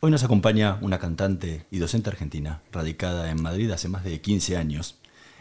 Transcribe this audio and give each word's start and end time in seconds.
Hoy 0.00 0.12
nos 0.12 0.22
acompaña 0.22 0.78
una 0.80 1.00
cantante 1.00 1.66
y 1.72 1.78
docente 1.78 2.08
argentina, 2.08 2.62
radicada 2.70 3.32
en 3.32 3.42
Madrid 3.42 3.68
hace 3.72 3.88
más 3.88 4.04
de 4.04 4.20
15 4.20 4.56
años. 4.56 4.94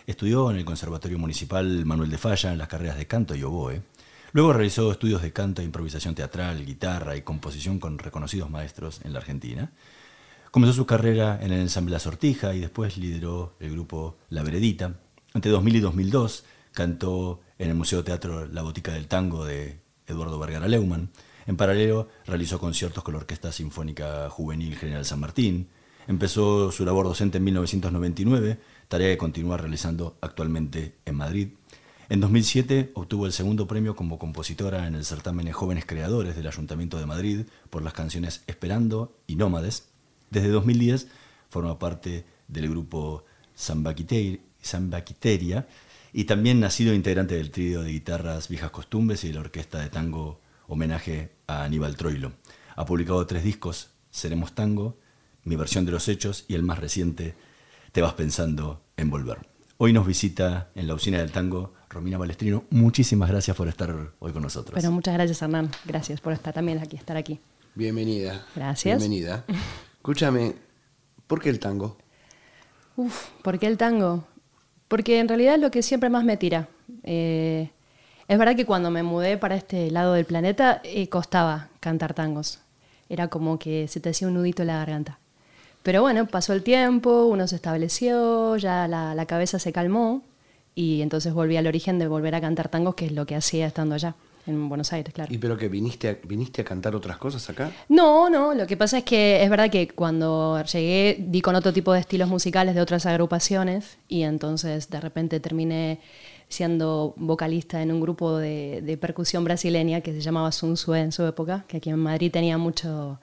Estudió 0.08 0.50
en 0.50 0.58
el 0.58 0.66
Conservatorio 0.66 1.20
Municipal 1.20 1.86
Manuel 1.86 2.10
de 2.10 2.18
Falla 2.18 2.52
en 2.52 2.58
las 2.58 2.68
carreras 2.68 2.98
de 2.98 3.06
canto 3.06 3.36
y 3.36 3.44
oboe. 3.44 3.84
Luego 4.32 4.54
realizó 4.54 4.92
estudios 4.92 5.22
de 5.22 5.32
canto, 5.32 5.62
improvisación 5.62 6.16
teatral, 6.16 6.66
guitarra 6.66 7.16
y 7.16 7.22
composición 7.22 7.78
con 7.78 8.00
reconocidos 8.00 8.50
maestros 8.50 9.02
en 9.04 9.14
la 9.14 9.20
Argentina. 9.20 9.74
Comenzó 10.50 10.74
su 10.74 10.88
carrera 10.88 11.38
en 11.40 11.54
el 11.54 11.62
ensamble 11.62 11.94
La 11.94 12.00
Sortija 12.00 12.55
y 12.55 12.60
después 12.60 12.98
lideró 12.98 13.54
el 13.60 13.74
grupo 13.74 14.18
La 14.30 14.42
Veredita. 14.42 14.96
Entre 15.36 15.52
2000 15.52 15.76
y 15.76 15.80
2002 15.82 16.46
cantó 16.72 17.42
en 17.60 17.70
el 17.70 17.76
Museo 17.76 18.04
Teatro 18.04 18.48
La 18.48 18.64
Botica 18.64 18.92
del 18.92 19.08
Tango 19.08 19.46
de 19.46 19.82
Eduardo 20.08 20.40
Vergara 20.40 20.68
Leumann. 20.68 21.12
En 21.48 21.56
paralelo, 21.56 22.10
realizó 22.26 22.60
conciertos 22.60 23.04
con 23.05 23.13
la 23.13 23.21
Orquesta 23.21 23.54
Sinfónica 23.54 24.30
Juvenil 24.30 24.76
General 24.76 25.05
San 25.05 25.21
Martín. 25.21 25.70
Empezó 26.05 26.74
su 26.74 26.84
labor 26.84 27.05
docente 27.05 27.38
en 27.38 27.46
1999, 27.46 28.60
tarea 28.90 29.08
que 29.08 29.18
continúa 29.18 29.55
realizando 29.55 30.18
actualmente 30.20 30.96
en 31.05 31.16
Madrid. 31.16 31.49
En 32.10 32.20
2007 32.20 32.91
obtuvo 32.96 33.26
el 33.26 33.32
segundo 33.32 33.66
premio 33.66 33.96
como 33.96 34.20
compositora 34.20 34.88
en 34.88 34.96
el 34.96 35.05
certamen 35.05 35.49
Jóvenes 35.54 35.86
Creadores 35.86 36.36
del 36.36 36.48
Ayuntamiento 36.48 36.99
de 36.99 37.05
Madrid 37.05 37.46
por 37.70 37.82
las 37.82 37.93
canciones 37.93 38.43
Esperando 38.48 39.16
y 39.26 39.38
Nómades. 39.38 39.88
Desde 40.30 40.49
2010 40.49 41.08
forma 41.49 41.80
parte 41.80 42.26
del 42.49 42.70
grupo 42.70 43.24
Samba 43.55 43.96
Quiteria 43.96 45.68
y 46.12 46.24
también 46.26 46.62
ha 46.66 46.70
sido 46.70 46.93
integrante 46.93 47.36
del 47.36 47.52
trío 47.52 47.84
de 47.84 47.91
guitarras 47.91 48.49
Viejas 48.49 48.71
Costumbres 48.71 49.24
y 49.24 49.30
de 49.30 49.36
la 49.36 49.41
orquesta 49.41 49.80
de 49.80 49.90
tango 49.90 50.41
Homenaje 50.68 51.37
a 51.48 51.63
Aníbal 51.63 51.95
Troilo. 51.95 52.34
Ha 52.76 52.85
publicado 52.85 53.26
tres 53.26 53.43
discos, 53.43 53.91
Seremos 54.12 54.53
Tango, 54.53 54.98
Mi 55.43 55.55
versión 55.55 55.85
de 55.85 55.93
los 55.93 56.07
hechos 56.09 56.43
y 56.48 56.55
el 56.55 56.63
más 56.63 56.79
reciente, 56.79 57.35
Te 57.93 58.01
vas 58.01 58.13
pensando 58.13 58.84
en 58.98 59.09
volver. 59.09 59.40
Hoy 59.77 59.93
nos 59.93 60.05
visita 60.05 60.70
en 60.75 60.87
la 60.87 60.93
usina 60.93 61.20
del 61.20 61.31
tango 61.31 61.73
Romina 61.90 62.18
Balestrino. 62.18 62.65
Muchísimas 62.70 63.29
gracias 63.29 63.55
por 63.55 63.68
estar 63.68 63.95
hoy 64.19 64.31
con 64.34 64.41
nosotros. 64.41 64.73
Pero 64.75 64.91
muchas 64.91 65.13
gracias, 65.13 65.41
Hernán. 65.41 65.72
Gracias 65.85 66.19
por 66.19 66.34
estar 66.34 66.53
también 66.53 66.79
aquí, 66.79 66.97
estar 66.97 67.16
aquí. 67.16 67.40
Bienvenida. 67.75 68.45
Gracias. 68.56 69.00
Bienvenida. 69.00 69.45
Escúchame, 69.97 70.56
¿por 71.28 71.41
qué 71.41 71.50
el 71.50 71.59
tango? 71.59 71.97
Uf, 72.97 73.29
¿por 73.41 73.57
qué 73.57 73.68
el 73.68 73.78
tango? 73.78 74.28
Porque 74.88 75.19
en 75.19 75.28
realidad 75.28 75.56
es 75.56 75.62
lo 75.62 75.72
que 75.72 75.81
siempre 75.81 76.09
más 76.09 76.25
me 76.25 76.38
tira. 76.38 76.68
Eh, 77.03 77.69
es 78.28 78.38
verdad 78.38 78.56
que 78.56 78.66
cuando 78.66 78.92
me 78.92 79.03
mudé 79.03 79.38
para 79.38 79.56
este 79.56 79.90
lado 79.92 80.14
del 80.14 80.25
planeta 80.25 80.81
eh, 80.84 81.08
costaba 81.08 81.70
cantar 81.80 82.14
tangos. 82.14 82.59
Era 83.09 83.30
como 83.30 83.58
que 83.58 83.88
se 83.88 84.00
te 84.00 84.09
hacía 84.09 84.28
un 84.28 84.34
nudito 84.34 84.64
en 84.64 84.68
la 84.68 84.78
garganta. 84.78 85.20
Pero 85.84 86.02
bueno, 86.02 86.25
pasó 86.25 86.52
el 86.52 86.64
tiempo, 86.64 87.26
uno 87.26 87.48
se 87.48 87.56
estableció, 87.56 88.58
ya 88.58 88.88
la, 88.88 89.16
la 89.16 89.26
cabeza 89.26 89.60
se 89.60 89.72
calmó 89.72 90.24
y 90.76 91.02
entonces 91.02 91.34
volví 91.34 91.56
al 91.56 91.68
origen 91.68 91.98
de 92.00 92.08
volver 92.08 92.36
a 92.36 92.42
cantar 92.42 92.68
tangos, 92.68 92.96
que 92.96 93.06
es 93.06 93.12
lo 93.14 93.26
que 93.26 93.36
hacía 93.36 93.68
estando 93.68 93.96
allá 93.96 94.16
en 94.48 94.70
Buenos 94.70 94.92
Aires, 94.94 95.14
claro. 95.14 95.34
¿Y 95.34 95.38
pero 95.38 95.58
que 95.58 95.68
viniste 95.68 96.10
a, 96.10 96.18
viniste 96.28 96.62
a 96.62 96.66
cantar 96.66 96.96
otras 96.96 97.18
cosas 97.18 97.50
acá? 97.50 97.72
No, 97.90 98.30
no, 98.30 98.54
lo 98.54 98.66
que 98.66 98.78
pasa 98.78 99.00
es 99.00 99.04
que 99.04 99.44
es 99.44 99.50
verdad 99.50 99.70
que 99.70 99.90
cuando 99.90 100.62
llegué 100.64 101.18
di 101.20 101.42
con 101.42 101.56
otro 101.56 101.74
tipo 101.74 101.94
de 101.94 102.00
estilos 102.00 102.30
musicales 102.30 102.74
de 102.74 102.82
otras 102.82 103.06
agrupaciones 103.06 103.98
y 104.08 104.24
entonces 104.24 104.90
de 104.90 105.00
repente 105.00 105.40
terminé 105.40 106.00
siendo 106.50 107.13
vocalista 107.18 107.81
en 107.81 107.91
un 107.91 108.00
grupo 108.00 108.38
de, 108.38 108.81
de 108.81 108.97
percusión 108.97 109.44
brasileña 109.44 110.02
que 110.02 110.13
se 110.13 110.22
llamaba 110.22 110.52
Sun 110.52 110.78
Sue 110.78 111.00
en 111.02 111.12
su 111.12 111.25
época, 111.25 111.66
que 111.68 111.78
aquí 111.78 111.90
en 111.90 112.00
Madrid 112.00 112.31
tenía 112.31 112.58
mucho, 112.58 113.19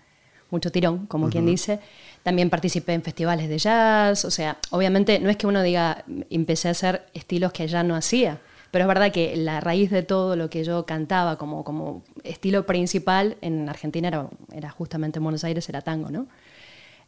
mucho 0.51 0.71
tirón, 0.71 1.07
como 1.07 1.29
quien 1.29 1.47
dice. 1.47 1.81
También 2.23 2.51
participé 2.51 2.95
en 2.95 3.03
festivales 3.03 3.49
de 3.49 3.59
jazz, 3.59 4.25
o 4.25 4.31
sea, 4.31 4.59
obviamente 4.71 5.19
no 5.19 5.29
es 5.29 5.37
que 5.37 5.47
uno 5.47 5.63
diga, 5.63 6.05
empecé 6.31 6.69
a 6.69 6.71
hacer 6.71 7.07
estilos 7.13 7.53
que 7.53 7.67
ya 7.67 7.83
no 7.83 7.95
hacía, 7.95 8.41
pero 8.71 8.85
es 8.85 8.89
verdad 8.89 9.13
que 9.13 9.37
la 9.37 9.61
raíz 9.61 9.91
de 9.91 10.03
todo 10.03 10.37
lo 10.37 10.51
que 10.51 10.65
yo 10.65 10.87
cantaba 10.87 11.37
como, 11.37 11.65
como 11.65 12.03
estilo 12.23 12.67
principal 12.67 13.37
en 13.41 13.69
Argentina 13.69 14.09
era, 14.09 14.29
era 14.53 14.71
justamente 14.71 15.19
en 15.19 15.25
Buenos 15.25 15.45
Aires, 15.45 15.69
era 15.69 15.83
tango, 15.83 16.11
¿no? 16.11 16.27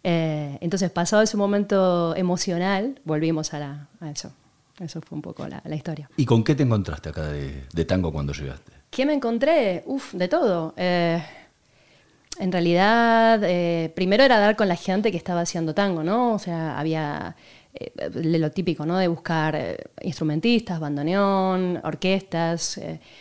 Eh, 0.04 0.58
entonces, 0.60 0.90
pasado 0.90 1.22
ese 1.22 1.36
momento 1.36 2.14
emocional, 2.14 3.00
volvimos 3.04 3.52
a, 3.54 3.58
la, 3.58 3.88
a 4.00 4.10
eso. 4.10 4.32
Eso 4.80 5.00
fue 5.00 5.16
un 5.16 5.22
poco 5.22 5.46
la, 5.48 5.62
la, 5.64 5.74
historia. 5.74 6.10
¿Y 6.16 6.26
con 6.26 6.44
qué 6.44 6.54
te 6.54 6.62
encontraste 6.62 7.08
acá 7.08 7.28
de, 7.28 7.64
de 7.72 7.84
tango 7.84 8.12
cuando 8.12 8.32
llegaste? 8.32 8.72
¿Qué 8.90 9.04
me 9.06 9.14
encontré? 9.14 9.82
Uf, 9.86 10.14
de 10.14 10.28
todo. 10.28 10.74
Eh, 10.76 11.22
en 12.38 12.52
realidad, 12.52 13.40
eh, 13.44 13.92
primero 13.94 14.22
era 14.22 14.38
dar 14.38 14.56
con 14.56 14.68
la 14.68 14.76
gente 14.76 15.10
que 15.10 15.16
estaba 15.16 15.40
haciendo 15.40 15.74
tango, 15.74 16.02
¿no? 16.02 16.34
O 16.34 16.38
sea, 16.38 16.78
había 16.78 17.36
eh, 17.74 17.90
lo 18.12 18.50
típico, 18.50 18.86
¿no? 18.86 18.98
De 18.98 19.08
buscar 19.08 19.78
instrumentistas, 20.02 20.80
bandoneón, 20.80 21.80
orquestas. 21.82 22.80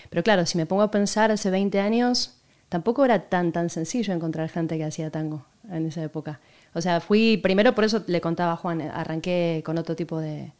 Pero 0.09 0.23
claro, 0.23 0.45
si 0.45 0.57
me 0.57 0.66
pongo 0.66 0.81
a 0.81 0.91
pensar 0.91 1.31
hace 1.31 1.49
20 1.49 1.79
años, 1.79 2.37
tampoco 2.69 3.05
era 3.05 3.27
tan, 3.29 3.51
tan 3.51 3.69
sencillo 3.69 4.13
encontrar 4.13 4.49
gente 4.49 4.77
que 4.77 4.83
hacía 4.83 5.09
tango 5.09 5.45
en 5.72 5.87
esa 5.87 6.03
época. 6.03 6.39
O 6.73 6.81
sea, 6.81 6.99
fui, 6.99 7.37
primero 7.37 7.73
por 7.73 7.85
eso 7.85 8.03
le 8.07 8.22
contaba 8.22 8.53
a 8.53 8.57
Juan, 8.57 8.81
arranqué 8.81 9.61
con 9.66 9.77
otro 9.77 9.95
tipo 9.95 10.19
de, 10.19 10.51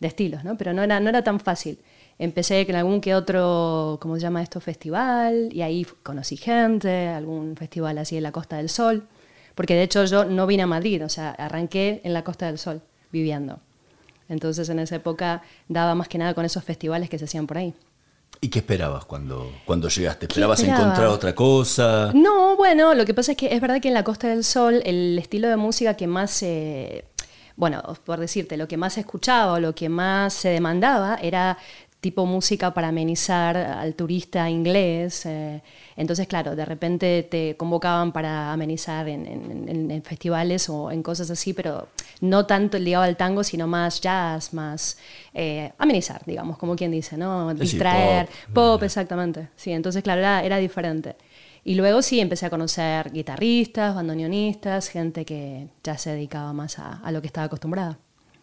de 0.00 0.08
estilos, 0.08 0.44
¿no? 0.44 0.56
Pero 0.56 0.72
no 0.72 0.82
era, 0.82 1.00
no 1.00 1.08
era 1.08 1.22
tan 1.22 1.40
fácil. 1.40 1.78
Empecé 2.18 2.64
con 2.66 2.76
algún 2.76 3.00
que 3.00 3.14
otro, 3.14 3.98
¿cómo 4.00 4.14
se 4.16 4.22
llama 4.22 4.42
esto? 4.42 4.60
Festival, 4.60 5.48
y 5.52 5.62
ahí 5.62 5.86
conocí 6.02 6.36
gente, 6.36 7.08
algún 7.08 7.56
festival 7.56 7.98
así 7.98 8.16
en 8.16 8.22
la 8.22 8.32
Costa 8.32 8.56
del 8.56 8.68
Sol, 8.68 9.06
porque 9.54 9.74
de 9.74 9.82
hecho 9.82 10.04
yo 10.04 10.24
no 10.24 10.46
vine 10.46 10.62
a 10.62 10.66
Madrid, 10.66 11.04
o 11.04 11.08
sea, 11.08 11.30
arranqué 11.30 12.00
en 12.04 12.12
la 12.12 12.22
Costa 12.22 12.46
del 12.46 12.58
Sol 12.58 12.82
viviendo. 13.10 13.58
Entonces 14.28 14.68
en 14.68 14.78
esa 14.78 14.96
época 14.96 15.42
daba 15.68 15.94
más 15.94 16.08
que 16.08 16.18
nada 16.18 16.34
con 16.34 16.44
esos 16.44 16.62
festivales 16.64 17.10
que 17.10 17.18
se 17.18 17.24
hacían 17.24 17.46
por 17.46 17.58
ahí. 17.58 17.74
¿Y 18.40 18.48
qué 18.48 18.58
esperabas 18.58 19.04
cuando, 19.04 19.50
cuando 19.64 19.88
llegaste? 19.88 20.26
¿Esperabas 20.26 20.62
encontrar 20.62 21.06
otra 21.06 21.34
cosa? 21.34 22.10
No, 22.14 22.56
bueno, 22.56 22.94
lo 22.94 23.04
que 23.04 23.14
pasa 23.14 23.32
es 23.32 23.38
que 23.38 23.54
es 23.54 23.60
verdad 23.60 23.80
que 23.80 23.88
en 23.88 23.94
la 23.94 24.04
Costa 24.04 24.28
del 24.28 24.44
Sol 24.44 24.82
el 24.84 25.18
estilo 25.18 25.48
de 25.48 25.56
música 25.56 25.94
que 25.94 26.06
más 26.06 26.30
se... 26.30 27.04
bueno, 27.56 27.82
por 28.04 28.18
decirte, 28.18 28.56
lo 28.56 28.66
que 28.66 28.76
más 28.76 28.94
se 28.94 29.00
escuchaba 29.00 29.54
o 29.54 29.60
lo 29.60 29.74
que 29.74 29.88
más 29.88 30.32
se 30.34 30.48
demandaba 30.48 31.18
era 31.22 31.56
tipo 32.04 32.26
música 32.26 32.74
para 32.74 32.88
amenizar 32.88 33.56
al 33.56 33.94
turista 33.94 34.50
inglés. 34.50 35.24
Eh, 35.24 35.62
entonces, 35.96 36.26
claro, 36.28 36.54
de 36.54 36.66
repente 36.66 37.26
te 37.30 37.56
convocaban 37.56 38.12
para 38.12 38.52
amenizar 38.52 39.08
en, 39.08 39.26
en, 39.26 39.90
en, 39.90 40.02
festivales 40.02 40.68
o 40.68 40.90
en 40.90 41.02
cosas 41.02 41.30
así, 41.30 41.54
pero 41.54 41.88
no 42.20 42.44
tanto 42.44 42.78
ligado 42.78 43.04
al 43.04 43.16
tango, 43.16 43.42
sino 43.42 43.66
más 43.66 44.02
jazz, 44.02 44.52
más 44.52 44.98
eh, 45.32 45.72
amenizar, 45.78 46.20
digamos, 46.26 46.58
como 46.58 46.76
quien 46.76 46.90
dice, 46.90 47.16
¿no? 47.16 47.54
Distraer, 47.54 48.26
sí, 48.26 48.52
pop. 48.52 48.74
pop. 48.74 48.82
exactamente. 48.82 49.48
Sí, 49.56 49.72
entonces, 49.72 50.02
claro, 50.02 50.20
era, 50.20 50.44
era 50.44 50.58
diferente. 50.58 51.16
Y 51.64 51.74
luego 51.76 52.02
sí, 52.02 52.20
empecé 52.20 52.46
a 52.46 52.50
conocer 52.50 53.10
guitarristas, 53.10 53.94
bandoneonistas, 53.94 54.88
gente 54.88 55.24
que 55.24 55.68
ya 55.82 55.96
se 55.96 56.10
dedicaba 56.10 56.52
más 56.52 56.78
a, 56.78 57.00
a 57.02 57.10
lo 57.10 57.20
que 57.20 57.26
estaba 57.26 57.46
acostumbrada. 57.46 57.98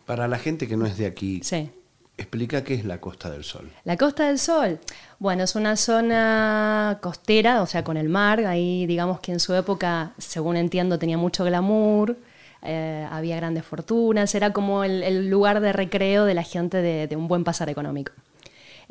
Para 0.05 0.27
la 0.27 0.39
gente 0.39 0.67
que 0.67 0.75
no 0.75 0.85
es 0.85 0.97
de 0.97 1.05
aquí, 1.05 1.41
sí. 1.43 1.69
Explica 2.17 2.63
qué 2.63 2.75
es 2.75 2.85
la 2.85 2.99
Costa 3.01 3.31
del 3.31 3.43
Sol. 3.43 3.71
La 3.83 3.97
Costa 3.97 4.27
del 4.27 4.37
Sol, 4.37 4.79
bueno, 5.17 5.43
es 5.43 5.55
una 5.55 5.75
zona 5.75 6.99
costera, 7.01 7.63
o 7.63 7.65
sea, 7.65 7.83
con 7.83 7.97
el 7.97 8.09
mar. 8.09 8.45
Ahí, 8.45 8.85
digamos 8.85 9.19
que 9.21 9.31
en 9.31 9.39
su 9.39 9.55
época, 9.55 10.13
según 10.19 10.55
entiendo, 10.55 10.99
tenía 10.99 11.17
mucho 11.17 11.43
glamour, 11.45 12.17
eh, 12.61 13.07
había 13.09 13.37
grandes 13.37 13.65
fortunas, 13.65 14.35
era 14.35 14.53
como 14.53 14.83
el, 14.83 15.01
el, 15.01 15.29
lugar 15.29 15.61
de 15.61 15.73
recreo 15.73 16.25
de 16.25 16.35
la 16.35 16.43
gente 16.43 16.77
de, 16.83 17.07
de 17.07 17.15
un 17.15 17.27
buen 17.27 17.43
pasar 17.43 17.69
económico. 17.69 18.11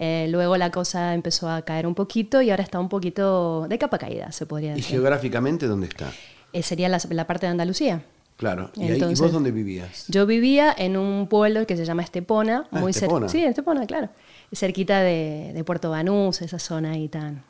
Eh, 0.02 0.29
luego 0.31 0.56
la 0.56 0.70
cosa 0.70 1.12
empezó 1.12 1.50
a 1.50 1.61
caer 1.61 1.87
un 1.87 1.94
poquito 1.94 2.41
y 2.41 2.49
ahora 2.49 2.62
está 2.62 2.81
un 2.81 2.88
poquito 2.88 3.67
de 3.69 3.76
capa 3.76 3.99
caída, 3.99 4.32
se 4.32 4.47
podría 4.47 4.70
decir. 4.70 4.87
¿Y 4.87 4.88
geográficamente 4.88 5.67
dónde 5.67 5.88
está? 5.88 6.11
Eh, 6.55 6.62
sería 6.62 6.88
la, 6.88 6.99
la 7.11 7.26
parte 7.26 7.44
de 7.44 7.50
Andalucía. 7.52 8.02
Claro. 8.38 8.70
¿Y, 8.76 8.85
Entonces, 8.85 9.02
ahí, 9.02 9.12
¿Y, 9.12 9.20
vos 9.20 9.32
dónde 9.32 9.50
vivías? 9.50 10.06
Yo 10.08 10.25
vivía 10.25 10.75
en 10.76 10.97
un 10.97 11.29
pueblo 11.29 11.67
que 11.67 11.76
se 11.76 11.85
llama 11.85 12.02
Estepona. 12.02 12.67
Ah, 12.70 12.81
muy 12.81 12.93
Estepona. 12.93 13.29
Sí, 13.29 13.44
Estepona, 13.44 13.87
claro. 13.87 14.08
Cerquita 14.50 15.02
de, 15.02 15.52
de, 15.55 15.64
Puerto 15.64 15.91
Banús, 15.91 16.41
esa 16.41 16.58
zona 16.58 16.93
ahí 16.93 17.08
tan 17.08 17.44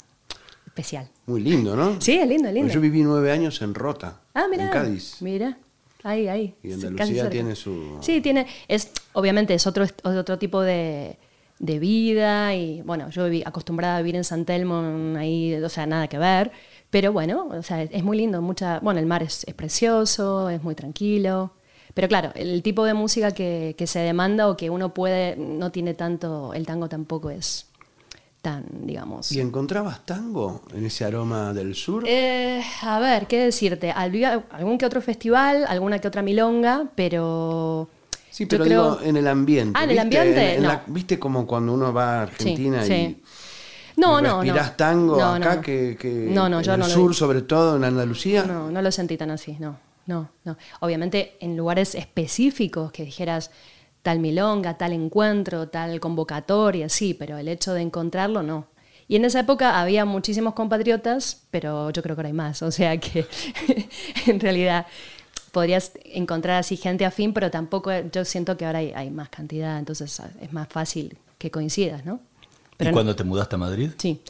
especial. 0.67 1.09
Muy 1.27 1.43
lindo, 1.43 1.77
¿no? 1.77 2.01
Sí, 2.01 2.19
es 2.19 2.29
lindo, 2.29 2.49
es 2.49 2.55
lindo. 2.55 2.75
Yo 2.75 2.81
viví 2.81 3.05
nueve 3.05 3.31
años 3.31 3.63
en 3.63 3.75
Rota, 3.75 4.17
ah, 4.35 4.47
en 4.53 4.69
Cádiz. 4.71 5.19
Mira. 5.21 5.57
ahí, 6.03 6.27
ahí. 6.27 6.57
Y 6.65 6.73
Andalucía 6.73 7.07
cerca. 7.15 7.31
tiene 7.31 7.55
su... 7.55 7.99
Sí, 8.01 8.21
tiene, 8.21 8.49
es, 8.67 8.91
obviamente 9.13 9.55
es 9.55 9.69
otro, 9.69 9.87
otro 10.03 10.39
tipo 10.39 10.61
de, 10.61 11.17
de 11.61 11.79
vida 11.79 12.55
y 12.55 12.83
bueno, 12.83 13.11
yo 13.11 13.25
viví 13.25 13.43
acostumbrada 13.47 13.97
a 13.97 13.99
vivir 13.99 14.17
en 14.17 14.25
San 14.25 14.45
Telmo, 14.45 15.17
ahí, 15.17 15.55
o 15.55 15.69
sea, 15.69 15.87
nada 15.87 16.09
que 16.09 16.19
ver, 16.19 16.51
pero 16.89 17.13
bueno, 17.13 17.49
o 17.51 17.63
sea, 17.63 17.83
es, 17.83 17.91
es 17.93 18.03
muy 18.03 18.17
lindo, 18.17 18.43
mucha, 18.43 18.81
bueno, 18.81 18.99
el 18.99 19.07
mar 19.07 19.23
es, 19.23 19.45
es 19.47 19.55
precioso, 19.55 20.49
es 20.49 20.63
muy 20.63 20.75
tranquilo, 20.75 21.53
pero 21.93 22.09
claro, 22.09 22.33
el 22.35 22.63
tipo 22.63 22.85
de 22.85 22.95
música 22.95 23.33
que, 23.33 23.75
que 23.77 23.87
se 23.87 24.01
demanda 24.01 24.49
o 24.49 24.57
que 24.57 24.71
uno 24.71 24.95
puede, 24.95 25.37
no 25.37 25.71
tiene 25.71 25.93
tanto, 25.93 26.55
el 26.55 26.65
tango 26.67 26.89
tampoco 26.89 27.29
es 27.29 27.67
tan, 28.41 28.65
digamos... 28.87 29.31
¿Y 29.31 29.41
encontrabas 29.41 30.07
tango 30.07 30.63
en 30.75 30.87
ese 30.87 31.05
aroma 31.05 31.53
del 31.53 31.75
sur? 31.75 32.05
Eh, 32.07 32.63
a 32.81 32.99
ver, 33.01 33.27
¿qué 33.27 33.39
decirte? 33.39 33.91
Algún 33.93 34.79
que 34.79 34.87
otro 34.87 35.03
festival, 35.03 35.67
alguna 35.69 35.99
que 35.99 36.09
otra 36.09 36.23
milonga, 36.23 36.87
pero... 36.95 37.91
sí, 38.31 38.47
pero 38.47 38.65
creo- 38.65 38.95
digo 38.97 39.03
en 39.09 39.17
el 39.17 39.27
ambiente. 39.29 39.79
Ah, 39.79 39.85
¿en 39.85 39.91
el 39.91 39.99
ambiente? 39.99 40.51
En- 40.53 40.57
en 40.57 40.63
No. 40.63 40.69
la- 40.69 40.83
¿Viste 40.87 41.19
como 41.19 41.47
cuando 41.47 41.73
uno 41.75 41.93
va 41.93 42.21
a 42.21 42.23
Argentina 42.23 42.83
Sí, 42.85 42.93
y, 42.93 43.07
sí. 43.09 43.23
No, 43.97 44.21
no, 44.23 44.43
no. 44.43 44.55
tango 44.77 45.19
No, 45.19 45.35
acá 45.35 45.57
no. 45.57 45.61
que, 45.61 45.97
que 46.01 46.09
No, 46.31 46.49
no, 46.49 46.59
en 46.61 46.65
yo 46.65 46.75
el 46.75 46.85
sur, 46.85 47.11
vi. 47.11 47.17
sobre 47.17 47.43
todo 47.43 47.77
en 47.77 47.85
Andalucía? 47.85 48.45
No, 48.45 48.71
no 48.71 48.81
lo 48.81 48.91
sentí 48.93 49.17
tan 49.19 49.31
así, 49.31 49.57
no, 49.59 49.77
no, 50.07 50.31
no. 50.45 50.57
Obviamente 50.81 51.37
en 51.41 51.57
lugares 51.57 51.95
específicos 51.95 52.93
que 52.93 53.05
dijeras 53.05 53.51
tal 54.03 54.19
milonga, 54.21 54.79
tal 54.79 54.95
encuentro, 54.95 55.69
tal 55.69 56.01
convocatoria, 56.01 56.89
sí, 56.89 57.13
pero 57.13 57.37
el 57.37 57.49
hecho 57.49 57.75
de 57.75 57.83
encontrarlo, 57.83 58.43
no. 58.43 58.69
Y 59.09 59.17
en 59.17 59.25
esa 59.27 59.41
época 59.41 59.81
había 59.81 60.05
muchísimos 60.05 60.55
compatriotas, 60.55 61.43
pero 61.51 61.91
yo 61.91 62.01
creo 62.01 62.15
que 62.17 62.21
ahora 62.21 62.29
hay 62.29 62.33
más, 62.33 62.63
o 62.63 62.71
sea 62.71 62.97
que 62.99 63.27
en 64.27 64.41
realidad 64.41 64.87
podrías 65.51 65.93
encontrar 66.05 66.57
así 66.61 66.77
gente 66.77 67.05
afín, 67.05 67.33
pero 67.33 67.51
tampoco, 67.51 67.91
yo 68.13 68.25
siento 68.25 68.57
que 68.57 68.65
ahora 68.67 68.79
hay, 68.81 68.93
hay 68.95 69.11
más 69.11 69.29
cantidad, 69.29 69.79
entonces 69.79 70.21
es 70.41 70.53
más 70.53 70.69
fácil 70.69 71.17
que 71.39 71.51
coincidas, 71.51 72.05
¿no? 72.05 72.21
Pero 72.77 72.89
¿Y 72.89 72.93
no- 72.93 72.97
cuando 72.97 73.17
te 73.17 73.25
mudaste 73.25 73.55
a 73.57 73.59
Madrid? 73.59 73.91
Sí. 73.99 74.21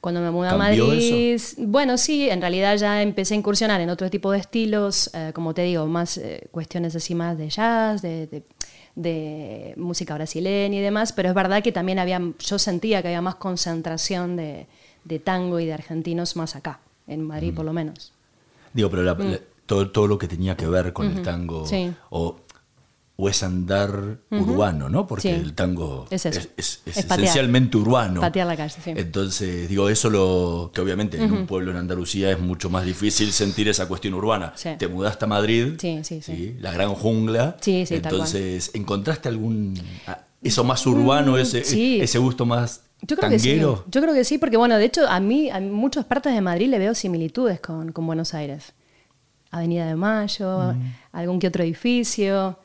Cuando 0.00 0.20
me 0.20 0.30
mudé 0.30 0.48
a 0.48 0.50
¿Cambió 0.56 0.86
Madrid, 0.86 1.40
bueno, 1.58 1.98
sí, 1.98 2.28
en 2.30 2.40
realidad 2.40 2.76
ya 2.76 3.02
empecé 3.02 3.34
a 3.34 3.38
incursionar 3.38 3.80
en 3.80 3.90
otro 3.90 4.08
tipo 4.10 4.30
de 4.30 4.38
estilos, 4.38 5.10
eh, 5.14 5.32
como 5.34 5.52
te 5.54 5.62
digo, 5.62 5.86
más 5.86 6.16
eh, 6.18 6.46
cuestiones 6.52 6.94
así 6.94 7.14
más 7.16 7.36
de 7.36 7.48
jazz, 7.48 8.02
de, 8.02 8.26
de- 8.28 8.42
de 8.94 9.74
música 9.76 10.14
brasileña 10.14 10.78
y 10.78 10.80
demás, 10.80 11.12
pero 11.12 11.28
es 11.28 11.34
verdad 11.34 11.62
que 11.62 11.70
también 11.72 11.98
había, 11.98 12.20
yo 12.38 12.58
sentía 12.58 13.02
que 13.02 13.08
había 13.08 13.20
más 13.20 13.34
concentración 13.34 14.36
de, 14.36 14.66
de 15.04 15.18
tango 15.18 15.60
y 15.60 15.66
de 15.66 15.74
argentinos 15.74 16.34
más 16.36 16.56
acá, 16.56 16.80
en 17.06 17.22
Madrid 17.22 17.52
por 17.54 17.64
lo 17.64 17.72
menos. 17.72 18.12
Digo, 18.72 18.88
pero 18.90 19.02
la- 19.02 19.14
la- 19.14 19.40
todo, 19.66 19.90
todo 19.90 20.06
lo 20.06 20.18
que 20.18 20.28
tenía 20.28 20.56
que 20.56 20.66
ver 20.66 20.92
con 20.92 21.06
el 21.08 21.22
tango. 21.22 21.66
Sí. 21.66 21.92
o, 22.10 22.36
o 23.18 23.30
es 23.30 23.42
andar 23.42 24.18
urbano, 24.30 24.90
¿no? 24.90 25.06
Porque 25.06 25.22
Sí. 25.22 25.28
el 25.30 25.54
tango 25.54 26.06
Es 26.10 26.26
esencialmente 26.84 27.78
urbano. 27.78 28.20
Patear 28.20 28.46
la 28.46 28.56
calle, 28.58 28.74
sí. 28.84 28.92
Entonces, 28.94 29.68
digo, 29.70 29.88
eso 29.88 30.10
lo 30.10 30.70
que 30.74 30.82
obviamente 30.82 31.16
en 31.22 31.32
un 31.32 31.46
pueblo 31.46 31.70
en 31.70 31.78
Andalucía 31.78 32.30
es 32.30 32.38
mucho 32.38 32.68
más 32.68 32.84
difícil 32.84 33.32
sentir 33.32 33.68
esa 33.68 33.88
cuestión 33.88 34.12
urbana. 34.14 34.52
Sí. 34.56 34.68
Te 34.78 34.86
mudaste 34.88 35.24
a 35.24 35.28
Madrid, 35.28 35.74
Sí, 35.78 36.00
sí, 36.02 36.20
sí. 36.20 36.56
la 36.60 36.72
gran 36.72 36.90
jungla. 36.90 37.56
Sí, 37.60 37.86
sí. 37.86 37.94
Entonces, 37.94 38.70
¿encontraste 38.74 39.28
algún 39.30 39.74
eso 40.42 40.62
más 40.64 40.86
urbano, 40.86 41.38
ese, 41.38 41.60
Mm, 41.60 41.64
sí. 41.64 42.00
ese 42.02 42.18
gusto 42.18 42.44
más 42.44 42.82
Yo 43.00 43.16
creo 43.16 43.30
que 43.30 43.38
sí. 43.38 43.48
tanguero? 43.48 43.84
Yo 43.90 44.02
creo 44.02 44.12
que 44.12 44.24
sí, 44.24 44.36
porque 44.36 44.58
bueno, 44.58 44.76
de 44.76 44.84
hecho, 44.84 45.08
a 45.08 45.20
mí, 45.20 45.48
a 45.48 45.58
muchas 45.60 46.04
partes 46.04 46.34
de 46.34 46.40
Madrid 46.42 46.68
le 46.68 46.78
veo 46.78 46.94
similitudes 46.94 47.60
con, 47.60 47.92
con 47.92 48.06
Buenos 48.06 48.34
Aires. 48.34 48.74
Avenida 49.50 49.86
de 49.86 49.96
Mayo, 49.96 50.74
algún 51.12 51.38
que 51.38 51.48
otro 51.48 51.62
edificio. 51.62 52.58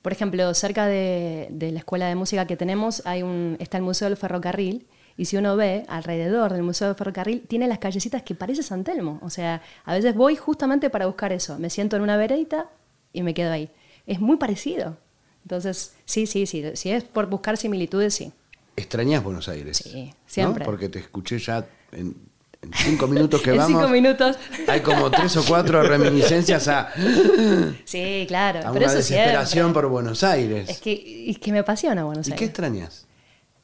Por 0.00 0.12
ejemplo, 0.12 0.52
cerca 0.54 0.86
de, 0.86 1.48
de 1.50 1.72
la 1.72 1.78
escuela 1.78 2.06
de 2.06 2.14
música 2.14 2.46
que 2.46 2.56
tenemos 2.56 3.02
hay 3.06 3.22
un, 3.22 3.56
está 3.60 3.76
el 3.76 3.84
Museo 3.84 4.08
del 4.08 4.16
Ferrocarril. 4.16 4.86
Y 5.16 5.26
si 5.26 5.36
uno 5.36 5.56
ve 5.56 5.84
alrededor 5.88 6.52
del 6.52 6.62
Museo 6.62 6.88
del 6.88 6.96
Ferrocarril, 6.96 7.42
tiene 7.46 7.68
las 7.68 7.78
callecitas 7.78 8.22
que 8.22 8.34
parece 8.34 8.62
San 8.62 8.82
Telmo. 8.82 9.18
O 9.22 9.30
sea, 9.30 9.62
a 9.84 9.94
veces 9.94 10.14
voy 10.14 10.36
justamente 10.36 10.90
para 10.90 11.06
buscar 11.06 11.32
eso. 11.32 11.58
Me 11.58 11.70
siento 11.70 11.96
en 11.96 12.02
una 12.02 12.16
veredita 12.16 12.70
y 13.12 13.22
me 13.22 13.34
quedo 13.34 13.52
ahí. 13.52 13.70
Es 14.06 14.20
muy 14.20 14.36
parecido. 14.36 14.96
Entonces, 15.44 15.94
sí, 16.04 16.26
sí, 16.26 16.46
sí. 16.46 16.64
Si 16.74 16.90
es 16.90 17.04
por 17.04 17.26
buscar 17.26 17.56
similitudes, 17.56 18.14
sí. 18.14 18.32
¿Extrañás 18.76 19.22
Buenos 19.22 19.48
Aires? 19.48 19.76
Sí, 19.76 20.06
¿no? 20.06 20.14
siempre. 20.26 20.64
Porque 20.64 20.88
te 20.88 20.98
escuché 20.98 21.38
ya 21.38 21.66
en, 21.92 22.16
en 22.62 22.72
cinco 22.72 23.06
minutos 23.08 23.42
que 23.42 23.50
en 23.52 23.56
vamos. 23.58 23.80
cinco 23.80 23.88
minutos. 23.92 24.36
Hay 24.68 24.80
como 24.80 25.10
tres 25.10 25.36
o 25.36 25.44
cuatro 25.44 25.82
reminiscencias 25.82 26.68
a, 26.68 26.88
Sí, 27.84 28.24
claro. 28.28 28.60
a 28.60 28.62
pero 28.72 28.76
una 28.76 28.86
eso 28.86 28.96
desesperación 28.96 29.46
siempre. 29.64 29.72
por 29.82 29.90
Buenos 29.90 30.22
Aires. 30.24 30.68
Es 30.68 30.78
que, 30.78 31.30
es 31.30 31.38
que 31.38 31.52
me 31.52 31.58
apasiona 31.60 32.04
Buenos 32.04 32.26
¿Y 32.28 32.30
qué 32.30 32.34
Aires. 32.34 32.48
extrañas 32.48 33.06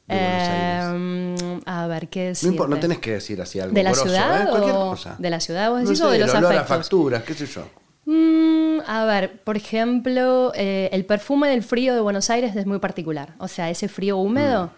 de 0.07 0.15
Buenos 0.15 0.49
Aires? 0.49 1.41
Eh, 1.41 1.59
a 1.65 1.87
ver, 1.87 2.07
¿qué 2.09 2.19
No, 2.21 2.27
decir? 2.29 2.49
importa, 2.51 2.75
no 2.75 2.81
tenés 2.81 2.99
que 2.99 3.11
decir 3.13 3.41
así 3.41 3.59
algo 3.59 3.73
¿De 3.73 3.83
la 3.83 3.91
grosso, 3.91 4.05
ciudad 4.07 4.41
¿eh? 4.43 4.47
Cualquier 4.49 4.75
o- 4.75 4.89
cosa. 4.89 5.15
de 5.17 5.29
la 5.29 5.39
ciudad, 5.39 5.69
vos 5.69 5.79
No 5.79 5.85
decís, 5.85 5.99
sé, 5.99 6.03
o 6.05 6.09
de 6.09 6.19
los 6.19 6.29
olor 6.33 6.43
a 6.45 6.47
afectos? 6.61 6.77
facturas, 6.77 7.23
qué 7.23 7.33
sé 7.35 7.45
yo. 7.45 7.63
Mm, 8.05 8.79
a 8.87 9.05
ver, 9.05 9.41
por 9.43 9.55
ejemplo, 9.55 10.51
eh, 10.55 10.89
el 10.91 11.05
perfume 11.05 11.47
del 11.49 11.61
frío 11.63 11.93
de 11.93 12.01
Buenos 12.01 12.29
Aires 12.31 12.55
es 12.55 12.65
muy 12.65 12.79
particular. 12.79 13.35
O 13.37 13.47
sea, 13.47 13.69
ese 13.69 13.87
frío 13.87 14.17
húmedo, 14.17 14.65
Mm. 14.67 14.69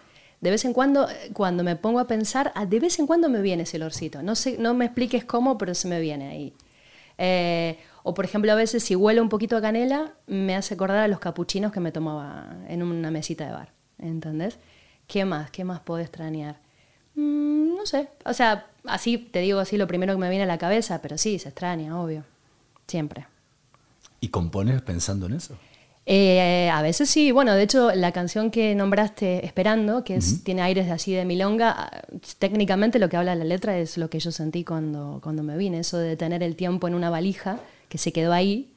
De 0.42 0.50
vez 0.50 0.64
en 0.64 0.72
cuando, 0.72 1.08
eh, 1.08 1.30
cuando 1.32 1.62
me 1.62 1.76
pongo 1.76 2.00
a 2.00 2.08
pensar, 2.08 2.52
ah, 2.56 2.66
de 2.66 2.80
vez 2.80 2.98
en 2.98 3.06
cuando 3.06 3.28
me 3.28 3.40
viene 3.40 3.62
ese 3.62 3.76
olorcito. 3.76 4.22
No, 4.22 4.34
sé, 4.34 4.58
no 4.58 4.74
me 4.74 4.86
expliques 4.86 5.24
cómo, 5.24 5.56
pero 5.56 5.72
se 5.74 5.86
me 5.86 6.00
viene 6.00 6.28
ahí. 6.28 6.52
Eh, 7.16 7.78
o 8.02 8.12
por 8.12 8.24
ejemplo, 8.24 8.50
a 8.50 8.56
veces 8.56 8.82
si 8.82 8.96
huele 8.96 9.20
un 9.20 9.28
poquito 9.28 9.56
a 9.56 9.60
canela, 9.60 10.14
me 10.26 10.56
hace 10.56 10.74
acordar 10.74 10.98
a 10.98 11.06
los 11.06 11.20
capuchinos 11.20 11.70
que 11.70 11.78
me 11.78 11.92
tomaba 11.92 12.56
en 12.68 12.82
una 12.82 13.12
mesita 13.12 13.46
de 13.46 13.52
bar. 13.52 13.72
¿Entendés? 14.00 14.58
¿Qué 15.06 15.24
más? 15.24 15.52
¿Qué 15.52 15.62
más 15.62 15.78
puedo 15.78 16.00
extrañar? 16.00 16.56
Mm, 17.14 17.76
no 17.76 17.86
sé. 17.86 18.08
O 18.24 18.32
sea, 18.32 18.66
así 18.84 19.18
te 19.18 19.38
digo 19.38 19.60
así 19.60 19.76
lo 19.76 19.86
primero 19.86 20.12
que 20.12 20.18
me 20.18 20.28
viene 20.28 20.42
a 20.42 20.48
la 20.48 20.58
cabeza, 20.58 21.00
pero 21.00 21.18
sí, 21.18 21.38
se 21.38 21.50
extraña, 21.50 22.00
obvio. 22.00 22.24
Siempre. 22.88 23.26
¿Y 24.18 24.28
compones 24.28 24.82
pensando 24.82 25.26
en 25.26 25.34
eso? 25.34 25.56
Eh, 26.04 26.68
a 26.68 26.82
veces 26.82 27.08
sí, 27.08 27.30
bueno, 27.30 27.54
de 27.54 27.62
hecho 27.62 27.92
la 27.94 28.10
canción 28.10 28.50
que 28.50 28.74
nombraste 28.74 29.46
Esperando, 29.46 30.02
que 30.02 30.16
es, 30.16 30.42
tiene 30.42 30.62
aires 30.62 30.86
de 30.86 30.92
así 30.92 31.12
de 31.12 31.24
milonga, 31.24 32.02
técnicamente 32.38 32.98
lo 32.98 33.08
que 33.08 33.16
habla 33.16 33.36
la 33.36 33.44
letra 33.44 33.78
es 33.78 33.96
lo 33.96 34.10
que 34.10 34.18
yo 34.18 34.32
sentí 34.32 34.64
cuando, 34.64 35.20
cuando 35.22 35.44
me 35.44 35.56
vine, 35.56 35.78
eso 35.78 35.98
de 35.98 36.16
tener 36.16 36.42
el 36.42 36.56
tiempo 36.56 36.88
en 36.88 36.94
una 36.94 37.08
valija 37.08 37.58
que 37.88 37.98
se 37.98 38.12
quedó 38.12 38.32
ahí. 38.32 38.72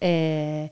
Eh, 0.00 0.70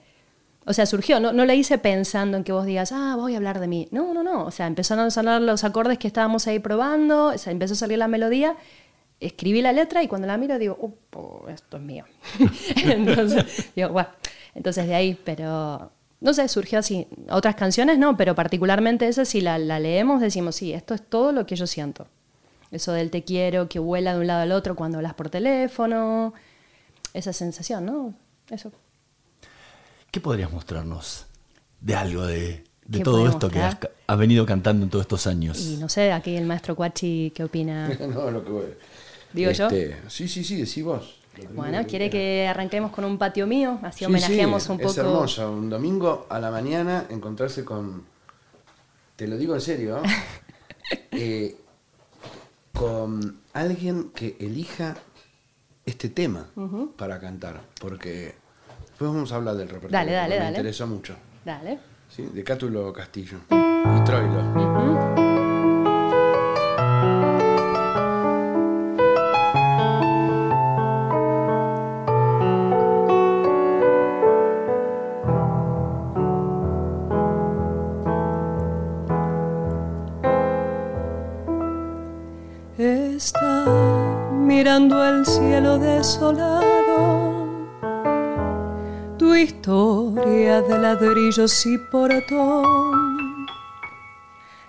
o 0.67 0.73
sea, 0.73 0.85
surgió, 0.85 1.21
no, 1.21 1.33
no 1.33 1.45
la 1.45 1.55
hice 1.55 1.79
pensando 1.79 2.37
en 2.37 2.45
que 2.45 2.53
vos 2.53 2.67
digas, 2.67 2.91
ah, 2.93 3.15
voy 3.17 3.35
a 3.35 3.37
hablar 3.37 3.61
de 3.61 3.69
mí. 3.69 3.89
No, 3.93 4.13
no, 4.13 4.23
no, 4.23 4.45
o 4.45 4.51
sea, 4.51 4.67
empezaron 4.67 5.07
a 5.07 5.11
sonar 5.11 5.41
los 5.41 5.63
acordes 5.65 5.99
que 5.99 6.09
estábamos 6.09 6.47
ahí 6.47 6.59
probando, 6.59 7.27
o 7.29 7.39
sea, 7.39 7.53
empezó 7.53 7.75
a 7.75 7.77
salir 7.77 7.99
la 7.99 8.09
melodía, 8.09 8.57
escribí 9.21 9.63
la 9.63 9.73
letra 9.73 10.03
y 10.03 10.09
cuando 10.09 10.27
la 10.27 10.37
miro 10.37 10.59
digo, 10.59 10.77
"Upo, 10.81 11.47
esto 11.49 11.77
es 11.77 11.83
mío. 11.83 12.05
Entonces, 12.85 13.71
digo, 13.77 13.91
"Guau". 13.91 14.07
Entonces 14.55 14.87
de 14.87 14.95
ahí, 14.95 15.19
pero 15.25 15.91
no 16.21 16.35
sé, 16.35 16.49
surgió 16.49 16.81
así. 16.81 17.07
Otras 17.31 17.55
canciones 17.55 17.99
no, 17.99 18.17
pero 18.17 18.35
particularmente 18.35 19.07
esa, 19.07 19.25
si 19.25 19.41
la, 19.41 19.59
la 19.59 19.79
leemos, 19.79 20.21
decimos, 20.21 20.57
sí, 20.57 20.73
esto 20.73 20.95
es 20.95 21.03
todo 21.03 21.33
lo 21.33 21.47
que 21.47 21.57
yo 21.57 21.67
siento. 21.67 22.07
Eso 22.71 22.93
del 22.93 23.11
te 23.11 23.25
quiero, 23.25 23.69
que 23.69 23.79
vuela 23.79 24.15
de 24.15 24.21
un 24.21 24.27
lado 24.27 24.43
al 24.43 24.53
otro 24.53 24.77
cuando 24.77 24.99
hablas 24.99 25.15
por 25.15 25.31
teléfono, 25.31 26.35
esa 27.15 27.33
sensación, 27.33 27.87
¿no? 27.87 28.15
Eso. 28.51 28.73
¿Qué 30.11 30.21
podrías 30.21 30.53
mostrarnos 30.53 31.27
de 31.81 31.95
algo 31.95 32.27
de, 32.27 32.65
de 32.87 32.99
¿Qué 32.99 33.05
todo 33.05 33.27
esto 33.29 33.49
que 33.49 33.61
has, 33.61 33.79
venido 34.19 34.45
cantando 34.45 34.85
en 34.85 34.91
todos 34.91 35.05
estos 35.05 35.27
años? 35.27 35.61
Y 35.61 35.77
no 35.77 35.89
sé, 35.89 36.13
aquí 36.13 36.37
el 36.37 36.47
maestro 36.47 36.75
Cuachi, 36.75 37.33
¿qué 37.35 37.45
opina? 37.45 37.89
no, 38.01 38.31
lo 38.31 38.45
que 38.45 38.51
voy. 38.51 38.67
¿Digo 39.33 39.51
yo? 39.53 39.69
Este, 39.69 39.97
Sí, 40.09 40.29
sí, 40.29 40.45
sí, 40.45 40.57
decí 40.57 40.83
vos. 40.83 41.18
Bueno, 41.55 41.87
¿quiere 41.87 42.11
que 42.11 42.47
arranquemos 42.49 42.91
con 42.91 43.05
un 43.05 43.19
patio 43.19 43.47
mío? 43.47 43.79
Así 43.83 44.01
Sí, 44.01 44.05
homenajeamos 44.05 44.63
sí, 44.63 44.73
un 44.73 44.79
poco. 44.79 44.91
Es 44.91 44.99
hermoso, 44.99 45.53
un 45.53 45.71
domingo 45.71 46.27
a 46.29 46.39
la 46.39 46.51
mañana 46.51 47.07
encontrarse 47.09 47.65
con, 47.65 48.05
te 49.17 49.27
lo 49.27 49.37
digo 49.37 49.55
en 49.55 49.61
serio, 49.61 50.01
eh, 51.13 51.57
con 52.73 53.41
alguien 53.53 54.11
que 54.11 54.37
elija 54.41 54.97
este 55.85 56.11
tema 56.11 56.47
para 56.97 57.19
cantar, 57.19 57.61
porque 57.81 58.35
después 58.81 59.11
vamos 59.11 59.33
a 59.33 59.37
hablar 59.37 59.57
del 59.57 59.69
repertorio. 59.69 59.99
Dale, 59.99 60.13
dale, 60.13 60.27
porque 60.27 60.39
me 60.39 60.45
dale. 60.45 60.57
interesó 60.59 60.87
mucho. 60.87 61.17
Dale. 61.45 61.79
¿sí? 62.09 62.29
De 62.33 62.45
Cátulo 62.45 62.93
Castillo 62.93 63.39
y 63.51 64.05
Troilo. 64.05 64.98
Desolado. 85.79 87.49
Tú 89.19 89.35
historia 89.35 90.63
de 90.63 90.79
ladrillos 90.79 91.67
y 91.67 91.77
portón. 91.91 92.65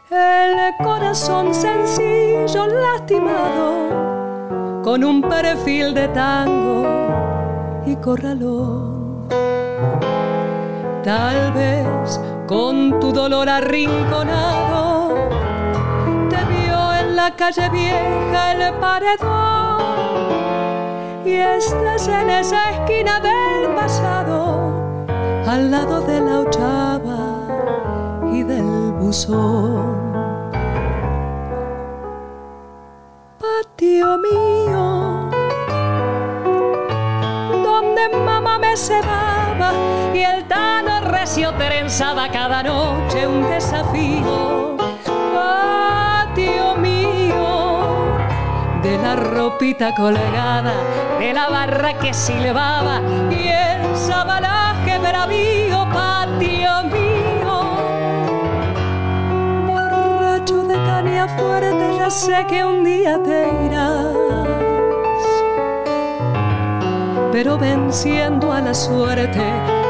El 0.09 0.73
corazón 0.83 1.53
sencillo, 1.53 2.65
lastimado, 2.65 4.81
con 4.83 5.03
un 5.03 5.21
perfil 5.21 5.93
de 5.93 6.07
tango 6.07 6.83
y 7.85 7.95
corralón. 7.97 9.27
Tal 11.03 11.53
vez 11.53 12.19
con 12.47 12.99
tu 12.99 13.11
dolor 13.11 13.47
arrinconado, 13.47 15.13
te 16.29 16.43
vio 16.45 16.93
en 17.01 17.15
la 17.15 17.35
calle 17.35 17.69
vieja 17.69 18.53
el 18.53 18.73
paredón 18.79 19.58
y 21.29 21.35
estás 21.35 22.07
en 22.07 22.29
esa 22.29 22.71
esquina 22.71 23.19
del 23.19 23.75
pasado, 23.75 25.05
al 25.45 25.69
lado 25.69 26.01
de 26.01 26.19
la 26.21 26.39
ochava 26.39 27.21
y 28.31 28.43
del 28.43 28.93
buzón. 28.93 29.99
Patio 33.37 34.17
mío, 34.17 35.29
donde 37.63 38.09
mamá 38.25 38.57
me 38.57 38.75
cebaba 38.75 39.71
y 40.13 40.19
el 40.19 40.47
tano 40.47 41.01
recio 41.11 41.53
trenzaba 41.55 42.29
cada 42.29 42.63
noche 42.63 43.27
un 43.27 43.47
desafío. 43.49 44.78
De 48.81 48.97
la 48.97 49.15
ropita 49.15 49.93
colgada, 49.95 50.73
de 51.19 51.33
la 51.33 51.49
barra 51.49 51.93
que 51.99 52.13
silbaba 52.13 53.01
y 53.31 53.47
el 53.47 53.95
sabanaje 53.95 54.97
bravío, 54.99 55.87
patio 55.93 56.83
mío. 56.85 57.55
Borracho 59.67 60.63
de 60.63 60.75
caña 60.75 61.27
fuerte, 61.27 61.97
ya 61.97 62.09
sé 62.09 62.45
que 62.47 62.63
un 62.63 62.83
día 62.83 63.21
te 63.23 63.49
irás 63.65 64.29
pero 67.41 67.57
venciendo 67.57 68.51
a 68.51 68.59
la 68.59 68.73
suerte, 68.73 69.41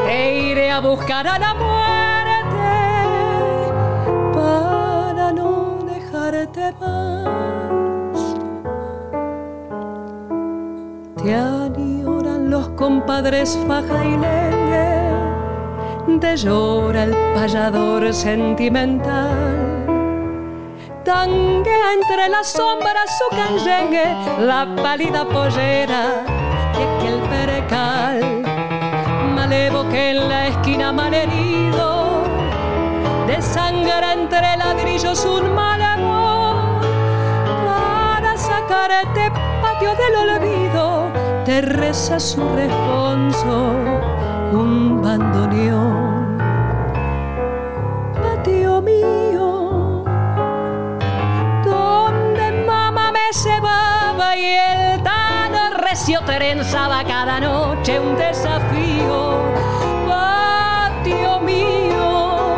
te 0.05 0.39
iré 0.51 0.69
a 0.69 0.79
buscar 0.81 1.25
a 1.27 1.39
la 1.39 1.53
muerte 1.55 2.69
para 4.34 5.31
no 5.31 5.79
dejarte 5.86 6.74
más. 6.79 7.68
Te 11.21 11.33
añoran 11.33 12.49
los 12.49 12.69
compadres 12.69 13.59
faja 13.67 14.05
y 14.05 14.17
leñe, 14.17 15.09
te 16.19 16.38
llora 16.38 17.03
el 17.03 17.15
payador 17.33 18.13
sentimental 18.13 19.79
tanguea 21.09 21.93
entre 21.99 22.29
las 22.29 22.51
sombras 22.51 23.09
su 23.17 23.27
canyengue, 23.35 24.05
la 24.39 24.75
pálida 24.75 25.25
pollera 25.25 26.23
de 26.75 26.83
aquel 26.88 27.19
percal. 27.33 28.43
Malevo 29.33 29.89
que 29.89 30.11
en 30.11 30.29
la 30.29 30.47
esquina 30.49 30.91
malherido, 30.91 32.21
desangra 33.25 34.13
entre 34.13 34.55
ladrillos 34.57 35.25
un 35.25 35.55
mal 35.55 35.81
amor. 35.81 36.81
Para 37.65 38.38
sacarte 38.38 39.31
patio 39.63 39.95
del 39.95 40.15
olvido, 40.15 41.08
reza 41.50 42.20
su 42.20 42.41
responso, 42.56 43.74
un 44.53 45.01
bandoneón. 45.01 46.38
Patio 48.13 48.82
mío, 48.82 50.03
donde 51.65 52.63
mamá 52.68 53.12
me 53.12 53.34
cebaba 53.34 54.38
y 54.38 54.46
el 54.46 55.03
tano 55.03 55.75
recio 55.77 56.22
trenzaba 56.22 57.03
cada 57.03 57.39
noche 57.39 58.00
un 58.00 58.15
desafío. 58.15 59.41
Patio 60.08 61.39
mío, 61.39 62.58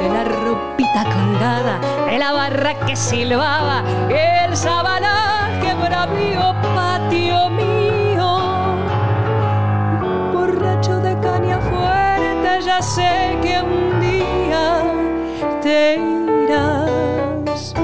de 0.00 0.08
la 0.08 0.24
ropita 0.24 1.04
colgada, 1.04 1.80
de 2.06 2.18
la 2.18 2.32
barra 2.32 2.74
que 2.86 2.94
silbaba, 2.94 3.82
el 4.08 4.56
sabanaje 4.56 5.13
te 15.62 15.96
irás 16.44 17.74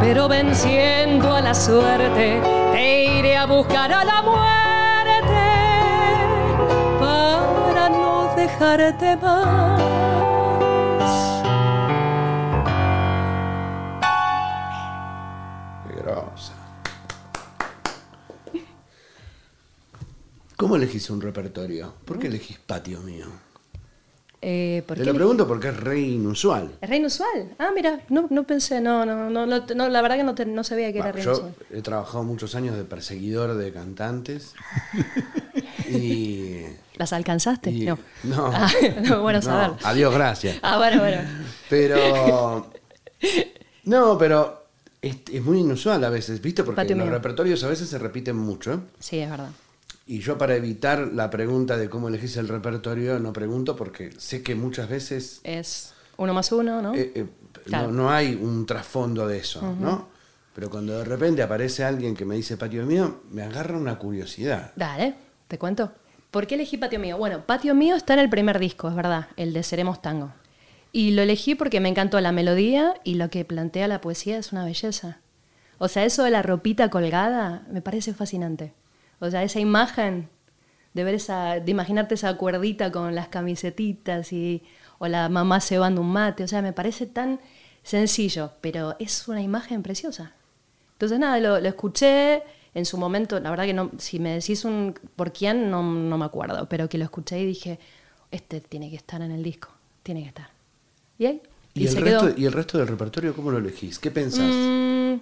pero 0.00 0.28
venciendo 0.28 1.34
a 1.34 1.40
la 1.40 1.54
suerte, 1.54 2.40
te 2.72 3.04
iré 3.18 3.36
a 3.36 3.44
buscar 3.46 3.92
a 3.92 4.04
la 4.04 4.22
muerte 4.22 5.44
para 6.98 7.88
no 7.90 8.34
dejarte 8.34 9.16
más. 9.16 9.98
¿Cómo 20.58 20.74
elegís 20.74 21.08
un 21.08 21.20
repertorio? 21.20 21.94
¿Por 22.04 22.18
qué 22.18 22.26
elegís 22.26 22.58
patio 22.58 23.00
mío? 23.00 23.26
Eh, 24.50 24.82
¿por 24.86 24.96
Te 24.96 25.04
lo 25.04 25.12
le- 25.12 25.18
pregunto 25.18 25.46
porque 25.46 25.68
es 25.68 25.76
re 25.76 26.00
inusual. 26.00 26.70
¿Es 26.80 26.88
re 26.88 26.96
inusual? 26.96 27.50
Ah, 27.58 27.68
mira, 27.74 28.00
no, 28.08 28.28
no 28.30 28.44
pensé, 28.44 28.80
no, 28.80 29.04
no, 29.04 29.28
no, 29.28 29.44
no, 29.44 29.66
no, 29.74 29.88
la 29.90 30.00
verdad 30.00 30.16
que 30.16 30.22
no, 30.24 30.34
te- 30.34 30.46
no 30.46 30.64
sabía 30.64 30.90
que 30.90 31.00
era 31.00 31.12
re 31.12 31.20
yo 31.20 31.32
inusual. 31.32 31.54
he 31.70 31.82
trabajado 31.82 32.24
muchos 32.24 32.54
años 32.54 32.74
de 32.74 32.84
perseguidor 32.84 33.56
de 33.58 33.70
cantantes 33.74 34.54
y, 35.90 36.62
¿Las 36.96 37.12
alcanzaste? 37.12 37.70
y- 37.70 37.84
no. 37.84 37.98
no, 38.24 38.46
Ah, 38.54 38.70
no, 39.02 39.20
bueno 39.20 39.40
no, 39.40 39.44
saber. 39.44 39.70
adiós, 39.84 40.14
gracias. 40.14 40.56
Ah, 40.62 40.78
bueno, 40.78 41.00
bueno. 41.00 41.20
Pero 41.68 42.70
no, 43.84 44.16
pero 44.16 44.64
es, 45.02 45.16
es 45.30 45.42
muy 45.42 45.58
inusual 45.58 46.02
a 46.04 46.10
veces, 46.10 46.40
¿viste? 46.40 46.64
Porque 46.64 46.76
Patio 46.76 46.96
los 46.96 47.04
mío. 47.04 47.14
repertorios 47.14 47.62
a 47.64 47.68
veces 47.68 47.88
se 47.88 47.98
repiten 47.98 48.36
mucho. 48.36 48.72
¿eh? 48.72 48.78
Sí, 48.98 49.18
es 49.18 49.28
verdad. 49.30 49.50
Y 50.08 50.20
yo 50.20 50.38
para 50.38 50.56
evitar 50.56 50.98
la 51.12 51.28
pregunta 51.30 51.76
de 51.76 51.88
cómo 51.90 52.08
elegís 52.08 52.36
el 52.38 52.48
repertorio 52.48 53.18
no 53.18 53.32
pregunto 53.32 53.76
porque 53.76 54.10
sé 54.18 54.42
que 54.42 54.54
muchas 54.54 54.88
veces 54.88 55.40
Es 55.44 55.92
uno 56.16 56.32
más 56.34 56.50
uno, 56.50 56.80
¿no? 56.82 56.94
eh, 56.94 57.12
eh, 57.14 57.26
Claro. 57.66 57.88
no, 57.88 58.04
no 58.04 58.10
hay 58.10 58.34
un 58.34 58.64
trasfondo 58.64 59.28
de 59.28 59.38
eso, 59.38 59.60
¿no? 59.78 60.08
Pero 60.54 60.70
cuando 60.70 60.96
de 60.98 61.04
repente 61.04 61.42
aparece 61.42 61.84
alguien 61.84 62.16
que 62.16 62.24
me 62.24 62.34
dice 62.36 62.56
patio 62.56 62.86
mío, 62.86 63.20
me 63.30 63.42
agarra 63.42 63.76
una 63.76 63.98
curiosidad. 63.98 64.72
Dale, 64.74 65.14
te 65.46 65.58
cuento. 65.58 65.92
¿Por 66.30 66.46
qué 66.46 66.56
elegí 66.56 66.76
Patio 66.76 66.98
Mío? 67.00 67.16
Bueno, 67.16 67.44
Patio 67.46 67.74
Mío 67.74 67.94
está 67.96 68.12
en 68.14 68.20
el 68.20 68.28
primer 68.28 68.58
disco, 68.58 68.88
es 68.88 68.94
verdad, 68.94 69.28
el 69.36 69.52
de 69.54 69.62
Seremos 69.62 70.02
Tango. 70.02 70.32
Y 70.92 71.12
lo 71.12 71.22
elegí 71.22 71.54
porque 71.54 71.80
me 71.80 71.88
encantó 71.88 72.20
la 72.20 72.32
melodía 72.32 72.94
y 73.04 73.14
lo 73.14 73.30
que 73.30 73.44
plantea 73.44 73.88
la 73.88 74.00
poesía 74.02 74.36
es 74.38 74.52
una 74.52 74.64
belleza. 74.64 75.20
O 75.78 75.88
sea, 75.88 76.04
eso 76.04 76.24
de 76.24 76.30
la 76.30 76.42
ropita 76.42 76.90
colgada 76.90 77.66
me 77.70 77.80
parece 77.82 78.12
fascinante. 78.12 78.72
O 79.20 79.30
sea, 79.30 79.42
esa 79.42 79.60
imagen 79.60 80.28
de 80.94 81.04
ver 81.04 81.14
esa, 81.14 81.60
de 81.60 81.70
imaginarte 81.70 82.14
esa 82.14 82.36
cuerdita 82.36 82.90
con 82.90 83.14
las 83.14 83.28
camisetitas 83.28 84.32
y 84.32 84.62
o 84.98 85.06
la 85.06 85.28
mamá 85.28 85.60
cebando 85.60 86.00
un 86.00 86.12
mate, 86.12 86.42
o 86.44 86.48
sea, 86.48 86.60
me 86.60 86.72
parece 86.72 87.06
tan 87.06 87.40
sencillo, 87.82 88.52
pero 88.60 88.96
es 88.98 89.28
una 89.28 89.42
imagen 89.42 89.82
preciosa. 89.82 90.32
Entonces 90.92 91.18
nada, 91.18 91.38
lo, 91.38 91.60
lo 91.60 91.68
escuché 91.68 92.42
en 92.74 92.84
su 92.84 92.98
momento, 92.98 93.38
la 93.40 93.50
verdad 93.50 93.64
que 93.64 93.74
no, 93.74 93.92
si 93.98 94.18
me 94.18 94.34
decís 94.34 94.64
un 94.64 94.94
por 95.16 95.32
quién, 95.32 95.70
no, 95.70 95.82
no 95.82 96.18
me 96.18 96.24
acuerdo, 96.24 96.68
pero 96.68 96.88
que 96.88 96.98
lo 96.98 97.04
escuché 97.04 97.40
y 97.40 97.46
dije, 97.46 97.78
este 98.30 98.60
tiene 98.60 98.90
que 98.90 98.96
estar 98.96 99.22
en 99.22 99.30
el 99.30 99.42
disco, 99.42 99.68
tiene 100.02 100.22
que 100.22 100.28
estar. 100.28 100.50
Y 101.18 101.26
ahí, 101.26 101.42
¿Y, 101.74 101.86
el 101.86 101.92
se 101.92 102.00
resto, 102.00 102.26
quedó. 102.26 102.38
¿Y 102.38 102.44
el 102.46 102.52
resto 102.52 102.78
del 102.78 102.88
repertorio 102.88 103.34
cómo 103.34 103.50
lo 103.50 103.58
elegís? 103.58 103.98
¿Qué 103.98 104.10
pensás? 104.10 104.52
Mm, 104.52 105.14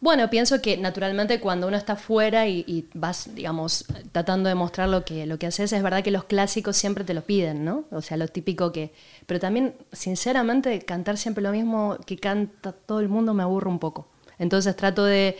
bueno, 0.00 0.28
pienso 0.28 0.60
que 0.60 0.76
naturalmente 0.76 1.40
cuando 1.40 1.66
uno 1.66 1.76
está 1.76 1.96
fuera 1.96 2.46
y, 2.46 2.64
y 2.66 2.86
vas, 2.94 3.34
digamos, 3.34 3.86
tratando 4.12 4.48
de 4.48 4.54
mostrar 4.54 4.88
lo 4.88 5.04
que, 5.04 5.26
lo 5.26 5.38
que 5.38 5.46
haces, 5.46 5.72
es 5.72 5.82
verdad 5.82 6.04
que 6.04 6.10
los 6.10 6.24
clásicos 6.24 6.76
siempre 6.76 7.02
te 7.04 7.14
lo 7.14 7.22
piden, 7.22 7.64
¿no? 7.64 7.84
O 7.90 8.02
sea, 8.02 8.16
lo 8.16 8.28
típico 8.28 8.72
que... 8.72 8.92
Pero 9.26 9.40
también, 9.40 9.74
sinceramente, 9.92 10.80
cantar 10.80 11.16
siempre 11.16 11.42
lo 11.42 11.50
mismo 11.50 11.96
que 12.04 12.18
canta 12.18 12.72
todo 12.72 13.00
el 13.00 13.08
mundo 13.08 13.32
me 13.32 13.42
aburre 13.42 13.70
un 13.70 13.78
poco. 13.78 14.08
Entonces 14.38 14.76
trato 14.76 15.04
de 15.04 15.38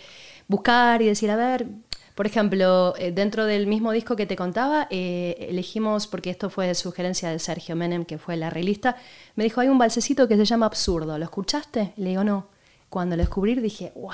buscar 0.49 1.03
y 1.03 1.07
decir, 1.07 1.31
a 1.31 1.37
ver, 1.37 1.67
por 2.15 2.27
ejemplo, 2.27 2.95
eh, 2.97 3.13
dentro 3.13 3.45
del 3.45 3.67
mismo 3.67 3.93
disco 3.93 4.17
que 4.17 4.25
te 4.25 4.37
contaba, 4.37 4.87
eh, 4.91 5.37
elegimos, 5.51 6.07
porque 6.07 6.31
esto 6.31 6.49
fue 6.49 6.75
sugerencia 6.75 7.29
de 7.31 7.39
Sergio 7.39 7.77
Menem, 7.77 8.07
que 8.07 8.17
fue 8.17 8.35
el 8.35 8.43
arreglista, 8.43 8.97
me 9.35 9.45
dijo, 9.45 9.61
hay 9.61 9.69
un 9.69 9.77
balsecito 9.77 10.27
que 10.27 10.37
se 10.37 10.47
llama 10.47 10.65
Absurdo, 10.65 11.19
¿lo 11.19 11.25
escuchaste? 11.25 11.93
Le 11.99 12.11
digo, 12.11 12.25
no. 12.25 12.49
Cuando 12.89 13.17
lo 13.17 13.23
descubrí 13.23 13.55
dije, 13.57 13.93
wow, 13.95 14.13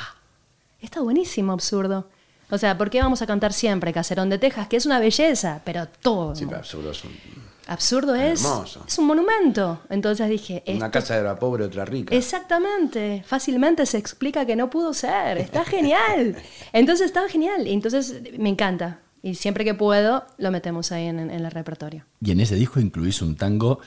está 0.83 1.01
buenísimo 1.01 1.53
Absurdo. 1.53 2.09
O 2.51 2.59
sea, 2.59 2.77
¿por 2.77 2.91
qué 2.91 3.01
vamos 3.01 3.23
a 3.23 3.27
cantar 3.27 3.53
siempre 3.55 3.93
Caserón 3.93 4.29
de 4.29 4.39
Texas? 4.39 4.69
Que 4.69 4.77
es 4.77 4.85
una 4.87 4.99
belleza, 4.99 5.63
pero 5.65 5.87
todo. 5.89 6.35
Sí, 6.35 6.45
pero 6.45 6.59
absurdo 6.59 6.91
es 6.91 7.03
un- 7.05 7.43
Absurdo 7.69 8.15
es. 8.17 8.43
Hermoso. 8.45 8.85
Es 8.87 8.99
un 8.99 9.07
monumento. 9.07 9.81
Entonces 9.89 10.29
dije. 10.29 10.63
una 10.67 10.91
casa 10.91 11.17
era 11.17 11.39
pobre, 11.39 11.65
otra 11.65 11.85
rica. 11.85 12.15
Exactamente, 12.15 13.23
fácilmente 13.25 13.87
se 13.87 13.99
explica 13.99 14.45
que 14.45 14.57
no 14.57 14.69
pudo 14.69 14.93
ser, 14.93 15.39
está 15.39 15.65
genial. 15.65 16.37
Entonces 16.73 17.07
está 17.07 17.27
genial, 17.29 17.67
entonces 17.69 18.21
me 18.39 18.49
encanta. 18.49 18.99
Y 19.25 19.37
siempre 19.37 19.65
que 19.65 19.75
puedo, 19.75 20.25
lo 20.39 20.51
metemos 20.51 20.91
ahí 20.91 21.07
en, 21.07 21.21
en 21.21 21.31
el 21.31 21.51
repertorio. 21.51 22.05
Y 22.21 22.33
en 22.33 22.41
ese 22.41 22.57
disco 22.57 22.81
incluís 22.81 23.23
un 23.23 23.37
tango 23.37 23.79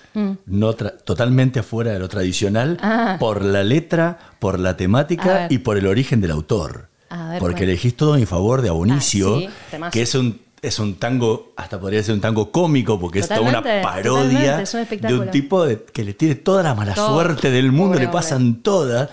no 0.46 0.74
tra- 0.78 0.96
totalmente 1.04 1.60
afuera 1.60 1.92
de 1.92 2.00
lo 2.00 2.08
tradicional 2.08 2.74
Mm. 2.82 2.86
Ah. 2.86 3.18
por 3.20 3.44
la 3.44 3.64
letra, 3.64 4.18
por 4.40 4.60
la 4.60 4.78
temática 4.78 5.48
y 5.50 5.58
por 5.58 5.78
el 5.78 5.88
origen 5.88 6.22
del 6.22 6.32
autor. 6.32 6.88
A 7.10 7.30
ver, 7.32 7.40
Porque 7.40 7.58
¿cuál? 7.62 7.70
elegís 7.70 7.96
todo 7.98 8.16
en 8.18 8.26
favor 8.28 8.62
de 8.62 8.70
Abonicio, 8.70 9.36
Ah, 9.38 9.40
sí, 9.72 9.78
que 9.92 10.02
es 10.02 10.16
un, 10.16 10.40
es 10.62 10.80
un 10.80 10.96
tango, 10.96 11.54
hasta 11.58 11.80
podría 11.80 12.02
ser 12.02 12.16
un 12.16 12.22
tango 12.22 12.52
cómico, 12.52 12.98
porque 13.00 13.20
es 13.20 13.28
toda 13.28 13.42
una 13.42 13.62
parodia 13.62 14.64
un 14.64 15.00
de 15.08 15.14
un 15.20 15.32
tipo 15.32 15.66
de- 15.66 15.84
que 15.84 16.04
le 16.06 16.14
tiene 16.14 16.36
toda 16.36 16.64
la 16.64 16.74
mala 16.76 16.94
Todo. 16.94 17.14
suerte 17.14 17.52
del 17.52 17.72
mundo, 17.72 17.94
Pobre 17.96 18.06
le 18.06 18.12
pasan 18.12 18.62
todas. 18.64 19.10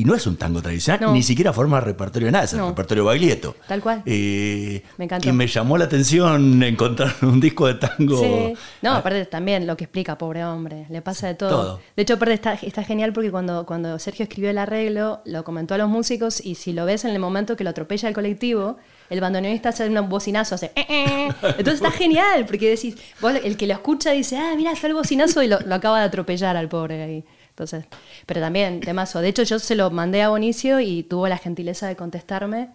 Y 0.00 0.04
no 0.04 0.14
es 0.14 0.26
un 0.26 0.36
tango 0.36 0.62
tradicional, 0.62 1.00
No. 1.02 1.12
ni 1.12 1.22
siquiera 1.22 1.52
forma 1.52 1.78
repertorio 1.78 2.26
de 2.26 2.32
nada, 2.32 2.44
es 2.46 2.52
el 2.54 2.60
No. 2.60 2.68
repertorio 2.70 3.04
baglietto. 3.04 3.54
Tal 3.68 3.82
cual. 3.82 4.02
Eh, 4.06 4.82
Me 4.96 5.04
encantó. 5.04 5.28
Y 5.28 5.32
me 5.32 5.46
llamó 5.46 5.76
la 5.76 5.84
atención 5.84 6.62
encontrar 6.62 7.14
un 7.22 7.38
disco 7.38 7.66
de 7.66 7.74
tango. 7.74 8.18
Sí. 8.18 8.54
No, 8.80 8.92
Ah, 8.92 8.96
aparte 8.98 9.26
también 9.26 9.66
lo 9.66 9.76
que 9.76 9.84
explica, 9.84 10.16
pobre 10.16 10.42
hombre, 10.44 10.86
le 10.88 11.02
pasa 11.02 11.26
de 11.26 11.34
todo. 11.34 11.50
Todo. 11.50 11.80
De 11.96 12.02
hecho, 12.02 12.14
aparte 12.14 12.32
está, 12.34 12.54
está 12.54 12.82
genial 12.82 13.12
porque 13.12 13.30
cuando, 13.30 13.66
cuando 13.66 13.98
Sergio 13.98 14.22
escribió 14.22 14.48
el 14.50 14.56
arreglo, 14.58 15.20
lo 15.26 15.44
comentó 15.44 15.74
a 15.74 15.78
los 15.78 15.88
músicos 15.90 16.40
y 16.44 16.54
si 16.54 16.72
lo 16.72 16.86
ves 16.86 17.04
en 17.04 17.10
el 17.10 17.18
momento 17.18 17.56
que 17.56 17.64
lo 17.64 17.70
atropella 17.70 18.08
el 18.08 18.14
colectivo, 18.14 18.78
el 19.10 19.20
bandoneonista 19.20 19.68
hace 19.68 19.86
un 19.88 20.08
bocinazo, 20.08 20.54
hace... 20.54 20.72
"Eh, 20.76 20.86
eh". 20.88 21.28
Entonces 21.58 21.74
está 21.74 21.90
genial 21.90 22.46
porque 22.46 22.70
decís, 22.70 22.96
vos, 23.20 23.34
el 23.44 23.56
que 23.58 23.66
lo 23.66 23.74
escucha 23.74 24.12
dice, 24.12 24.38
ah, 24.38 24.54
mira, 24.56 24.72
está 24.72 24.86
el 24.86 24.94
bocinazo 24.94 25.42
y 25.42 25.48
lo, 25.48 25.60
lo 25.60 25.74
acaba 25.74 25.98
de 25.98 26.06
atropellar 26.06 26.56
al 26.56 26.68
pobre 26.68 27.02
ahí. 27.02 27.24
Entonces, 27.60 27.84
pero 28.24 28.40
también, 28.40 28.80
temazo. 28.80 29.20
De 29.20 29.28
hecho, 29.28 29.42
yo 29.42 29.58
se 29.58 29.74
lo 29.74 29.90
mandé 29.90 30.22
a 30.22 30.30
Bonicio 30.30 30.80
y 30.80 31.02
tuvo 31.02 31.28
la 31.28 31.36
gentileza 31.36 31.86
de 31.88 31.94
contestarme 31.94 32.70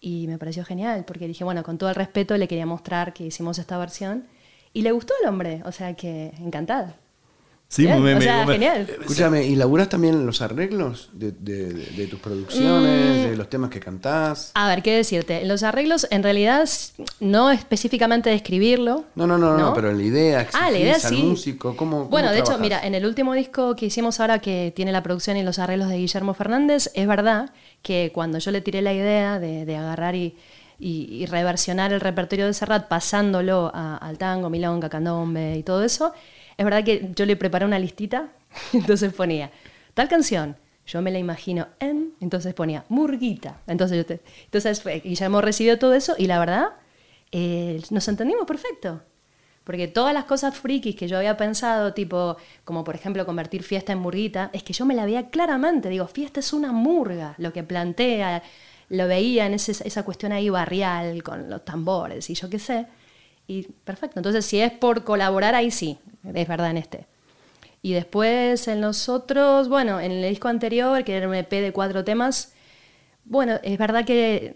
y 0.00 0.26
me 0.26 0.38
pareció 0.38 0.64
genial 0.64 1.04
porque 1.06 1.28
dije, 1.28 1.44
bueno, 1.44 1.62
con 1.62 1.76
todo 1.76 1.90
el 1.90 1.94
respeto 1.94 2.36
le 2.38 2.48
quería 2.48 2.64
mostrar 2.64 3.12
que 3.12 3.26
hicimos 3.26 3.58
esta 3.58 3.76
versión 3.76 4.26
y 4.72 4.82
le 4.82 4.92
gustó 4.92 5.12
al 5.22 5.28
hombre, 5.28 5.62
o 5.66 5.72
sea 5.72 5.94
que 5.94 6.32
encantada. 6.38 6.96
Sí, 7.72 7.84
Bien, 7.86 8.02
me- 8.02 8.12
o 8.12 8.16
me- 8.18 8.22
sea, 8.22 8.44
me- 8.44 8.52
genial. 8.52 8.86
Escúchame, 9.00 9.46
¿y 9.46 9.56
laburás 9.56 9.88
también 9.88 10.26
los 10.26 10.42
arreglos 10.42 11.08
de, 11.14 11.32
de- 11.32 11.72
de 11.72 12.06
tus 12.06 12.20
producciones, 12.20 13.20
Mm. 13.26 13.30
de 13.30 13.36
los 13.38 13.48
temas 13.48 13.70
que 13.70 13.80
cantás? 13.80 14.50
A 14.52 14.68
ver, 14.68 14.82
¿qué 14.82 14.94
decirte? 14.94 15.42
Los 15.46 15.62
arreglos, 15.62 16.06
en 16.10 16.22
realidad, 16.22 16.68
no 17.20 17.50
específicamente 17.50 18.28
de 18.28 18.36
escribirlo. 18.36 19.04
No, 19.14 19.26
no, 19.26 19.38
no, 19.38 19.56
no, 19.56 19.72
pero 19.72 19.90
la 19.90 20.02
idea, 20.02 20.46
Ah, 20.52 20.70
la 20.70 20.78
idea 20.78 20.96
al 20.96 21.00
sí. 21.00 21.22
músico, 21.22 21.74
¿cómo- 21.74 21.96
cómo 22.00 22.08
bueno, 22.10 22.30
de 22.30 22.40
hecho, 22.40 22.58
mira, 22.58 22.78
en 22.86 22.94
el 22.94 23.06
último 23.06 23.32
disco 23.32 23.74
que 23.74 23.86
hicimos 23.86 24.20
ahora, 24.20 24.38
que 24.40 24.70
tiene 24.76 24.92
la 24.92 25.02
producción 25.02 25.38
y 25.38 25.42
los 25.42 25.58
arreglos 25.58 25.88
de 25.88 25.96
Guillermo 25.96 26.34
Fernández, 26.34 26.90
es 26.94 27.06
verdad 27.06 27.52
que 27.80 28.10
cuando 28.12 28.36
yo 28.38 28.50
le 28.50 28.60
tiré 28.60 28.82
la 28.82 28.92
idea 28.92 29.38
de, 29.38 29.64
de 29.64 29.76
agarrar 29.78 30.14
y, 30.14 30.36
y- 30.78 31.06
y 31.10 31.24
reversionar 31.24 31.94
el 31.94 32.00
repertorio 32.02 32.44
de 32.44 32.52
Serrat 32.52 32.86
pasándolo 32.88 33.70
a- 33.72 33.96
al 33.96 34.18
tango, 34.18 34.50
milonga, 34.50 34.90
candombe 34.90 35.56
y 35.56 35.62
todo 35.62 35.82
eso, 35.84 36.12
es 36.56 36.64
verdad 36.64 36.84
que 36.84 37.10
yo 37.14 37.26
le 37.26 37.36
preparé 37.36 37.64
una 37.64 37.78
listita, 37.78 38.28
entonces 38.72 39.12
ponía 39.12 39.50
tal 39.94 40.08
canción, 40.08 40.56
yo 40.86 41.00
me 41.02 41.10
la 41.10 41.18
imagino 41.18 41.68
en, 41.80 42.14
entonces 42.20 42.54
ponía 42.54 42.84
murguita, 42.88 43.60
entonces, 43.66 43.96
yo 43.98 44.06
te- 44.06 44.20
entonces 44.44 44.82
Guillermo 45.04 45.40
recibió 45.40 45.78
todo 45.78 45.94
eso 45.94 46.14
y 46.18 46.26
la 46.26 46.38
verdad 46.38 46.70
eh, 47.32 47.80
nos 47.90 48.08
entendimos 48.08 48.46
perfecto. 48.46 49.02
Porque 49.64 49.86
todas 49.86 50.12
las 50.12 50.24
cosas 50.24 50.56
frikis 50.58 50.96
que 50.96 51.06
yo 51.06 51.16
había 51.18 51.36
pensado, 51.36 51.94
tipo, 51.94 52.36
como 52.64 52.82
por 52.82 52.96
ejemplo 52.96 53.24
convertir 53.24 53.62
fiesta 53.62 53.92
en 53.92 53.98
murguita, 54.00 54.50
es 54.52 54.64
que 54.64 54.72
yo 54.72 54.84
me 54.84 54.94
la 54.94 55.04
veía 55.04 55.30
claramente. 55.30 55.88
Digo, 55.88 56.08
fiesta 56.08 56.40
es 56.40 56.52
una 56.52 56.72
murga, 56.72 57.34
lo 57.38 57.52
que 57.52 57.62
plantea, 57.62 58.42
lo 58.88 59.06
veía 59.06 59.46
en 59.46 59.54
esa 59.54 60.02
cuestión 60.04 60.32
ahí 60.32 60.50
barrial, 60.50 61.22
con 61.22 61.48
los 61.48 61.64
tambores 61.64 62.28
y 62.28 62.34
yo 62.34 62.50
qué 62.50 62.58
sé. 62.58 62.86
Y 63.46 63.62
perfecto. 63.84 64.18
Entonces, 64.18 64.44
si 64.44 64.60
es 64.60 64.72
por 64.72 65.04
colaborar, 65.04 65.54
ahí 65.54 65.70
sí, 65.70 65.98
es 66.24 66.48
verdad 66.48 66.70
en 66.70 66.78
este. 66.78 67.06
Y 67.82 67.92
después 67.94 68.68
en 68.68 68.80
los 68.80 69.08
otros, 69.08 69.68
bueno, 69.68 70.00
en 70.00 70.12
el 70.12 70.28
disco 70.28 70.48
anterior, 70.48 71.02
que 71.04 71.16
era 71.16 71.28
un 71.28 71.34
EP 71.34 71.50
de 71.50 71.72
cuatro 71.72 72.04
temas, 72.04 72.52
bueno, 73.24 73.58
es 73.62 73.76
verdad 73.78 74.04
que 74.04 74.54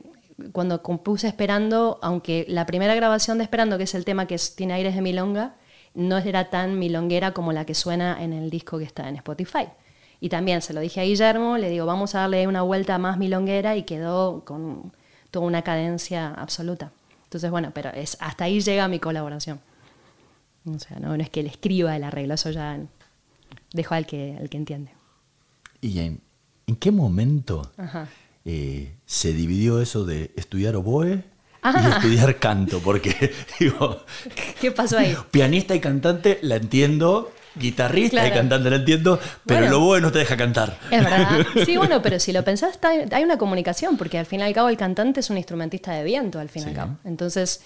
cuando 0.53 0.83
compuse 0.83 1.27
Esperando, 1.27 1.99
aunque 2.03 2.45
la 2.49 2.67
primera 2.67 2.95
grabación 2.95 3.39
de 3.39 3.45
Esperando, 3.45 3.79
que 3.79 3.85
es 3.85 3.95
el 3.95 4.05
tema 4.05 4.27
que 4.27 4.37
tiene 4.55 4.75
aires 4.75 4.95
de 4.95 5.01
milonga, 5.01 5.55
no 5.95 6.19
era 6.19 6.51
tan 6.51 6.79
milonguera 6.79 7.33
como 7.33 7.53
la 7.53 7.65
que 7.65 7.75
suena 7.75 8.23
en 8.23 8.33
el 8.33 8.51
disco 8.51 8.79
que 8.79 8.85
está 8.85 9.09
en 9.09 9.17
Spotify. 9.17 9.69
Y 10.21 10.29
también 10.29 10.63
se 10.63 10.73
lo 10.73 10.81
dije 10.81 11.01
a 11.01 11.05
Guillermo, 11.05 11.59
le 11.59 11.71
digo, 11.71 11.87
vamos 11.87 12.15
a 12.15 12.21
darle 12.21 12.47
una 12.47 12.63
vuelta 12.63 12.99
más 12.99 13.19
milonguera 13.19 13.77
y 13.77 13.83
quedó 13.83 14.45
con 14.45 14.93
toda 15.31 15.47
una 15.47 15.63
cadencia 15.63 16.33
absoluta. 16.35 16.93
Entonces, 17.25 17.51
bueno, 17.51 17.71
pero 17.75 17.91
es, 17.91 18.17
hasta 18.21 18.45
ahí 18.45 18.61
llega 18.61 18.89
mi 18.89 18.99
colaboración. 18.99 19.61
O 20.67 20.79
sea, 20.79 20.99
no, 20.99 21.17
no 21.17 21.23
es 21.23 21.31
que 21.31 21.43
le 21.43 21.49
escriba 21.49 21.95
el 21.97 22.05
arreglo, 22.05 22.35
eso 22.35 22.51
ya 22.51 22.79
dejo 23.73 23.95
al 23.95 24.07
que, 24.07 24.37
al 24.41 24.49
que 24.49 24.57
entiende. 24.57 24.91
¿Y 25.81 26.01
en, 26.01 26.21
en 26.67 26.77
qué 26.77 26.91
momento 26.91 27.71
eh, 28.45 28.93
se 29.07 29.33
dividió 29.33 29.81
eso 29.81 30.05
de 30.05 30.33
estudiar 30.37 30.77
oboe 30.77 31.15
y 31.15 31.23
Ah. 31.63 31.95
estudiar 31.97 32.39
canto? 32.39 32.81
Porque, 32.81 33.33
digo, 33.61 34.05
¿Qué 34.61 34.71
pasó 34.73 34.99
ahí? 34.99 35.17
pianista 35.31 35.75
y 35.75 35.81
cantante 35.81 36.39
la 36.43 36.57
entiendo, 36.57 37.33
guitarrista 37.57 38.27
y 38.27 38.31
cantante 38.31 38.71
la 38.71 38.77
entiendo, 38.77 39.19
pero 39.45 39.61
Bueno. 39.61 39.67
el 39.77 39.83
oboe 39.83 40.01
no 40.01 40.13
te 40.13 40.19
deja 40.21 40.37
cantar. 40.37 40.79
Es 40.91 41.03
verdad. 41.03 41.47
Sí, 41.67 41.77
bueno, 41.77 42.03
pero 42.03 42.19
si 42.21 42.33
lo 42.33 42.45
pensás, 42.45 42.79
hay 43.13 43.25
una 43.25 43.37
comunicación, 43.39 43.97
porque 43.97 44.19
al 44.19 44.27
fin 44.27 44.41
y 44.41 44.43
al 44.45 44.53
cabo 44.53 44.69
el 44.69 44.77
cantante 44.77 45.21
es 45.21 45.31
un 45.31 45.37
instrumentista 45.39 45.93
de 45.93 46.05
viento, 46.05 46.39
al 46.39 46.49
fin 46.49 46.63
y 46.63 46.65
al 46.67 46.71
Sí. 46.71 46.77
cabo. 46.77 46.97
Entonces. 47.05 47.61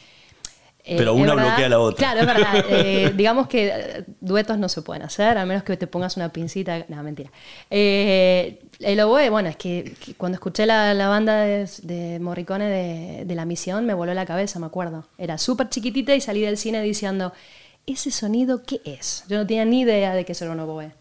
Eh, 0.85 0.97
Pero 0.97 1.15
una 1.15 1.35
verdad- 1.35 1.49
bloquea 1.49 1.67
a 1.67 1.69
la 1.69 1.79
otra. 1.79 1.97
Claro, 1.99 2.21
es 2.21 2.27
verdad. 2.27 2.65
Eh, 2.71 3.13
digamos 3.17 3.49
que 3.49 3.69
eh, 3.69 4.05
duetos 4.21 4.59
no 4.59 4.69
se 4.69 4.83
pueden 4.83 5.03
hacer, 5.03 5.37
a 5.39 5.45
menos 5.47 5.63
que 5.63 5.77
te 5.77 5.87
pongas 5.87 6.17
una 6.17 6.31
pincita. 6.33 6.85
No, 6.89 7.03
mentira. 7.03 7.31
Eh, 7.71 8.61
el 8.81 9.01
oboe, 9.01 9.29
bueno, 9.31 9.49
es 9.49 9.57
que, 9.57 9.95
que 10.05 10.15
cuando 10.15 10.37
escuché 10.37 10.67
la, 10.67 10.95
la 10.95 11.09
banda 11.09 11.43
de, 11.43 11.69
de 11.83 12.19
Morricone 12.21 12.67
de, 12.69 13.25
de 13.25 13.35
La 13.35 13.45
Misión, 13.45 13.85
me 13.87 13.95
voló 13.95 14.15
la 14.15 14.27
cabeza, 14.27 14.59
me 14.59 14.67
acuerdo. 14.67 15.07
Era 15.19 15.39
súper 15.39 15.69
chiquitita 15.69 16.15
y 16.15 16.21
salí 16.21 16.41
del 16.41 16.57
cine 16.57 16.81
diciendo, 16.83 17.33
¿ese 17.87 18.11
sonido 18.11 18.63
qué 18.63 18.81
es? 18.85 19.25
Yo 19.29 19.37
no 19.39 19.47
tenía 19.47 19.65
ni 19.65 19.81
idea 19.83 20.15
de 20.15 20.25
que 20.25 20.33
eso 20.33 20.45
era 20.45 20.55
un 20.55 20.61
oboe. 20.61 20.93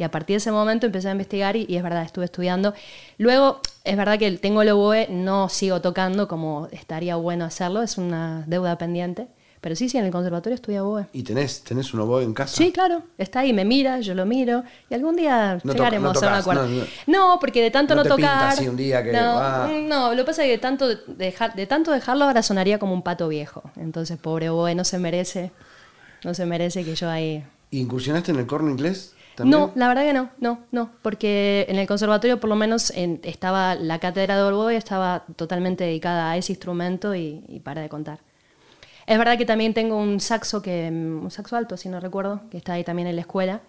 Y 0.00 0.02
a 0.02 0.10
partir 0.10 0.32
de 0.32 0.38
ese 0.38 0.50
momento 0.50 0.86
empecé 0.86 1.08
a 1.08 1.12
investigar 1.12 1.56
y, 1.56 1.66
y 1.68 1.76
es 1.76 1.82
verdad, 1.82 2.02
estuve 2.02 2.24
estudiando. 2.24 2.72
Luego, 3.18 3.60
es 3.84 3.98
verdad 3.98 4.18
que 4.18 4.30
tengo 4.38 4.62
el 4.62 4.70
oboe, 4.70 5.08
no 5.10 5.50
sigo 5.50 5.82
tocando 5.82 6.26
como 6.26 6.68
estaría 6.72 7.16
bueno 7.16 7.44
hacerlo, 7.44 7.82
es 7.82 7.98
una 7.98 8.42
deuda 8.46 8.78
pendiente. 8.78 9.26
Pero 9.60 9.76
sí, 9.76 9.90
sí, 9.90 9.98
en 9.98 10.06
el 10.06 10.10
conservatorio 10.10 10.54
estudié 10.54 10.80
oboe. 10.80 11.04
¿Y 11.12 11.22
tenés, 11.22 11.62
tenés 11.64 11.92
un 11.92 12.00
oboe 12.00 12.22
en 12.22 12.32
casa? 12.32 12.56
Sí, 12.56 12.72
claro, 12.72 13.02
está 13.18 13.40
ahí, 13.40 13.52
me 13.52 13.66
mira, 13.66 14.00
yo 14.00 14.14
lo 14.14 14.24
miro 14.24 14.64
y 14.88 14.94
algún 14.94 15.16
día 15.16 15.58
No 15.64 15.74
llegaremos 15.74 16.14
no 16.14 16.26
a 16.28 16.32
un 16.32 16.38
acuerdo. 16.38 16.66
no, 16.66 16.84
No, 17.06 17.38
porque 17.38 17.60
de 17.60 17.70
tanto 17.70 17.94
no 17.94 18.02
te 18.02 18.08
tocar. 18.08 18.54
así 18.54 18.68
un 18.68 18.78
día 18.78 19.04
que, 19.04 19.12
no, 19.12 19.18
ah. 19.38 19.70
no, 19.82 20.12
lo 20.14 20.22
que 20.22 20.24
pasa 20.24 20.44
es 20.44 20.46
que 20.46 20.52
de 20.52 20.58
tanto, 20.58 20.88
dejar, 21.08 21.54
de 21.54 21.66
tanto 21.66 21.90
dejarlo 21.92 22.24
ahora 22.24 22.42
sonaría 22.42 22.78
como 22.78 22.94
un 22.94 23.02
pato 23.02 23.28
viejo. 23.28 23.64
Entonces, 23.76 24.16
pobre 24.16 24.48
oboe, 24.48 24.74
no 24.74 24.84
se 24.84 24.98
merece, 24.98 25.52
no 26.24 26.32
se 26.32 26.46
merece 26.46 26.86
que 26.86 26.94
yo 26.94 27.10
ahí. 27.10 27.44
¿Incursionaste 27.70 28.32
en 28.32 28.38
el 28.38 28.46
corno 28.46 28.70
inglés? 28.70 29.12
También? 29.40 29.60
No, 29.60 29.72
la 29.74 29.88
verdad 29.88 30.04
que 30.04 30.12
no, 30.12 30.30
no, 30.38 30.60
no, 30.72 30.90
porque 31.02 31.66
en 31.68 31.76
el 31.76 31.86
conservatorio 31.86 32.38
por 32.40 32.48
lo 32.50 32.56
menos 32.56 32.90
en- 32.90 33.20
estaba 33.24 33.74
la 33.74 33.98
cátedra 33.98 34.36
de 34.36 34.42
oboe 34.42 34.76
estaba 34.76 35.24
totalmente 35.36 35.84
dedicada 35.84 36.30
a 36.30 36.36
ese 36.36 36.52
instrumento 36.52 37.14
y, 37.14 37.44
y 37.48 37.60
para 37.60 37.80
de 37.82 37.88
contar. 37.88 38.18
Es 39.06 39.18
verdad 39.18 39.36
que 39.36 39.44
también 39.46 39.74
tengo 39.74 39.96
un 39.96 40.20
saxo 40.20 40.62
que 40.62 40.90
mm, 40.90 41.24
un 41.24 41.30
saxo 41.30 41.56
alto, 41.56 41.76
si 41.76 41.88
no 41.88 41.98
recuerdo, 42.00 42.42
que 42.50 42.56
está 42.58 42.74
ahí 42.74 42.84
también 42.84 43.08
en 43.08 43.16
la 43.16 43.22
escuela, 43.22 43.60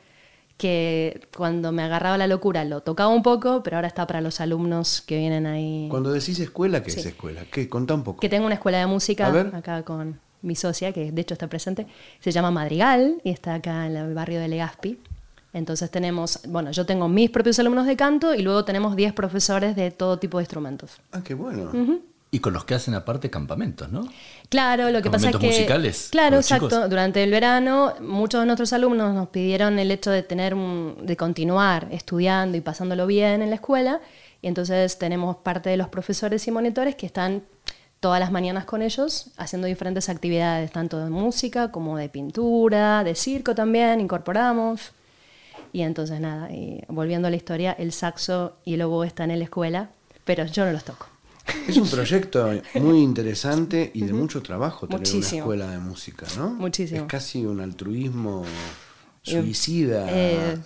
que 0.57 1.21
cuando 1.36 1.71
me 1.71 1.81
agarraba 1.81 2.17
la 2.17 2.27
locura 2.27 2.63
lo 2.65 2.81
tocaba 2.81 3.10
un 3.10 3.23
poco, 3.23 3.63
pero 3.63 3.77
ahora 3.77 3.88
está 3.88 4.05
para 4.05 4.21
los 4.21 4.39
alumnos 4.41 5.01
que 5.01 5.17
vienen 5.17 5.47
ahí. 5.47 5.88
Cuando 5.89 6.12
decís 6.12 6.39
escuela, 6.39 6.84
¿qué 6.84 6.91
Sí. 6.91 6.99
es 6.99 7.05
escuela? 7.07 7.41
¿Qué? 7.51 7.67
Contá 7.67 7.95
un 7.95 8.03
poco. 8.03 8.19
Que 8.19 8.29
tengo 8.29 8.45
una 8.45 8.55
escuela 8.55 8.77
de 8.77 8.86
música 8.86 9.27
acá 9.53 9.81
con 9.84 10.19
mi 10.43 10.55
socia, 10.55 10.91
que 10.91 11.12
de 11.12 11.21
hecho 11.21 11.34
está 11.34 11.47
presente. 11.47 11.88
Se 12.19 12.31
llama 12.31 12.51
Madrigal 12.51 13.19
y 13.23 13.31
está 13.31 13.55
acá 13.55 13.88
en 13.88 13.95
el 13.95 14.13
barrio 14.13 14.39
de 14.39 14.47
Legazpi. 14.49 14.99
Entonces 15.53 15.91
tenemos, 15.91 16.39
bueno, 16.47 16.71
yo 16.71 16.85
tengo 16.85 17.07
mis 17.07 17.29
propios 17.29 17.59
alumnos 17.59 17.85
de 17.85 17.97
canto 17.97 18.33
y 18.33 18.41
luego 18.41 18.63
tenemos 18.63 18.95
10 18.95 19.13
profesores 19.13 19.75
de 19.75 19.91
todo 19.91 20.17
tipo 20.17 20.37
de 20.37 20.43
instrumentos. 20.43 20.91
Ah, 21.11 21.21
qué 21.23 21.33
bueno. 21.33 21.71
Y 22.33 22.39
con 22.39 22.53
los 22.53 22.63
que 22.63 22.75
hacen 22.75 22.93
aparte 22.93 23.29
campamentos, 23.29 23.91
¿no? 23.91 24.07
Claro, 24.47 24.89
lo 24.89 25.01
que 25.01 25.09
pasa 25.09 25.27
es 25.27 25.31
¿Campamentos 25.33 25.41
que... 25.41 25.47
musicales 25.47 26.07
Claro, 26.11 26.37
exacto. 26.37 26.69
chicos? 26.69 26.89
Durante 26.89 27.21
el 27.23 27.29
verano 27.29 27.93
muchos 27.99 28.39
de 28.39 28.45
nuestros 28.45 28.71
alumnos 28.71 29.13
nos 29.13 29.27
pidieron 29.27 29.77
el 29.79 29.91
hecho 29.91 30.11
de 30.11 30.23
tener 30.23 30.55
de 30.55 31.17
continuar 31.17 31.89
estudiando 31.91 32.57
y 32.57 32.61
pasándolo 32.61 33.05
bien 33.05 33.41
en 33.41 33.49
la 33.49 33.55
escuela 33.55 33.99
y 34.41 34.47
entonces 34.47 34.97
tenemos 34.97 35.37
parte 35.37 35.69
de 35.69 35.77
los 35.77 35.89
profesores 35.89 36.47
y 36.47 36.51
monitores 36.51 36.95
que 36.95 37.05
están 37.05 37.43
todas 37.99 38.19
las 38.19 38.31
mañanas 38.31 38.65
con 38.65 38.81
ellos, 38.81 39.27
haciendo 39.37 39.67
diferentes 39.67 40.09
actividades, 40.09 40.71
tanto 40.71 40.99
de 40.99 41.09
música 41.11 41.71
como 41.71 41.97
de 41.97 42.09
pintura, 42.09 43.03
de 43.03 43.13
circo 43.13 43.53
también, 43.53 43.99
incorporamos. 44.01 44.91
Y 45.73 45.81
entonces 45.84 46.19
nada, 46.19 46.51
y 46.51 46.81
volviendo 46.89 47.27
a 47.27 47.31
la 47.31 47.38
historia, 47.38 47.71
el 47.73 47.91
saxo 47.93 48.57
y 48.65 48.73
el 48.73 48.81
oboe 48.81 49.07
están 49.07 49.31
en 49.31 49.39
la 49.39 49.45
escuela, 49.45 49.89
pero 50.25 50.45
yo 50.45 50.65
no 50.65 50.71
los 50.71 50.84
toco. 50.84 51.07
Es 51.67 51.77
un 51.77 51.88
proyecto 51.89 52.49
muy 52.75 52.99
interesante 52.99 53.89
y 53.93 54.03
de 54.03 54.13
mucho 54.13 54.41
trabajo 54.41 54.86
tener 54.88 54.99
Muchísimo. 54.99 55.29
una 55.31 55.38
escuela 55.55 55.67
de 55.71 55.77
música, 55.79 56.25
¿no? 56.38 56.49
Muchísimo. 56.51 57.01
Es 57.01 57.07
casi 57.07 57.45
un 57.45 57.60
altruismo 57.62 58.43
suicida, 59.23 60.05
Eh, 60.10 60.57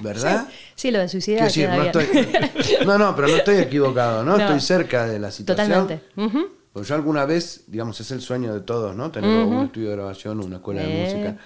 ¿verdad? 0.00 0.48
Sí, 0.74 0.90
lo 0.90 0.98
de 1.00 1.08
suicida 1.08 1.44
decir, 1.44 1.68
no, 1.68 1.82
estoy, 1.82 2.06
no, 2.86 2.98
no, 2.98 3.14
pero 3.16 3.28
no 3.28 3.36
estoy 3.36 3.56
equivocado, 3.56 4.22
¿no? 4.24 4.32
No. 4.38 4.44
Estoy 4.44 4.60
cerca 4.60 5.06
de 5.06 5.18
la 5.18 5.30
situación. 5.30 5.68
Totalmente. 5.86 6.06
Ujú. 6.16 6.46
Pues 6.72 6.88
yo 6.88 6.94
alguna 6.94 7.24
vez, 7.24 7.64
digamos, 7.66 7.98
es 8.00 8.10
el 8.10 8.20
sueño 8.20 8.52
de 8.52 8.60
todos, 8.60 8.94
¿no? 8.94 9.10
Tener 9.10 9.30
un 9.46 9.64
estudio 9.64 9.90
de 9.90 9.96
grabación, 9.96 10.40
una 10.40 10.56
escuela 10.56 10.82
de 10.82 10.88
Eh. 10.88 11.04
música. 11.04 11.36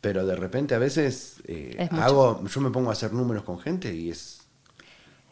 Pero 0.00 0.24
de 0.26 0.36
repente 0.36 0.74
a 0.74 0.78
veces 0.78 1.36
eh, 1.46 1.88
hago, 1.90 2.44
yo 2.46 2.60
me 2.60 2.70
pongo 2.70 2.90
a 2.90 2.92
hacer 2.92 3.12
números 3.12 3.42
con 3.44 3.58
gente 3.58 3.92
y 3.94 4.10
es 4.10 4.40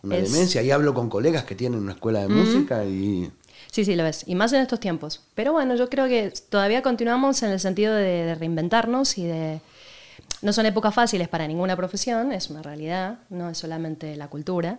una 0.03 0.17
Es- 0.17 0.33
demencia. 0.33 0.63
Y 0.63 0.71
hablo 0.71 0.93
con 0.95 1.09
colegas 1.09 1.45
que 1.45 1.55
tienen 1.55 1.81
una 1.81 1.93
escuela 1.93 2.21
de 2.21 2.29
música 2.29 2.85
y 2.85 3.31
Sí, 3.71 3.85
sí, 3.85 3.95
lo 3.97 4.03
ves. 4.05 4.25
Y 4.27 4.35
más 4.35 4.53
en 4.53 4.61
estos 4.63 4.81
tiempos. 4.81 5.23
Pero 5.35 5.53
bueno, 5.53 5.75
yo 5.77 5.89
creo 5.89 6.07
que 6.09 6.33
todavía 6.49 6.83
continuamos 6.83 7.43
en 7.43 7.51
el 7.51 7.61
sentido 7.61 7.95
de, 7.95 8.25
de 8.25 8.35
reinventarnos 8.35 9.19
y 9.19 9.25
de... 9.27 9.61
No 10.43 10.53
son 10.53 10.67
épocas 10.67 10.95
fáciles 10.95 11.29
para 11.29 11.47
ninguna 11.49 11.77
profesión, 11.77 12.33
es 12.33 12.51
una 12.51 12.63
realidad, 12.63 13.19
no 13.31 13.49
es 13.51 13.59
solamente 13.59 14.17
la 14.17 14.29
cultura. 14.29 14.79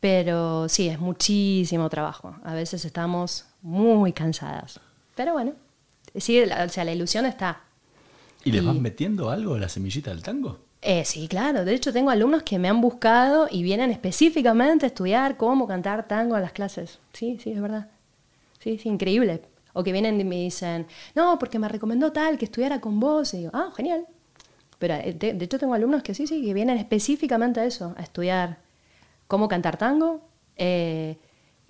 Pero 0.00 0.68
sí, 0.68 0.88
es 0.88 0.98
muchísimo 1.00 1.88
trabajo. 1.90 2.36
A 2.44 2.54
veces 2.54 2.84
estamos 2.84 3.46
muy 3.62 4.12
cansadas. 4.12 4.80
Pero 5.14 5.32
bueno, 5.32 5.52
sí, 6.16 6.40
o 6.40 6.68
sea, 6.68 6.84
la 6.84 6.92
ilusión 6.92 7.26
está. 7.26 7.62
¿Y 8.44 8.52
les 8.52 8.62
Y- 8.62 8.66
vas 8.66 8.76
metiendo 8.76 9.30
algo 9.30 9.54
de 9.54 9.60
la 9.60 9.68
semillita 9.68 10.10
del 10.10 10.22
tango? 10.22 10.58
Eh, 10.80 11.04
sí, 11.04 11.26
claro. 11.28 11.64
De 11.64 11.74
hecho, 11.74 11.92
tengo 11.92 12.10
alumnos 12.10 12.44
que 12.44 12.58
me 12.58 12.68
han 12.68 12.80
buscado 12.80 13.48
y 13.50 13.62
vienen 13.64 13.90
específicamente 13.90 14.86
a 14.86 14.88
estudiar 14.88 15.36
cómo 15.36 15.66
cantar 15.66 16.06
tango 16.06 16.36
en 16.36 16.42
las 16.42 16.52
clases. 16.52 17.00
Sí, 17.12 17.38
sí, 17.42 17.50
es 17.50 17.60
verdad. 17.60 17.88
Sí, 18.60 18.78
sí, 18.78 18.88
increíble. 18.88 19.42
O 19.72 19.82
que 19.82 19.92
vienen 19.92 20.20
y 20.20 20.24
me 20.24 20.36
dicen, 20.36 20.86
no, 21.14 21.38
porque 21.38 21.58
me 21.58 21.68
recomendó 21.68 22.12
tal 22.12 22.38
que 22.38 22.44
estudiara 22.44 22.80
con 22.80 23.00
vos. 23.00 23.34
Y 23.34 23.38
digo, 23.38 23.50
ah, 23.54 23.70
genial. 23.76 24.06
Pero 24.78 24.94
eh, 24.94 25.12
de, 25.18 25.34
de 25.34 25.44
hecho 25.44 25.58
tengo 25.58 25.74
alumnos 25.74 26.02
que 26.04 26.14
sí, 26.14 26.26
sí, 26.28 26.44
que 26.44 26.54
vienen 26.54 26.78
específicamente 26.78 27.58
a 27.60 27.64
eso, 27.64 27.94
a 27.96 28.02
estudiar 28.02 28.58
cómo 29.26 29.48
cantar 29.48 29.76
tango. 29.78 30.20
eh, 30.56 31.16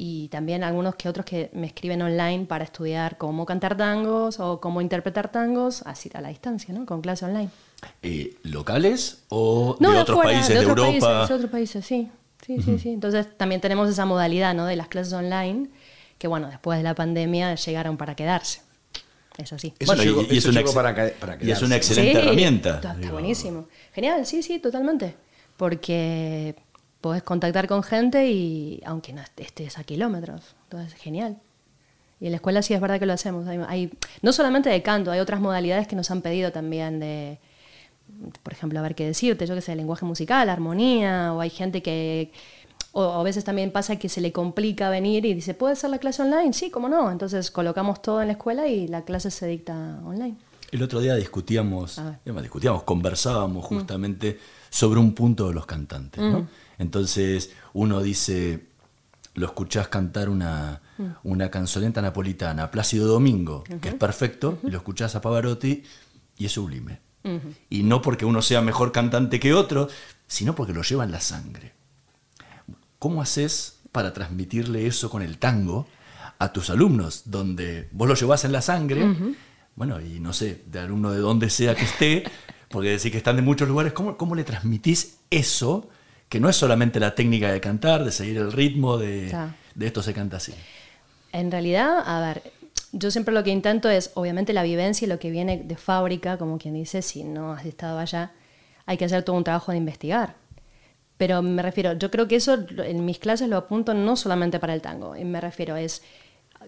y 0.00 0.28
también 0.28 0.62
algunos 0.62 0.94
que 0.94 1.08
otros 1.08 1.26
que 1.26 1.50
me 1.54 1.66
escriben 1.66 2.00
online 2.00 2.46
para 2.46 2.62
estudiar 2.64 3.18
cómo 3.18 3.44
cantar 3.44 3.76
tangos 3.76 4.38
o 4.38 4.60
cómo 4.60 4.80
interpretar 4.80 5.30
tangos 5.32 5.82
así 5.86 6.08
a 6.14 6.20
la 6.20 6.28
distancia, 6.28 6.72
¿no? 6.72 6.86
Con 6.86 7.00
clase 7.02 7.24
online. 7.24 7.50
Eh, 8.02 8.36
¿Locales 8.44 9.24
o 9.28 9.76
No, 9.80 9.88
de 9.90 9.96
de 9.96 10.00
otros 10.02 10.18
países 10.22 10.48
de, 10.50 10.58
otros 10.60 10.68
Europa? 10.86 11.00
Países, 11.08 11.28
de 11.28 11.34
otros 11.34 11.50
países, 11.50 11.84
sí. 11.84 12.08
Sí, 12.46 12.62
sí, 12.62 12.78
sí. 12.78 12.90
Entonces 12.90 13.26
también 13.36 13.60
tenemos 13.60 13.88
esa 13.90 14.06
modalidad 14.06 14.54
¿no? 14.54 14.66
de 14.66 14.76
las 14.76 14.86
clases 14.86 15.12
online, 15.12 15.68
que 16.16 16.28
bueno, 16.28 16.46
después 16.48 16.78
de 16.78 16.84
la 16.84 16.94
pandemia 16.94 17.56
llegaron 17.56 17.96
para 17.96 18.14
quedarse. 18.14 18.60
Es. 19.36 19.52
Eso 19.52 19.56
Bueno, 19.86 20.02
y- 20.02 20.06
llegó, 20.06 20.22
y 20.22 20.38
es 20.38 20.44
eso 20.44 20.58
ex- 20.60 20.72
para, 20.72 20.94
para 21.18 21.38
y 21.44 21.50
es 21.50 21.60
una 21.62 21.74
excelente 21.76 22.18
herramienta, 22.18 22.76
Está, 22.76 22.96
buenísimo. 23.10 23.66
Genial, 23.92 24.24
sí, 24.26 24.42
sí, 24.44 24.60
totalmente. 24.60 25.14
Porque 25.56 26.54
podés 27.00 27.22
contactar 27.22 27.68
con 27.68 27.82
gente 27.82 28.30
y 28.30 28.82
aunque 28.84 29.12
no 29.12 29.20
est- 29.22 29.38
estés 29.40 29.78
a 29.78 29.84
kilómetros. 29.84 30.54
Entonces, 30.64 30.94
genial. 30.94 31.36
Y 32.20 32.26
en 32.26 32.32
la 32.32 32.36
escuela 32.36 32.62
sí 32.62 32.74
es 32.74 32.80
verdad 32.80 32.98
que 32.98 33.06
lo 33.06 33.12
hacemos. 33.12 33.46
Hay, 33.46 33.58
hay- 33.68 33.92
no 34.22 34.32
solamente 34.32 34.68
de 34.68 34.82
canto, 34.82 35.10
hay 35.12 35.20
otras 35.20 35.40
modalidades 35.40 35.86
que 35.86 35.94
nos 35.96 36.10
han 36.10 36.20
pedido 36.22 36.50
también 36.50 36.98
de, 36.98 37.38
por 38.42 38.52
ejemplo, 38.52 38.78
a 38.78 38.82
ver 38.82 38.94
qué 38.94 39.06
decirte, 39.06 39.46
yo 39.46 39.54
que 39.54 39.60
sé, 39.60 39.76
lenguaje 39.76 40.04
musical, 40.04 40.48
armonía, 40.48 41.32
o 41.32 41.40
hay 41.40 41.50
gente 41.50 41.82
que, 41.82 42.32
o 42.92 43.02
a 43.04 43.22
veces 43.22 43.44
también 43.44 43.70
pasa 43.70 43.96
que 43.96 44.08
se 44.08 44.20
le 44.20 44.32
complica 44.32 44.90
venir 44.90 45.24
y 45.26 45.34
dice, 45.34 45.54
¿puede 45.54 45.76
ser 45.76 45.90
la 45.90 45.98
clase 45.98 46.22
online? 46.22 46.52
Sí, 46.52 46.70
¿cómo 46.70 46.88
no? 46.88 47.12
Entonces 47.12 47.50
colocamos 47.52 48.02
todo 48.02 48.20
en 48.20 48.26
la 48.28 48.32
escuela 48.32 48.66
y 48.66 48.88
la 48.88 49.02
clase 49.02 49.30
se 49.30 49.46
dicta 49.46 50.00
online. 50.04 50.34
El 50.72 50.82
otro 50.82 51.00
día 51.00 51.14
discutíamos, 51.14 52.00
discutíamos, 52.24 52.82
conversábamos 52.82 53.64
justamente 53.64 54.38
sobre 54.70 54.98
un 55.00 55.14
punto 55.14 55.46
de 55.48 55.54
los 55.54 55.64
cantantes. 55.66 56.20
¿no? 56.22 56.48
Entonces 56.78 57.52
uno 57.72 58.02
dice, 58.02 58.66
lo 59.34 59.46
escuchás 59.46 59.88
cantar 59.88 60.28
una, 60.28 60.80
una 61.22 61.50
canzoneta 61.50 62.02
napolitana, 62.02 62.70
Plácido 62.70 63.08
Domingo, 63.08 63.64
que 63.80 63.90
es 63.90 63.94
perfecto, 63.94 64.58
y 64.64 64.70
lo 64.70 64.78
escuchás 64.78 65.14
a 65.14 65.20
Pavarotti 65.20 65.82
y 66.36 66.46
es 66.46 66.52
sublime. 66.52 67.00
Y 67.68 67.82
no 67.82 68.00
porque 68.00 68.24
uno 68.24 68.40
sea 68.40 68.62
mejor 68.62 68.90
cantante 68.90 69.38
que 69.38 69.52
otro, 69.52 69.88
sino 70.26 70.54
porque 70.54 70.72
lo 70.72 70.82
lleva 70.82 71.04
en 71.04 71.10
la 71.10 71.20
sangre. 71.20 71.72
¿Cómo 72.98 73.20
haces 73.20 73.80
para 73.92 74.12
transmitirle 74.12 74.86
eso 74.86 75.10
con 75.10 75.22
el 75.22 75.38
tango 75.38 75.86
a 76.38 76.52
tus 76.52 76.70
alumnos? 76.70 77.22
Donde 77.26 77.88
vos 77.92 78.08
lo 78.08 78.14
llevas 78.14 78.44
en 78.44 78.52
la 78.52 78.62
sangre, 78.62 79.36
bueno, 79.76 80.00
y 80.00 80.20
no 80.20 80.32
sé, 80.32 80.62
de 80.66 80.78
alumno 80.80 81.12
de 81.12 81.18
donde 81.18 81.50
sea 81.50 81.74
que 81.74 81.84
esté, 81.84 82.24
porque 82.70 82.90
decís 82.90 83.12
que 83.12 83.18
están 83.18 83.36
de 83.36 83.42
muchos 83.42 83.68
lugares, 83.68 83.92
¿cómo, 83.92 84.16
cómo 84.16 84.34
le 84.34 84.44
transmitís 84.44 85.18
eso? 85.30 85.88
Que 86.28 86.40
no 86.40 86.48
es 86.48 86.56
solamente 86.56 87.00
la 87.00 87.14
técnica 87.14 87.50
de 87.50 87.60
cantar, 87.60 88.04
de 88.04 88.12
seguir 88.12 88.36
el 88.36 88.52
ritmo, 88.52 88.98
de, 88.98 89.34
de 89.74 89.86
esto 89.86 90.02
se 90.02 90.12
canta 90.12 90.36
así. 90.36 90.52
En 91.32 91.50
realidad, 91.50 92.02
a 92.04 92.20
ver, 92.20 92.42
yo 92.92 93.10
siempre 93.10 93.34
lo 93.34 93.44
que 93.44 93.50
intento 93.50 93.88
es, 93.88 94.10
obviamente, 94.14 94.52
la 94.52 94.62
vivencia 94.62 95.06
y 95.06 95.08
lo 95.08 95.18
que 95.18 95.30
viene 95.30 95.58
de 95.58 95.76
fábrica, 95.76 96.38
como 96.38 96.58
quien 96.58 96.74
dice, 96.74 97.02
si 97.02 97.24
no 97.24 97.52
has 97.52 97.66
estado 97.66 97.98
allá, 97.98 98.32
hay 98.86 98.96
que 98.96 99.04
hacer 99.04 99.22
todo 99.22 99.36
un 99.36 99.44
trabajo 99.44 99.72
de 99.72 99.78
investigar. 99.78 100.36
Pero 101.16 101.42
me 101.42 101.62
refiero, 101.62 101.94
yo 101.94 102.10
creo 102.10 102.28
que 102.28 102.36
eso 102.36 102.58
en 102.78 103.04
mis 103.04 103.18
clases 103.18 103.48
lo 103.48 103.56
apunto 103.56 103.92
no 103.92 104.16
solamente 104.16 104.58
para 104.58 104.74
el 104.74 104.80
tango, 104.80 105.16
y 105.16 105.24
me 105.24 105.40
refiero, 105.40 105.76
es, 105.76 106.02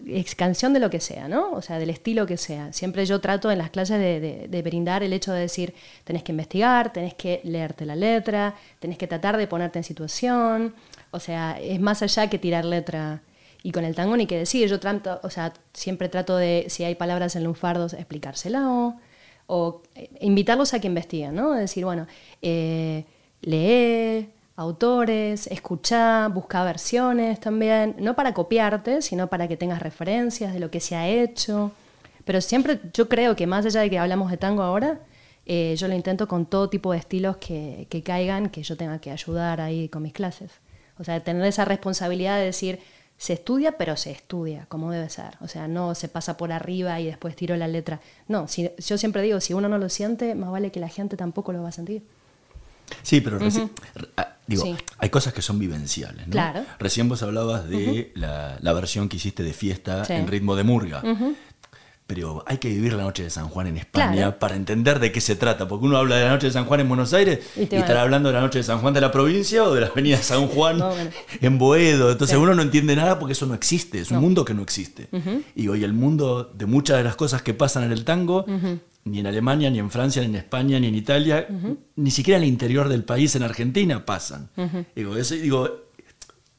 es 0.07 0.35
canción 0.35 0.73
de 0.73 0.79
lo 0.79 0.89
que 0.89 0.99
sea, 0.99 1.27
¿no? 1.27 1.51
O 1.51 1.61
sea, 1.61 1.79
del 1.79 1.89
estilo 1.89 2.25
que 2.25 2.37
sea. 2.37 2.73
Siempre 2.73 3.05
yo 3.05 3.19
trato 3.21 3.51
en 3.51 3.57
las 3.57 3.69
clases 3.69 3.99
de, 3.99 4.61
brindar 4.63 5.03
el 5.03 5.13
hecho 5.13 5.33
de 5.33 5.41
decir, 5.41 5.73
tenés 6.03 6.23
que 6.23 6.31
investigar, 6.31 6.93
tenés 6.93 7.13
que 7.13 7.41
leerte 7.43 7.85
la 7.85 7.95
letra, 7.95 8.55
tenés 8.79 8.97
que 8.97 9.07
tratar 9.07 9.37
de 9.37 9.47
ponerte 9.47 9.79
en 9.79 9.83
situación, 9.83 10.75
o 11.11 11.19
sea, 11.19 11.59
es 11.59 11.79
más 11.79 12.01
allá 12.01 12.29
que 12.29 12.39
tirar 12.39 12.65
letra. 12.65 13.21
Y 13.63 13.71
con 13.71 13.85
el 13.85 13.93
tango 13.95 14.17
ni 14.17 14.25
que 14.25 14.37
decir, 14.37 14.67
yo 14.67 14.79
trato, 14.79 15.19
o 15.23 15.29
sea, 15.29 15.53
siempre 15.73 16.09
trato 16.09 16.37
de, 16.37 16.65
si 16.69 16.83
hay 16.83 16.95
palabras 16.95 17.35
en 17.35 17.43
lunfardos, 17.43 17.93
explicárselo, 17.93 18.95
o 19.47 19.83
eh, 19.95 20.09
invitarlos 20.21 20.73
a 20.73 20.79
que 20.79 20.87
investiguen, 20.87 21.35
¿no? 21.35 21.51
Decir, 21.53 21.85
bueno, 21.85 22.07
eh, 22.41 23.05
lee 23.41 24.29
autores, 24.61 25.47
escucha, 25.47 26.27
busca 26.27 26.63
versiones 26.63 27.39
también, 27.39 27.95
no 27.99 28.15
para 28.15 28.33
copiarte, 28.33 29.01
sino 29.01 29.27
para 29.27 29.47
que 29.47 29.57
tengas 29.57 29.81
referencias 29.81 30.53
de 30.53 30.59
lo 30.59 30.71
que 30.71 30.79
se 30.79 30.95
ha 30.95 31.07
hecho. 31.07 31.71
Pero 32.25 32.41
siempre 32.41 32.79
yo 32.93 33.09
creo 33.09 33.35
que 33.35 33.47
más 33.47 33.65
allá 33.65 33.81
de 33.81 33.89
que 33.89 33.99
hablamos 33.99 34.31
de 34.31 34.37
tango 34.37 34.63
ahora, 34.63 34.99
eh, 35.45 35.75
yo 35.77 35.87
lo 35.87 35.95
intento 35.95 36.27
con 36.27 36.45
todo 36.45 36.69
tipo 36.69 36.91
de 36.91 36.99
estilos 36.99 37.37
que, 37.37 37.87
que 37.89 38.03
caigan, 38.03 38.49
que 38.49 38.63
yo 38.63 38.77
tenga 38.77 38.99
que 38.99 39.11
ayudar 39.11 39.59
ahí 39.59 39.89
con 39.89 40.03
mis 40.03 40.13
clases. 40.13 40.51
O 40.99 41.03
sea, 41.03 41.19
tener 41.21 41.45
esa 41.45 41.65
responsabilidad 41.65 42.37
de 42.37 42.45
decir, 42.45 42.79
se 43.17 43.33
estudia, 43.33 43.73
pero 43.77 43.97
se 43.97 44.09
estudia, 44.09 44.65
como 44.67 44.91
debe 44.91 45.07
ser. 45.09 45.37
O 45.41 45.47
sea, 45.47 45.67
no 45.67 45.93
se 45.93 46.07
pasa 46.07 46.37
por 46.37 46.51
arriba 46.51 46.99
y 46.99 47.05
después 47.05 47.35
tiro 47.35 47.55
la 47.55 47.67
letra. 47.67 48.01
No, 48.27 48.47
si, 48.47 48.71
yo 48.77 48.97
siempre 48.97 49.21
digo, 49.21 49.39
si 49.39 49.53
uno 49.53 49.69
no 49.69 49.77
lo 49.77 49.89
siente, 49.89 50.33
más 50.33 50.51
vale 50.51 50.71
que 50.71 50.79
la 50.79 50.89
gente 50.89 51.17
tampoco 51.17 51.53
lo 51.53 51.61
va 51.61 51.69
a 51.69 51.71
sentir. 51.71 52.03
Sí, 53.03 53.21
pero 53.21 53.39
digo, 54.51 54.63
Sí. 54.65 54.75
hay 54.97 55.09
cosas 55.09 55.33
que 55.33 55.41
son 55.41 55.59
vivenciales, 55.59 56.27
¿no? 56.27 56.31
Claro. 56.31 56.63
Recién 56.79 57.09
vos 57.09 57.21
hablabas 57.23 57.67
de 57.67 58.11
la, 58.15 58.57
la 58.61 58.73
versión 58.73 59.09
que 59.09 59.17
hiciste 59.17 59.43
de 59.43 59.53
fiesta 59.53 60.05
Sí. 60.05 60.13
en 60.13 60.27
ritmo 60.27 60.55
de 60.55 60.63
murga. 60.63 61.01
Pero 62.07 62.43
hay 62.45 62.57
que 62.57 62.67
vivir 62.67 62.91
la 62.91 63.03
noche 63.03 63.23
de 63.23 63.29
San 63.29 63.47
Juan 63.47 63.67
en 63.67 63.77
España 63.77 64.11
Claro. 64.11 64.39
para 64.39 64.57
entender 64.57 64.99
de 64.99 65.13
qué 65.13 65.21
se 65.21 65.37
trata. 65.37 65.69
Porque 65.69 65.85
uno 65.85 65.95
habla 65.97 66.17
de 66.17 66.25
la 66.25 66.31
noche 66.31 66.47
de 66.47 66.51
San 66.53 66.65
Juan 66.65 66.81
en 66.81 66.89
Buenos 66.89 67.13
Aires 67.13 67.39
Y 67.55 67.61
y, 67.61 67.63
estará 67.77 68.01
hablando 68.01 68.27
de 68.27 68.35
la 68.35 68.41
noche 68.41 68.57
de 68.57 68.63
San 68.65 68.79
Juan 68.79 68.93
de 68.93 68.99
la 68.99 69.13
provincia 69.13 69.63
o 69.63 69.73
de 69.73 69.79
la 69.81 69.87
avenida 69.87 70.17
San 70.17 70.47
Juan 70.47 70.77
No, 70.79 70.89
bueno. 70.89 71.09
en 71.39 71.57
Boedo. 71.57 72.11
Entonces 72.11 72.35
Sí. 72.35 72.41
uno 72.43 72.53
no 72.53 72.63
entiende 72.63 72.97
nada 72.97 73.17
porque 73.17 73.31
eso 73.31 73.45
no 73.45 73.53
existe. 73.53 73.99
Es 74.01 74.11
un 74.11 74.19
mundo 74.19 74.43
que 74.43 74.53
no 74.53 74.61
existe. 74.61 75.07
Y 75.55 75.69
hoy 75.69 75.85
el 75.85 75.93
mundo 75.93 76.51
de 76.53 76.65
muchas 76.65 76.97
de 76.97 77.05
las 77.05 77.15
cosas 77.15 77.43
que 77.43 77.53
pasan 77.53 77.83
en 77.83 77.93
el 77.93 78.03
tango, 78.03 78.45
ni 79.05 79.19
en 79.19 79.27
Alemania, 79.27 79.69
ni 79.69 79.79
en 79.79 79.89
Francia, 79.89 80.21
ni 80.21 80.27
en 80.29 80.35
España, 80.35 80.79
ni 80.79 80.87
en 80.87 80.95
Italia, 80.95 81.47
ni 81.95 82.11
siquiera 82.11 82.37
en 82.37 82.43
el 82.43 82.49
interior 82.49 82.87
del 82.89 83.03
país, 83.03 83.35
en 83.35 83.43
Argentina, 83.43 84.05
pasan. 84.05 84.49
digo, 84.95 85.17
eso- 85.17 85.35
digo, 85.35 85.81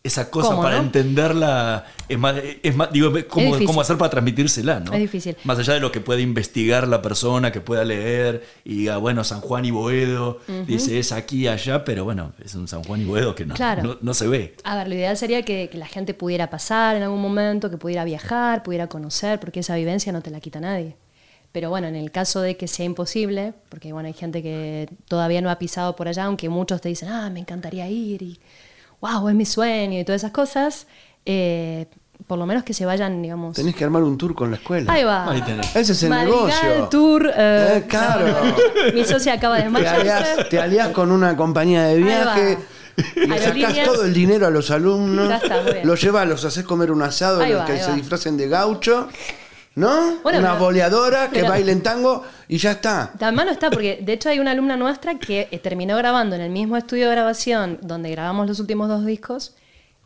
esa 0.04 0.30
cosa 0.32 0.48
¿Cómo, 0.48 0.62
para 0.62 0.78
no? 0.78 0.82
entenderla 0.82 1.84
es 2.08 2.18
más, 2.18 2.34
es 2.60 2.74
más 2.74 2.90
digo, 2.92 3.12
¿cómo, 3.28 3.56
cómo 3.64 3.80
hacer 3.80 3.96
para 3.96 4.10
transmitírsela, 4.10 4.80
¿no? 4.80 4.92
Es 4.92 4.98
difícil. 4.98 5.36
Más 5.44 5.56
allá 5.60 5.74
de 5.74 5.78
lo 5.80 5.92
que 5.92 6.00
pueda 6.00 6.20
investigar 6.20 6.88
la 6.88 7.00
persona, 7.00 7.52
que 7.52 7.60
pueda 7.60 7.84
leer 7.84 8.44
y 8.64 8.78
diga, 8.78 8.96
bueno, 8.96 9.22
San 9.22 9.40
Juan 9.40 9.64
y 9.64 9.70
Boedo, 9.70 10.40
dice 10.66 10.98
es 10.98 11.12
aquí, 11.12 11.46
allá, 11.46 11.84
pero 11.84 12.02
bueno, 12.02 12.32
es 12.44 12.56
un 12.56 12.66
San 12.66 12.82
Juan 12.82 13.02
y 13.02 13.04
Boedo 13.04 13.36
que 13.36 13.46
no, 13.46 13.54
Claro. 13.54 13.82
no, 13.84 13.98
no 14.02 14.12
se 14.12 14.26
ve. 14.26 14.56
A 14.64 14.74
ver, 14.76 14.88
lo 14.88 14.94
ideal 14.96 15.16
sería 15.16 15.42
que, 15.44 15.68
que 15.70 15.78
la 15.78 15.86
gente 15.86 16.14
pudiera 16.14 16.50
pasar 16.50 16.96
en 16.96 17.04
algún 17.04 17.22
momento, 17.22 17.70
que 17.70 17.76
pudiera 17.76 18.02
viajar, 18.04 18.64
pudiera 18.64 18.88
conocer, 18.88 19.38
porque 19.38 19.60
esa 19.60 19.76
vivencia 19.76 20.10
no 20.12 20.20
te 20.20 20.30
la 20.32 20.40
quita 20.40 20.58
nadie. 20.58 20.96
Pero 21.52 21.68
bueno, 21.68 21.86
en 21.86 21.96
el 21.96 22.10
caso 22.10 22.40
de 22.40 22.56
que 22.56 22.66
sea 22.66 22.86
imposible, 22.86 23.52
porque 23.68 23.92
bueno, 23.92 24.06
hay 24.06 24.14
gente 24.14 24.42
que 24.42 24.88
todavía 25.06 25.40
no 25.42 25.50
ha 25.50 25.58
pisado 25.58 25.94
por 25.94 26.08
allá, 26.08 26.24
aunque 26.24 26.48
muchos 26.48 26.80
te 26.80 26.88
dicen, 26.88 27.10
ah, 27.10 27.28
me 27.30 27.40
encantaría 27.40 27.86
ir 27.88 28.22
y 28.22 28.40
wow, 29.00 29.28
es 29.28 29.34
mi 29.34 29.44
sueño 29.44 30.00
y 30.00 30.04
todas 30.04 30.22
esas 30.22 30.30
cosas, 30.32 30.86
eh, 31.26 31.86
por 32.26 32.38
lo 32.38 32.46
menos 32.46 32.62
que 32.64 32.72
se 32.72 32.86
vayan, 32.86 33.20
digamos. 33.20 33.54
Tenés 33.56 33.74
que 33.74 33.84
armar 33.84 34.02
un 34.02 34.16
tour 34.16 34.34
con 34.34 34.50
la 34.50 34.56
escuela. 34.56 34.90
Ahí 34.92 35.04
va. 35.04 35.30
Ahí 35.30 35.42
tenés. 35.42 35.74
Ese 35.76 35.92
es 35.92 36.02
el 36.04 36.10
Madrigal 36.10 36.46
negocio. 36.46 36.88
Tour. 36.88 37.26
eh, 37.36 37.76
Eh, 37.78 37.84
claro. 37.88 38.34
Mi 38.94 39.04
socia 39.04 39.34
acaba 39.34 39.56
de 39.56 39.64
desmayarse. 39.64 40.44
te 40.44 40.58
aliás 40.58 40.88
con 40.88 41.10
una 41.10 41.36
compañía 41.36 41.82
de 41.84 41.96
viaje. 41.98 42.58
Le 43.16 43.38
sacás 43.38 43.84
todo 43.84 44.04
el 44.04 44.14
dinero 44.14 44.46
a 44.46 44.50
los 44.50 44.70
alumnos. 44.70 45.28
Los 45.82 46.00
llevas, 46.00 46.26
los 46.28 46.44
haces 46.44 46.64
comer 46.64 46.90
un 46.92 47.02
asado 47.02 47.40
Ahí 47.40 47.50
en 47.50 47.56
el 47.56 47.62
va, 47.62 47.66
que 47.66 47.78
se 47.78 47.90
va. 47.90 47.96
disfracen 47.96 48.36
de 48.36 48.48
gaucho. 48.48 49.08
¿No? 49.74 50.18
Bueno, 50.22 50.38
una 50.40 50.52
pero- 50.52 50.64
boleadora 50.64 51.28
que 51.30 51.40
pero- 51.40 51.48
bailen 51.48 51.82
tango 51.82 52.22
y 52.48 52.58
ya 52.58 52.72
está. 52.72 53.10
Tan 53.18 53.34
malo 53.34 53.50
está 53.50 53.70
porque 53.70 54.00
de 54.02 54.12
hecho 54.12 54.28
hay 54.28 54.38
una 54.38 54.50
alumna 54.50 54.76
nuestra 54.76 55.18
que 55.18 55.48
eh, 55.50 55.58
terminó 55.58 55.96
grabando 55.96 56.36
en 56.36 56.42
el 56.42 56.50
mismo 56.50 56.76
estudio 56.76 57.06
de 57.08 57.12
grabación 57.12 57.78
donde 57.82 58.10
grabamos 58.10 58.46
los 58.46 58.60
últimos 58.60 58.88
dos 58.88 59.06
discos 59.06 59.54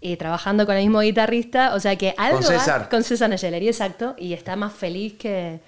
y 0.01 0.17
trabajando 0.17 0.67
con 0.67 0.77
el 0.77 0.83
mismo 0.85 1.01
guitarrista, 1.01 1.75
o 1.75 1.81
sea 1.81 1.97
que 1.97 2.15
algo 2.17 2.39
Con 2.39 2.47
César. 2.47 2.89
con 2.89 3.03
César 3.03 3.29
Nayeleri, 3.31 3.67
exacto, 3.67 4.15
y 4.19 4.35
está 4.35 4.55
más 4.55 4.73
feliz 4.73 5.15
que, 5.15 5.59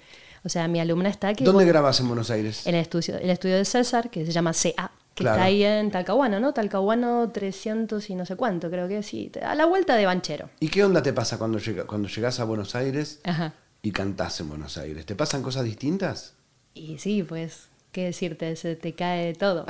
o 0.45 0.49
sea, 0.49 0.67
mi 0.69 0.79
alumna 0.79 1.09
está 1.09 1.33
que 1.33 1.43
¿Dónde 1.43 1.55
bueno, 1.57 1.69
grabas 1.71 1.99
en 1.99 2.07
Buenos 2.07 2.29
Aires? 2.29 2.65
en 2.67 2.75
el 2.75 2.81
estudio, 2.81 3.17
el 3.17 3.29
estudio 3.31 3.57
de 3.57 3.65
César 3.65 4.09
que 4.09 4.25
se 4.25 4.31
llama 4.31 4.53
CA, 4.53 4.91
que 5.15 5.23
Claro. 5.23 5.37
está 5.37 5.45
ahí 5.47 5.63
en 5.63 5.91
Talcahuano, 5.91 6.39
¿no? 6.39 6.53
Talcahuano 6.53 7.29
300 7.31 8.07
y 8.11 8.15
no 8.15 8.25
sé 8.25 8.37
cuánto, 8.37 8.69
creo 8.69 8.87
que 8.87 9.03
sí, 9.03 9.29
a 9.43 9.55
la 9.55 9.65
vuelta 9.65 9.95
de 9.95 10.05
Banchero. 10.05 10.49
¿Y 10.61 10.69
qué 10.69 10.85
onda 10.85 11.01
te 11.03 11.11
pasa 11.11 11.37
cuando, 11.37 11.57
llega, 11.57 11.83
cuando 11.85 12.07
llegas 12.07 12.39
a 12.39 12.45
Buenos 12.45 12.75
Aires 12.75 13.19
Ajá. 13.25 13.53
Y 13.81 13.91
cantás 13.91 14.39
en 14.39 14.49
Buenos 14.49 14.77
Aires? 14.77 15.05
¿Te 15.05 15.15
pasan 15.15 15.41
cosas 15.41 15.63
distintas? 15.63 16.33
Y 16.73 16.97
sí, 16.97 17.23
pues, 17.23 17.67
¿qué 17.91 18.05
decirte? 18.05 18.55
Se 18.55 18.75
te 18.75 18.93
cae 18.93 19.33
todo. 19.33 19.65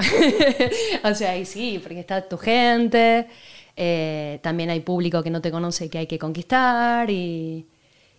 o 1.04 1.14
sea, 1.16 1.38
y 1.38 1.46
sí, 1.46 1.80
porque 1.82 2.00
está 2.00 2.28
tu 2.28 2.38
gente, 2.38 3.28
eh, 3.76 4.40
también 4.44 4.70
hay 4.70 4.82
público 4.82 5.24
que 5.24 5.30
no 5.30 5.42
te 5.42 5.52
conoce 5.52 5.90
que 5.90 6.00
hay 6.00 6.08
que 6.08 6.20
conquistar 6.20 7.10
y, 7.10 7.66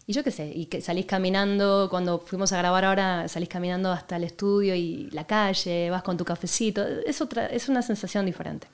y 0.06 0.12
yo 0.12 0.24
qué 0.24 0.30
sé, 0.30 0.50
y 0.54 0.66
que 0.66 0.80
salís 0.80 1.06
caminando, 1.06 1.88
cuando 1.90 2.18
fuimos 2.18 2.52
a 2.52 2.58
grabar 2.58 2.84
ahora, 2.84 3.28
salís 3.28 3.48
caminando 3.48 3.92
hasta 3.92 4.16
el 4.16 4.24
estudio 4.24 4.74
y 4.74 5.10
la 5.10 5.26
calle, 5.26 5.90
vas 5.90 6.02
con 6.02 6.16
tu 6.16 6.24
cafecito, 6.24 6.82
es, 7.06 7.20
otra, 7.20 7.46
es 7.46 7.68
una 7.68 7.82
sensación 7.82 8.26
diferente. 8.26 8.66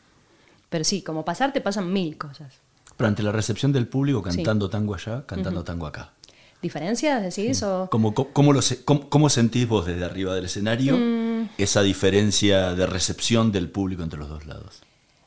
Pero 0.68 0.85
sí, 0.85 1.02
como 1.02 1.24
pasar 1.24 1.52
te 1.52 1.61
pasan 1.61 1.92
mil 1.92 2.16
cosas. 2.18 2.52
Pero 2.96 3.09
ante 3.09 3.22
la 3.22 3.31
recepción 3.33 3.72
del 3.72 3.87
público, 3.87 4.22
Sí. 4.31 4.37
cantando 4.38 4.70
tango 4.70 4.94
allá, 4.94 5.24
cantando 5.26 5.62
tango 5.62 5.87
acá. 5.87 6.12
¿Diferencias 6.62 7.22
decís? 7.22 7.62
O... 7.62 7.88
¿Cómo, 7.90 8.14
cómo, 8.14 8.30
cómo 8.32 8.52
lo 8.52 8.62
se- 8.62 8.84
cómo- 8.84 9.08
cómo 9.08 9.28
sentís 9.28 9.68
vos 9.68 9.86
desde 9.86 10.04
arriba 10.04 10.34
del 10.34 10.46
escenario 10.46 10.96
Mm. 10.96 11.48
esa 11.58 11.82
diferencia 11.82 12.74
de 12.74 12.86
recepción 12.86 13.52
del 13.52 13.68
público 13.70 14.02
entre 14.02 14.18
los 14.18 14.28
dos 14.28 14.46
lados? 14.46 14.82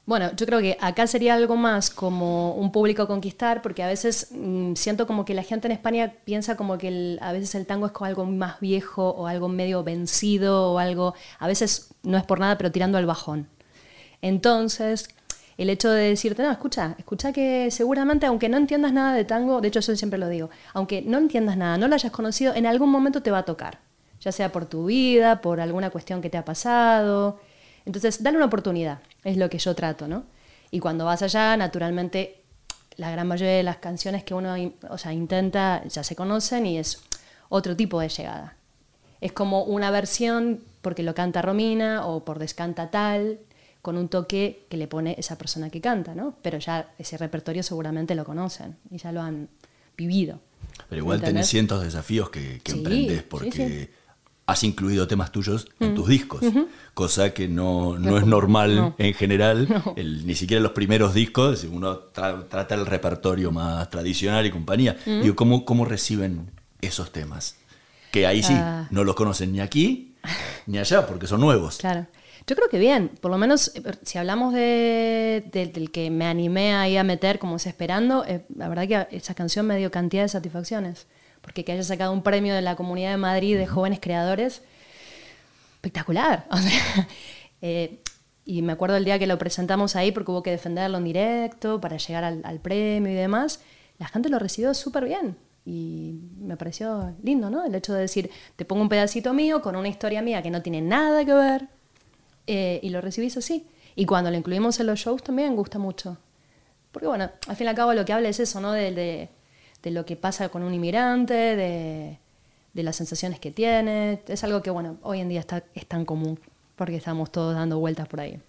Bueno, 0.06 0.32
yo 0.36 0.48
creo 0.48 0.60
que 0.60 0.76
acá 0.82 1.06
sería 1.06 1.36
algo 1.36 1.56
más 1.56 1.92
como 1.92 2.56
un 2.56 2.72
público 2.72 3.06
conquistar, 3.06 3.62
porque 3.62 3.84
a 3.84 3.88
veces 3.88 4.30
mm, 4.32 4.74
siento 4.74 5.06
como 5.06 5.24
que 5.24 5.36
la 5.36 5.44
gente 5.44 5.68
en 5.68 5.72
España 5.72 6.14
piensa 6.26 6.58
como 6.58 6.80
que 6.80 6.88
el- 6.88 7.20
a 7.22 7.32
veces 7.32 7.54
el 7.54 7.68
tango 7.68 7.86
es 7.86 7.92
como 7.92 8.08
algo 8.08 8.26
más 8.26 8.60
viejo 8.60 9.10
o 9.12 9.28
algo 9.28 9.48
medio 9.50 9.84
vencido 9.84 10.72
o 10.74 10.80
algo, 10.80 11.14
a 11.38 11.48
veces 11.48 11.90
no 12.02 12.18
es 12.18 12.24
por 12.24 12.40
nada, 12.40 12.58
pero 12.58 12.72
tirando 12.72 12.98
al 12.98 13.06
bajón. 13.06 13.48
Entonces, 14.22 15.10
el 15.60 15.70
hecho 15.70 15.92
de 15.92 16.10
decirte, 16.10 16.42
no, 16.42 16.52
escucha, 16.52 16.96
escucha 16.98 17.34
que 17.34 17.70
seguramente, 17.70 18.26
aunque 18.26 18.48
no 18.48 18.56
entiendas 18.56 18.94
nada 18.94 19.14
de 19.14 19.26
tango, 19.26 19.60
de 19.60 19.68
hecho 19.68 19.80
eso 19.80 19.94
siempre 19.98 20.18
lo 20.18 20.30
digo, 20.30 20.50
aunque 20.74 21.02
no 21.02 21.18
entiendas 21.18 21.58
nada, 21.58 21.78
no 21.78 21.90
lo 21.90 21.96
hayas 21.96 22.14
conocido, 22.14 22.56
en 22.56 22.66
algún 22.66 22.90
momento 22.90 23.22
te 23.22 23.30
va 23.30 23.40
a 23.40 23.44
tocar, 23.44 23.80
ya 24.22 24.32
sea 24.32 24.54
por 24.54 24.68
tu 24.68 24.86
vida, 24.86 25.42
por 25.42 25.60
alguna 25.60 25.90
cuestión 25.90 26.22
que 26.22 26.30
te 26.30 26.38
ha 26.38 26.46
pasado. 26.46 27.42
Entonces, 27.86 28.24
dale 28.24 28.38
una 28.38 28.46
oportunidad, 28.46 29.00
es 29.26 29.36
lo 29.36 29.50
que 29.50 29.60
yo 29.60 29.76
trato, 29.76 30.08
¿no? 30.08 30.24
Y 30.72 30.80
cuando 30.80 31.04
vas 31.04 31.24
allá, 31.24 31.58
naturalmente, 31.58 32.42
la 32.96 33.12
gran 33.12 33.28
mayoría 33.28 33.56
de 33.56 33.64
las 33.64 33.78
canciones 33.78 34.24
que 34.24 34.34
uno 34.34 34.56
o 34.90 34.98
sea, 34.98 35.12
intenta 35.12 35.84
ya 35.90 36.04
se 36.04 36.16
conocen 36.16 36.68
y 36.68 36.78
es 36.78 37.04
otro 37.50 37.76
tipo 37.76 38.00
de 38.00 38.08
llegada. 38.08 38.56
Es 39.20 39.34
como 39.34 39.64
una 39.64 39.92
versión 39.92 40.62
porque 40.82 41.04
lo 41.04 41.14
canta 41.14 41.42
Romina 41.42 42.06
o 42.06 42.24
por 42.24 42.40
descanta 42.40 42.90
tal, 42.90 43.40
con 43.82 43.98
un 43.98 44.10
toque 44.10 44.66
que 44.70 44.78
le 44.78 44.88
pone 44.88 45.16
esa 45.18 45.38
persona 45.38 45.70
que 45.70 45.80
canta, 45.82 46.14
¿no? 46.16 46.36
Pero 46.42 46.58
ya 46.58 46.94
ese 46.98 47.18
repertorio 47.18 47.64
seguramente 47.64 48.14
lo 48.16 48.26
conocen 48.26 48.76
y 48.92 48.98
ya 48.98 49.12
lo 49.12 49.22
han 49.22 49.48
vivido. 49.98 50.40
Pero 50.90 51.00
igual 51.02 51.20
tenés 51.20 51.30
¿Entendés? 51.30 51.50
cientos 51.50 51.80
de 51.80 51.86
desafíos 51.86 52.30
que, 52.30 52.60
que 52.64 52.72
Sí, 52.74 52.78
emprendés 52.78 53.18
sí, 53.20 53.26
porque 53.30 53.52
sí. 53.52 53.90
has 54.46 54.64
incluido 54.64 55.08
temas 55.08 55.32
tuyos 55.32 55.68
en 55.80 55.96
tus 55.96 56.08
discos, 56.10 56.42
cosa 56.94 57.34
que 57.34 57.48
no, 57.48 57.98
no 57.98 58.18
es 58.18 58.26
normal 58.26 58.76
No. 58.76 58.96
en 58.98 59.14
general, 59.14 59.68
No. 59.70 59.94
el- 59.96 60.26
ni 60.28 60.36
siquiera 60.36 60.62
los 60.62 60.72
primeros 60.74 61.14
discos, 61.14 61.64
uno 61.64 62.12
tra- 62.14 62.48
trata 62.50 62.76
el 62.76 62.86
repertorio 62.86 63.52
más 63.52 63.90
tradicional 63.90 64.46
y 64.46 64.52
compañía. 64.52 64.98
Digo, 65.06 65.36
¿cómo, 65.36 65.64
¿cómo 65.66 65.86
reciben 65.86 66.52
esos 66.82 67.12
temas? 67.12 67.56
Que 68.12 68.26
ahí 68.28 68.42
sí, 68.44 68.54
Ah. 68.56 68.88
no 68.92 69.04
los 69.04 69.16
conocen 69.16 69.52
ni 69.54 69.60
aquí 69.62 70.16
ni 70.66 70.78
allá 70.80 71.06
porque 71.08 71.28
son 71.28 71.40
nuevos. 71.42 71.78
Claro. 71.78 72.08
Yo 72.50 72.56
creo 72.56 72.68
que 72.68 72.80
bien, 72.80 73.10
por 73.22 73.30
lo 73.30 73.38
menos 73.38 73.72
eh, 73.76 73.82
si 74.02 74.18
hablamos 74.18 74.54
de, 74.56 75.44
de- 75.52 75.68
del 75.68 75.92
que 75.92 76.10
me 76.10 76.26
animé 76.26 76.74
ahí 76.74 76.98
a 76.98 77.04
meter 77.04 77.38
como 77.38 77.58
es 77.58 77.68
esperando, 77.68 78.26
eh, 78.26 78.44
la 78.56 78.68
verdad 78.70 78.88
que 79.10 79.18
esa 79.18 79.36
canción 79.36 79.68
me 79.68 79.78
dio 79.78 79.92
cantidad 79.92 80.24
de 80.24 80.30
satisfacciones, 80.30 81.06
porque 81.42 81.64
que 81.64 81.74
haya 81.74 81.84
sacado 81.84 82.12
un 82.12 82.24
premio 82.24 82.56
de 82.56 82.64
la 82.64 82.76
Comunidad 82.76 83.12
de 83.12 83.18
Madrid 83.18 83.56
de 83.56 83.68
jóvenes 83.68 84.00
creadores, 84.02 84.64
espectacular. 85.76 86.48
O 86.52 86.58
sea, 86.58 87.08
eh, 87.62 88.00
y 88.46 88.64
me 88.64 88.72
acuerdo 88.74 88.98
el 88.98 89.06
día 89.06 89.20
que 89.20 89.28
lo 89.28 89.38
presentamos 89.38 89.96
ahí 89.96 90.12
porque 90.12 90.32
hubo 90.32 90.42
que 90.42 90.50
defenderlo 90.52 90.98
en 90.98 91.04
directo 91.04 91.80
para 91.80 91.98
llegar 91.98 92.24
al, 92.24 92.42
al 92.44 92.60
premio 92.60 93.12
y 93.12 93.16
demás, 93.16 93.62
la 94.00 94.08
gente 94.08 94.30
lo 94.30 94.40
recibió 94.40 94.74
súper 94.74 95.06
bien. 95.06 95.38
Y 95.66 96.16
me 96.40 96.58
pareció 96.58 97.14
lindo, 97.22 97.52
¿no? 97.52 97.64
El 97.64 97.76
hecho 97.76 97.94
de 97.94 98.02
decir, 98.02 98.32
te 98.56 98.66
pongo 98.66 98.82
un 98.82 98.90
pedacito 98.90 99.34
mío 99.36 99.62
con 99.62 99.76
una 99.76 99.88
historia 99.88 100.24
mía 100.24 100.42
que 100.42 100.50
no 100.50 100.64
tiene 100.64 100.82
nada 100.82 101.24
que 101.26 101.34
ver 101.34 101.68
eh, 102.50 102.80
y 102.84 102.90
lo 102.90 103.00
recibís 103.02 103.38
así. 103.38 103.66
Y 103.96 104.06
cuando 104.06 104.32
lo 104.32 104.38
incluimos 104.38 104.80
en 104.80 104.88
los 104.88 105.00
shows 105.00 105.22
también 105.24 105.56
gusta 105.56 105.78
mucho. 105.80 106.18
Porque 106.92 107.08
bueno, 107.08 107.30
al 107.48 107.56
fin 107.56 107.66
y 107.66 107.70
al 107.70 107.76
cabo 107.76 107.94
lo 107.94 108.04
que 108.06 108.14
habla 108.14 108.30
es 108.30 108.40
eso, 108.40 108.60
¿no? 108.60 108.72
De, 108.72 108.92
de- 108.92 109.30
de 109.84 109.92
lo 109.92 110.06
que 110.06 110.16
pasa 110.18 110.50
con 110.50 110.62
un 110.64 110.74
inmigrante, 110.74 111.34
de, 111.34 112.18
de 112.74 112.84
las 112.84 112.96
sensaciones 112.98 113.40
que 113.40 113.52
tiene. 113.52 114.22
Es 114.28 114.44
algo 114.44 114.62
que, 114.62 114.70
bueno, 114.72 114.98
hoy 115.04 115.20
en 115.22 115.30
día 115.30 115.40
está, 115.40 115.64
es 115.76 115.86
tan 115.86 116.04
común 116.06 116.38
porque 116.76 116.96
estamos 116.98 117.32
todos 117.32 117.54
dando 117.56 117.78
vueltas 117.80 118.08
por 118.08 118.20
ahí. 118.20 118.40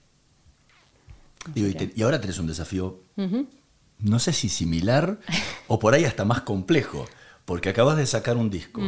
Digo, 1.54 1.68
y, 1.68 1.74
te- 1.74 1.92
y 1.94 2.02
ahora 2.02 2.20
tenés 2.20 2.38
un 2.38 2.46
desafío, 2.46 3.00
no 3.98 4.18
sé 4.18 4.32
si 4.32 4.48
similar 4.48 5.18
o 5.68 5.78
por 5.78 5.94
ahí 5.94 6.04
hasta 6.04 6.24
más 6.24 6.40
complejo, 6.42 7.06
porque 7.44 7.68
acabas 7.68 7.96
de 7.96 8.06
sacar 8.06 8.36
un 8.36 8.50
disco 8.50 8.80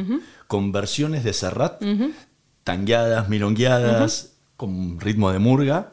con 0.48 0.72
versiones 0.72 1.22
de 1.24 1.32
Serrat, 1.32 1.80
tangueadas, 2.64 3.28
milongueadas, 3.28 4.31
con 4.56 5.00
ritmo 5.00 5.32
de 5.32 5.38
murga, 5.38 5.92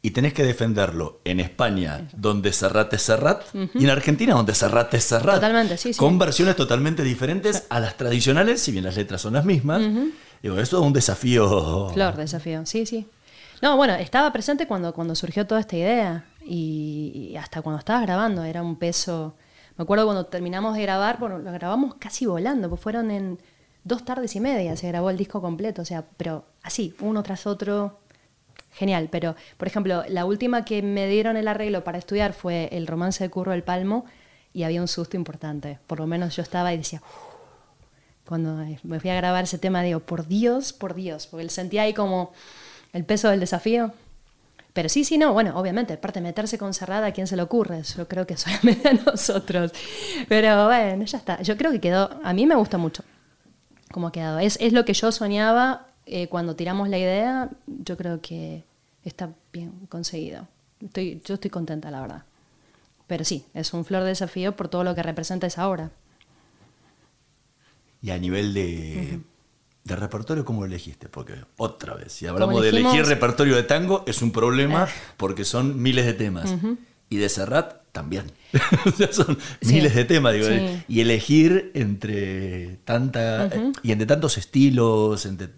y 0.00 0.12
tenés 0.12 0.32
que 0.32 0.44
defenderlo 0.44 1.20
en 1.24 1.40
España, 1.40 2.08
donde 2.16 2.52
Serrat 2.52 2.92
es 2.94 3.02
Serrat, 3.02 3.42
y 3.74 3.84
en 3.84 3.90
Argentina, 3.90 4.34
donde 4.34 4.54
Serrat 4.54 4.94
es 4.94 5.04
Serrat. 5.04 5.36
Totalmente, 5.36 5.76
sí, 5.76 5.92
sí. 5.92 5.98
Con 5.98 6.18
versiones 6.18 6.54
totalmente 6.54 7.02
diferentes 7.02 7.66
a 7.68 7.80
las 7.80 7.96
tradicionales, 7.96 8.62
si 8.62 8.70
bien 8.70 8.84
las 8.84 8.96
letras 8.96 9.20
son 9.20 9.34
las 9.34 9.44
mismas. 9.44 9.82
Digo, 10.42 10.58
esto 10.58 10.78
es 10.78 10.86
un 10.86 10.92
desafío. 10.92 11.90
Flor, 11.90 12.16
desafío, 12.16 12.64
sí, 12.64 12.86
sí. 12.86 13.08
No, 13.60 13.76
bueno, 13.76 13.94
estaba 13.94 14.32
presente 14.32 14.68
cuando, 14.68 14.94
cuando 14.94 15.16
surgió 15.16 15.44
toda 15.48 15.60
esta 15.60 15.76
idea 15.76 16.24
y, 16.46 17.30
y 17.32 17.36
hasta 17.36 17.60
cuando 17.60 17.80
estabas 17.80 18.02
grabando 18.02 18.44
era 18.44 18.62
un 18.62 18.76
peso. 18.76 19.34
Me 19.76 19.82
acuerdo 19.82 20.04
cuando 20.04 20.26
terminamos 20.26 20.76
de 20.76 20.82
grabar, 20.82 21.18
bueno, 21.18 21.38
lo 21.38 21.50
grabamos 21.50 21.96
casi 21.96 22.24
volando, 22.24 22.68
pues 22.68 22.80
fueron 22.80 23.10
en 23.10 23.40
dos 23.84 24.04
tardes 24.04 24.36
y 24.36 24.40
media, 24.40 24.76
se 24.76 24.88
grabó 24.88 25.10
el 25.10 25.16
disco 25.16 25.40
completo, 25.40 25.82
o 25.82 25.84
sea, 25.84 26.04
pero 26.16 26.44
así, 26.62 26.94
uno 27.00 27.22
tras 27.22 27.46
otro, 27.46 27.98
genial. 28.72 29.08
Pero, 29.10 29.36
por 29.56 29.68
ejemplo, 29.68 30.04
la 30.08 30.24
última 30.24 30.64
que 30.64 30.82
me 30.82 31.06
dieron 31.08 31.36
el 31.36 31.48
arreglo 31.48 31.84
para 31.84 31.98
estudiar 31.98 32.32
fue 32.32 32.68
el 32.72 32.86
romance 32.86 33.22
de 33.24 33.30
Curro 33.30 33.52
del 33.52 33.62
Palmo 33.62 34.04
y 34.52 34.62
había 34.62 34.80
un 34.80 34.88
susto 34.88 35.16
importante. 35.16 35.78
Por 35.86 35.98
lo 36.00 36.06
menos 36.06 36.36
yo 36.36 36.42
estaba 36.42 36.72
y 36.72 36.78
decía, 36.78 37.02
cuando 38.26 38.56
me 38.82 39.00
fui 39.00 39.10
a 39.10 39.14
grabar 39.14 39.44
ese 39.44 39.58
tema, 39.58 39.82
digo, 39.82 40.00
por 40.00 40.26
Dios, 40.26 40.72
por 40.72 40.94
Dios, 40.94 41.26
porque 41.26 41.48
sentía 41.48 41.82
ahí 41.82 41.94
como 41.94 42.32
el 42.92 43.04
peso 43.04 43.28
del 43.28 43.40
desafío. 43.40 43.92
Pero 44.72 44.88
sí, 44.88 45.02
sí, 45.02 45.18
no, 45.18 45.32
bueno, 45.32 45.58
obviamente, 45.58 45.94
aparte 45.94 46.20
meterse 46.20 46.56
con 46.56 46.72
cerrada, 46.72 47.08
¿a 47.08 47.12
quién 47.12 47.26
se 47.26 47.36
le 47.36 47.42
ocurre? 47.42 47.82
Yo 47.82 48.06
creo 48.06 48.26
que 48.26 48.36
solamente 48.36 48.88
a 48.88 48.92
nosotros. 48.92 49.72
Pero 50.28 50.66
bueno, 50.66 51.04
ya 51.04 51.18
está. 51.18 51.42
Yo 51.42 51.56
creo 51.56 51.72
que 51.72 51.80
quedó, 51.80 52.20
a 52.22 52.32
mí 52.32 52.46
me 52.46 52.54
gusta 52.54 52.78
mucho 52.78 53.02
cómo 53.98 54.06
ha 54.06 54.12
quedado. 54.12 54.38
Es, 54.38 54.56
es 54.60 54.72
lo 54.72 54.84
que 54.84 54.94
yo 54.94 55.10
soñaba 55.10 55.88
eh, 56.06 56.28
cuando 56.28 56.54
tiramos 56.54 56.88
la 56.88 56.98
idea, 56.98 57.50
yo 57.66 57.96
creo 57.96 58.20
que 58.20 58.62
está 59.02 59.30
bien 59.52 59.72
conseguido. 59.88 60.46
Estoy, 60.80 61.20
yo 61.24 61.34
estoy 61.34 61.50
contenta, 61.50 61.90
la 61.90 62.00
verdad. 62.02 62.22
Pero 63.08 63.24
sí, 63.24 63.44
es 63.54 63.72
un 63.74 63.84
flor 63.84 64.02
de 64.04 64.10
desafío 64.10 64.54
por 64.54 64.68
todo 64.68 64.84
lo 64.84 64.94
que 64.94 65.02
representa 65.02 65.48
esa 65.48 65.68
obra. 65.68 65.90
Y 68.00 68.10
a 68.10 68.18
nivel 68.18 68.54
de, 68.54 69.18
de 69.82 69.96
repertorio, 69.96 70.44
¿cómo 70.44 70.60
lo 70.60 70.66
elegiste? 70.66 71.08
Porque 71.08 71.34
otra 71.56 71.94
vez, 71.94 72.12
si 72.12 72.28
hablamos 72.28 72.62
de 72.62 72.68
elegir 72.68 73.04
repertorio 73.04 73.56
de 73.56 73.64
tango, 73.64 74.04
es 74.06 74.22
un 74.22 74.30
problema 74.30 74.84
Ah. 74.84 74.88
porque 75.16 75.44
son 75.44 75.82
miles 75.82 76.06
de 76.06 76.12
temas. 76.12 76.54
Y 77.10 77.16
de 77.16 77.28
Serrat 77.28 77.82
también. 77.98 78.24
son 79.10 79.36
miles 79.62 79.94
de 79.94 80.04
temas. 80.04 80.32
digo, 80.34 80.46
Sí. 80.46 80.82
Y 80.88 81.00
elegir 81.00 81.70
entre 81.74 82.76
tanta 82.84 83.50
y 83.82 83.90
entre 83.92 84.06
tantos 84.06 84.38
estilos, 84.38 85.26
entre, 85.26 85.48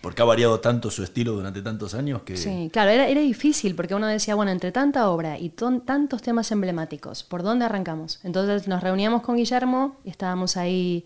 porque 0.00 0.22
ha 0.22 0.24
variado 0.24 0.60
tanto 0.60 0.90
su 0.90 1.02
estilo 1.02 1.32
durante 1.32 1.60
tantos 1.62 1.94
años 1.94 2.22
que 2.22 2.36
Sí, 2.36 2.70
claro, 2.72 2.90
era, 2.90 3.08
era 3.08 3.20
difícil 3.20 3.74
porque 3.74 3.94
uno 3.94 4.06
decía, 4.06 4.34
bueno, 4.34 4.50
entre 4.52 4.72
tanta 4.72 5.10
obra 5.10 5.38
y 5.38 5.50
ton- 5.50 5.84
tantos 5.84 6.22
temas 6.22 6.50
emblemáticos, 6.52 7.22
¿por 7.24 7.42
dónde 7.42 7.64
arrancamos? 7.64 8.20
Entonces 8.22 8.68
nos 8.68 8.82
reuníamos 8.82 9.22
con 9.22 9.36
Guillermo 9.36 9.96
y 10.04 10.10
estábamos 10.10 10.56
ahí 10.56 11.04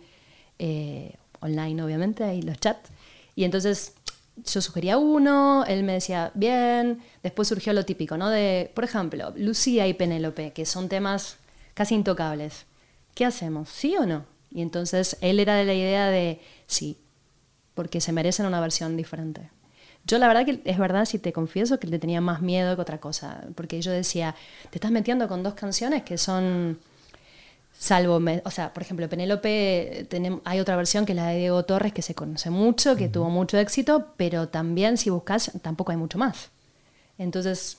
eh, 0.58 1.14
online, 1.40 1.82
obviamente, 1.82 2.22
ahí 2.24 2.42
los 2.42 2.58
chats. 2.60 2.90
Y 3.34 3.42
entonces 3.44 3.94
yo 4.36 4.60
sugería 4.60 4.98
uno, 4.98 5.64
él 5.66 5.84
me 5.84 5.94
decía, 5.94 6.30
bien, 6.34 7.02
después 7.22 7.48
surgió 7.48 7.72
lo 7.72 7.84
típico, 7.84 8.16
¿no? 8.16 8.30
De, 8.30 8.70
por 8.74 8.84
ejemplo, 8.84 9.32
Lucía 9.36 9.86
y 9.86 9.94
Penélope, 9.94 10.52
que 10.52 10.66
son 10.66 10.88
temas 10.88 11.36
casi 11.74 11.94
intocables. 11.94 12.66
¿Qué 13.14 13.24
hacemos? 13.24 13.68
¿Sí 13.68 13.96
o 13.96 14.06
no? 14.06 14.24
Y 14.50 14.62
entonces 14.62 15.16
él 15.20 15.40
era 15.40 15.56
de 15.56 15.64
la 15.64 15.74
idea 15.74 16.08
de 16.08 16.40
sí, 16.66 16.98
porque 17.74 18.00
se 18.00 18.12
merecen 18.12 18.46
una 18.46 18.60
versión 18.60 18.96
diferente. 18.96 19.50
Yo 20.06 20.18
la 20.18 20.28
verdad 20.28 20.44
que 20.44 20.60
es 20.64 20.78
verdad, 20.78 21.06
si 21.06 21.18
te 21.18 21.32
confieso, 21.32 21.80
que 21.80 21.86
le 21.86 21.98
tenía 21.98 22.20
más 22.20 22.42
miedo 22.42 22.76
que 22.76 22.82
otra 22.82 22.98
cosa, 22.98 23.44
porque 23.54 23.80
yo 23.80 23.90
decía, 23.90 24.34
te 24.70 24.76
estás 24.76 24.90
metiendo 24.90 25.28
con 25.28 25.42
dos 25.42 25.54
canciones 25.54 26.02
que 26.02 26.18
son, 26.18 26.78
salvo, 27.76 28.20
me- 28.20 28.40
o 28.44 28.50
sea, 28.50 28.72
por 28.72 28.82
ejemplo, 28.82 29.08
Penélope, 29.08 30.06
tenem- 30.10 30.40
hay 30.44 30.60
otra 30.60 30.76
versión 30.76 31.04
que 31.04 31.12
es 31.12 31.16
la 31.16 31.26
de 31.28 31.38
Diego 31.38 31.64
Torres, 31.64 31.92
que 31.92 32.02
se 32.02 32.14
conoce 32.14 32.50
mucho, 32.50 32.96
que 32.96 33.08
tuvo 33.08 33.28
mucho 33.30 33.58
éxito, 33.58 34.08
pero 34.16 34.48
también 34.48 34.96
si 34.96 35.10
buscas, 35.10 35.50
tampoco 35.62 35.92
hay 35.92 35.98
mucho 35.98 36.16
más. 36.18 36.50
Entonces, 37.18 37.78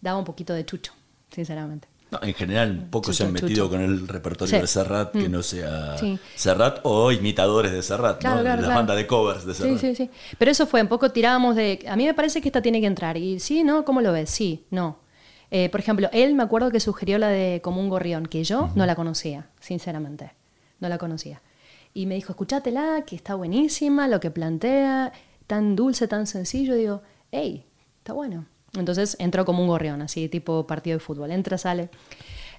daba 0.00 0.18
un 0.18 0.24
poquito 0.24 0.54
de 0.54 0.64
chucho, 0.64 0.92
sinceramente. 1.34 1.88
No, 2.10 2.18
en 2.22 2.34
general, 2.34 2.88
pocos 2.90 3.14
se 3.16 3.22
han 3.24 3.32
metido 3.32 3.50
chucho. 3.66 3.70
con 3.70 3.80
el 3.82 4.08
repertorio 4.08 4.52
Sí. 4.56 4.60
de 4.60 4.66
Serrat 4.66 5.12
que 5.12 5.28
Mm. 5.28 5.32
no 5.32 5.42
sea 5.44 5.96
Sí. 5.96 6.18
Serrat 6.34 6.80
o 6.82 7.12
imitadores 7.12 7.70
de 7.70 7.82
Serrat, 7.82 8.18
Claro, 8.18 8.36
¿no? 8.38 8.42
claro, 8.42 8.56
Las 8.62 8.64
claro. 8.66 8.80
bandas 8.80 8.96
de 8.96 9.06
covers 9.06 9.46
de 9.46 9.54
Sí, 9.54 9.62
Serrat. 9.62 9.78
sí, 9.80 9.94
sí. 9.94 10.10
Pero 10.36 10.50
eso 10.50 10.66
fue, 10.66 10.82
un 10.82 10.88
poco 10.88 11.10
tirábamos 11.12 11.54
de, 11.54 11.84
a 11.88 11.94
mí 11.94 12.06
me 12.06 12.14
parece 12.14 12.40
que 12.40 12.48
esta 12.48 12.60
tiene 12.62 12.80
que 12.80 12.88
entrar. 12.88 13.16
Y 13.16 13.38
sí, 13.38 13.62
¿no? 13.62 13.84
¿Cómo 13.84 14.00
lo 14.00 14.12
ves? 14.12 14.28
Sí, 14.28 14.64
no. 14.70 14.98
Eh, 15.50 15.68
por 15.68 15.80
ejemplo, 15.80 16.08
él 16.12 16.34
me 16.34 16.42
acuerdo 16.42 16.70
que 16.70 16.80
sugirió 16.80 17.18
la 17.18 17.28
de 17.28 17.60
Como 17.62 17.80
un 17.80 17.88
gorrión, 17.88 18.26
que 18.26 18.44
yo 18.44 18.70
no 18.74 18.86
la 18.86 18.94
conocía, 18.94 19.48
sinceramente. 19.60 20.32
No 20.78 20.88
la 20.88 20.98
conocía. 20.98 21.42
Y 21.92 22.06
me 22.06 22.14
dijo, 22.14 22.32
escúchatela, 22.32 23.02
que 23.06 23.16
está 23.16 23.34
buenísima, 23.34 24.06
lo 24.06 24.20
que 24.20 24.30
plantea, 24.30 25.12
tan 25.46 25.74
dulce, 25.74 26.06
tan 26.06 26.26
sencillo. 26.26 26.74
Y 26.76 26.78
digo, 26.78 27.02
hey, 27.32 27.66
está 27.98 28.12
bueno. 28.12 28.46
Entonces 28.74 29.16
entró 29.18 29.44
como 29.44 29.62
un 29.62 29.68
gorrión, 29.68 30.00
así 30.02 30.28
tipo 30.28 30.66
partido 30.66 30.98
de 30.98 31.04
fútbol. 31.04 31.32
Entra, 31.32 31.58
sale. 31.58 31.90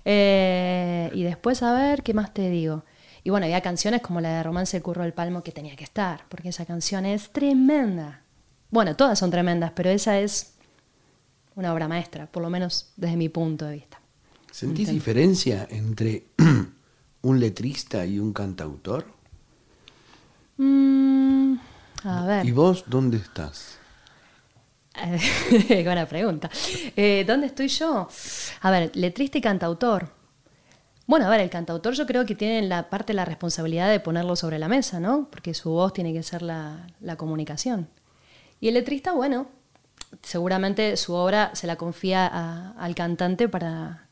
Eh, 0.04 1.10
y 1.14 1.24
después, 1.24 1.64
a 1.64 1.74
ver, 1.74 2.04
¿qué 2.04 2.14
más 2.14 2.34
te 2.34 2.50
digo? 2.50 2.84
Y 3.24 3.30
bueno, 3.30 3.46
había 3.46 3.62
canciones 3.62 4.02
como 4.02 4.20
la 4.20 4.38
de 4.38 4.44
Romance 4.44 4.76
del 4.76 4.84
Curro 4.84 5.04
del 5.04 5.14
Palmo 5.14 5.44
que 5.44 5.52
tenía 5.52 5.76
que 5.76 5.84
estar, 5.84 6.24
porque 6.28 6.50
esa 6.50 6.66
canción 6.66 7.06
es 7.06 7.30
tremenda. 7.30 8.22
Bueno, 8.72 8.96
todas 8.96 9.20
son 9.20 9.32
tremendas, 9.32 9.72
pero 9.76 9.90
esa 9.90 10.20
es 10.20 10.56
una 11.62 11.74
obra 11.74 11.88
maestra, 11.88 12.26
por 12.26 12.44
lo 12.44 12.50
menos 12.50 12.92
desde 12.98 13.16
mi 13.16 13.30
punto 13.30 13.66
de 13.66 13.76
vista. 13.76 14.02
¿Sentís 14.52 14.90
diferencia 14.90 15.68
entre 15.70 16.26
un 17.22 17.40
letrista 17.40 18.06
y 18.06 18.20
un 18.20 18.34
cantautor? 18.34 19.06
Mm, 20.58 21.56
a 22.04 22.26
ver. 22.26 22.46
¿Y 22.46 22.52
vos 22.52 22.84
dónde 22.88 23.18
estás? 23.18 23.78
Buena 25.70 26.06
pregunta. 26.06 26.50
Eh, 26.96 27.24
¿Dónde 27.26 27.48
estoy 27.48 27.70
yo? 27.70 28.10
A 28.62 28.72
ver, 28.72 28.92
letrista 28.96 29.38
y 29.38 29.42
cantautor. 29.42 30.10
Bueno, 31.08 31.28
a 31.28 31.30
ver, 31.30 31.42
el 31.42 31.50
cantautor 31.50 31.94
yo 31.94 32.06
creo 32.06 32.26
que 32.26 32.36
tiene 32.36 32.62
la 32.68 32.90
parte 32.90 33.14
de 33.14 33.16
la 33.16 33.26
responsabilidad 33.26 33.90
de 33.90 34.00
ponerlo 34.00 34.36
sobre 34.36 34.60
la 34.60 34.68
mesa, 34.68 35.00
¿no? 35.00 35.30
Porque 35.30 35.54
su 35.54 35.72
voz 35.72 35.94
tiene 35.94 36.14
que 36.14 36.24
ser 36.24 36.42
la, 36.42 36.88
la 37.00 37.16
comunicación. 37.16 37.88
Y 38.60 38.68
el 38.68 38.74
letrista, 38.74 39.14
bueno, 39.14 39.48
seguramente 40.22 40.98
su 40.98 41.14
obra 41.14 41.52
se 41.54 41.68
la 41.68 41.76
confía 41.76 42.74
al 42.78 42.96
cantante 42.96 43.48
para, 43.50 44.08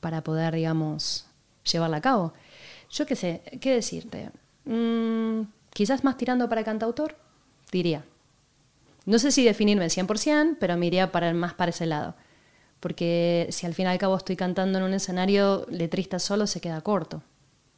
para 0.00 0.22
poder, 0.22 0.54
digamos, 0.54 1.26
llevarla 1.70 1.98
a 1.98 2.00
cabo. 2.00 2.32
Yo 2.90 3.06
qué 3.06 3.16
sé, 3.16 3.42
¿qué 3.60 3.74
decirte? 3.74 4.30
Mm, 4.64 5.42
quizás 5.72 6.04
más 6.04 6.16
tirando 6.16 6.48
para 6.48 6.64
cantautor, 6.64 7.16
diría. 7.70 8.04
No 9.06 9.18
sé 9.18 9.30
si 9.30 9.44
definirme 9.44 9.86
100%, 9.86 10.56
pero 10.58 10.76
me 10.76 10.86
iría 10.86 11.10
para, 11.12 11.32
más 11.32 11.54
para 11.54 11.70
ese 11.70 11.86
lado. 11.86 12.14
Porque 12.80 13.46
si 13.50 13.66
al 13.66 13.74
fin 13.74 13.86
y 13.86 13.88
al 13.88 13.98
cabo 13.98 14.16
estoy 14.16 14.36
cantando 14.36 14.78
en 14.78 14.84
un 14.84 14.94
escenario, 14.94 15.66
letrista 15.70 16.18
solo 16.18 16.46
se 16.46 16.60
queda 16.60 16.80
corto, 16.80 17.22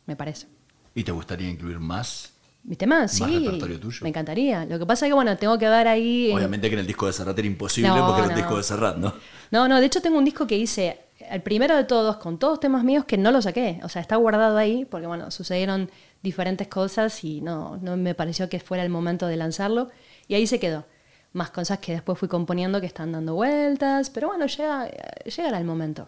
me 0.07 0.17
parece. 0.17 0.47
¿Y 0.95 1.05
te 1.05 1.13
gustaría 1.13 1.49
incluir 1.49 1.79
más? 1.79 2.33
¿Viste 2.65 2.87
más? 2.87 3.19
¿Más 3.21 3.31
Sí, 3.31 3.39
repertorio 3.45 3.81
tuyo? 3.81 3.99
me 4.03 4.09
encantaría. 4.11 4.65
Lo 4.67 4.79
que 4.79 4.87
pasa 4.87 5.07
es 5.07 5.11
que, 5.11 5.15
bueno, 5.15 5.37
tengo 5.37 5.59
que 5.59 5.69
ver 5.69 5.89
ahí... 5.89 6.31
en- 6.31 6.37
Obviamente 6.37 6.69
que 6.69 6.75
en 6.75 6.81
el 6.81 6.87
disco 6.87 7.07
de 7.07 7.13
Serrat 7.13 7.37
era 7.39 7.47
imposible 7.49 7.89
No, 7.91 8.07
porque 8.07 8.21
era 8.23 8.31
no. 8.31 8.37
disco 8.37 8.57
de 8.57 8.63
Serrat, 8.63 8.97
¿no? 8.97 9.15
No, 9.51 9.67
no, 9.69 9.81
de 9.81 9.87
hecho 9.87 10.01
tengo 10.01 10.17
un 10.19 10.25
disco 10.25 10.47
que 10.47 10.57
hice, 10.57 11.01
el 11.29 11.43
primero 11.43 11.77
de 11.77 11.85
todos, 11.85 12.19
con 12.19 12.39
todos 12.39 12.61
temas 12.61 12.85
míos 12.85 13.05
que 13.05 13.19
no 13.19 13.33
lo 13.33 13.43
saqué. 13.43 13.81
O 13.83 13.89
sea, 13.89 14.01
está 14.01 14.15
guardado 14.17 14.57
ahí 14.59 14.85
porque, 14.85 15.07
bueno, 15.09 15.31
sucedieron 15.33 15.91
diferentes 16.23 16.69
cosas 16.69 17.25
y 17.25 17.41
no, 17.41 17.79
no 17.79 17.97
me 17.97 18.15
pareció 18.15 18.49
que 18.49 18.61
fuera 18.61 18.85
el 18.85 18.91
momento 18.91 19.27
de 19.27 19.37
lanzarlo. 19.37 19.89
Y 20.29 20.35
ahí 20.37 20.47
se 20.47 20.61
quedó. 20.61 20.87
Más 21.33 21.51
cosas 21.51 21.79
que 21.81 21.93
después 21.93 22.17
fui 22.19 22.29
componiendo 22.29 22.81
que 22.81 22.87
están 22.87 23.11
dando 23.11 23.35
vueltas. 23.35 24.09
Pero 24.11 24.29
bueno, 24.29 24.47
llega, 24.47 24.89
llegará 25.25 25.59
el 25.59 25.65
momento. 25.65 26.07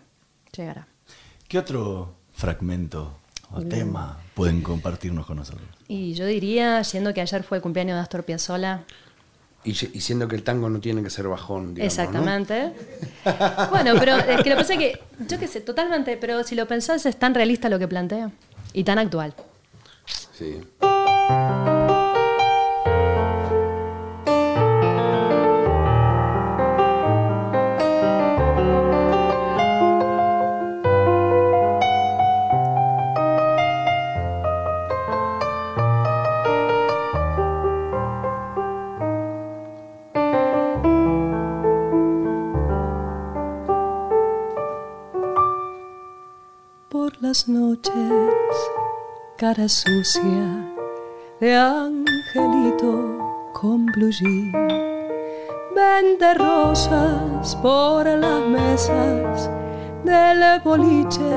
Llegará. 0.57 0.87
¿Qué 1.49 1.59
otro 1.59 2.15
fragmento 2.33 3.17
o 3.51 3.61
tema 3.63 4.19
pueden 4.35 4.63
compartirnos 4.63 5.27
con 5.27 5.37
nosotros? 5.37 5.67
Y 5.89 6.15
yo 6.15 6.27
diría, 6.27 6.83
siendo 6.85 7.15
que 7.15 7.21
ayer 7.21 7.43
fue 7.43 7.59
el 7.59 7.63
cumpleaños 7.63 7.97
de 7.97 8.01
Astor 8.03 8.25
Piazzolla, 8.25 8.85
Y, 9.65 9.71
y 9.71 10.01
siendo 10.01 10.29
que 10.29 10.37
el 10.37 10.43
tango 10.43 10.69
no 10.69 10.79
tiene 10.81 11.03
que 11.03 11.09
ser 11.09 11.27
bajón, 11.27 11.75
digamos, 11.75 11.97
¿no? 11.97 12.03
Exactamente. 12.03 12.73
Bueno, 13.71 13.95
pero 13.99 14.17
es 14.17 14.43
que 14.43 14.51
lo 14.51 14.57
que 14.57 14.63
pasa 14.63 14.75
es 14.75 14.79
que, 14.79 15.01
yo 15.27 15.39
qué 15.39 15.49
sé, 15.49 15.61
totalmente, 15.63 16.17
pero 16.19 16.45
si 16.45 16.55
lo 16.55 16.67
pensás 16.69 17.07
es 17.07 17.17
tan 17.17 17.35
realista 17.35 17.69
lo 17.71 17.79
que 17.79 17.89
plantea 17.89 18.31
y 18.75 18.85
tan 18.85 18.99
actual. 18.99 19.35
Sí. 20.33 20.61
Las 47.25 47.49
noches, 47.49 48.55
cara 49.39 49.67
sucia 49.67 50.47
de 51.41 51.57
angelito 51.57 52.93
con 53.55 53.87
blue 53.87 54.11
jean. 54.11 54.53
Vende 55.75 56.35
rosas 56.35 57.57
por 57.63 58.05
las 58.05 58.41
mesas 58.47 59.51
del 60.05 60.61
boliche 60.63 61.35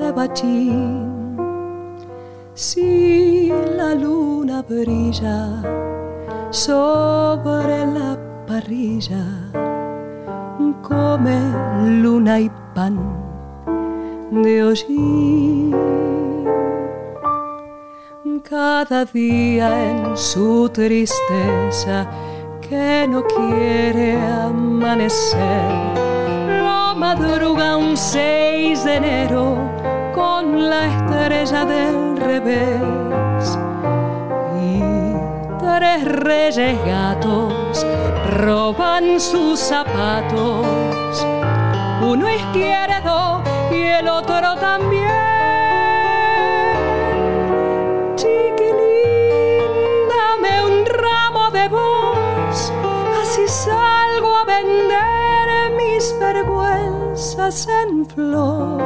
de 0.00 0.10
bachín. 0.10 1.96
Si 2.54 3.52
la 3.76 3.94
luna 3.94 4.62
brilla 4.62 5.62
sobre 6.50 7.86
la 7.86 8.18
parrilla, 8.48 9.24
come 10.82 11.38
luna 12.02 12.40
y 12.40 12.50
pan 12.74 13.29
de 14.30 14.62
hollín. 14.62 15.74
Cada 18.48 19.04
día 19.04 19.90
en 19.90 20.16
su 20.16 20.68
tristeza 20.70 22.08
que 22.60 23.06
no 23.08 23.22
quiere 23.24 24.20
amanecer. 24.20 25.38
La 26.48 26.94
madruga 26.96 27.76
un 27.76 27.96
6 27.96 28.84
de 28.84 28.96
enero 28.96 29.56
con 30.14 30.68
la 30.68 30.86
estrella 30.86 31.64
del 31.64 32.16
revés. 32.16 33.58
Y 34.64 34.80
tres 35.60 36.04
reyes 36.04 36.76
gatos 36.84 37.86
roban 38.36 39.20
sus 39.20 39.60
zapatos. 39.60 40.66
Uno 42.02 42.28
izquierdo 42.28 43.29
el 44.00 44.08
otro 44.08 44.56
también. 44.56 45.30
en 57.50 58.06
flor. 58.06 58.78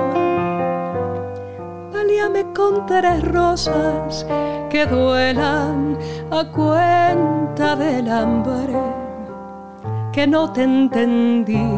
Valíame 1.92 2.46
con 2.54 2.86
tres 2.86 3.22
rosas 3.22 4.26
que 4.70 4.86
duelan 4.86 5.98
a 6.30 6.44
cuenta 6.50 7.76
del 7.76 8.08
hambre, 8.08 8.72
que 10.12 10.26
no 10.26 10.50
te 10.50 10.62
entendí, 10.62 11.68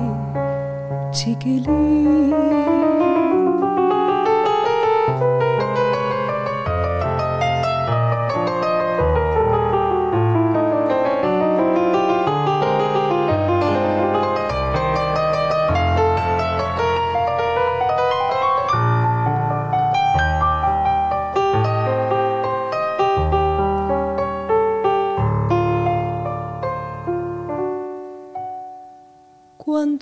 chiquilín. 1.10 3.15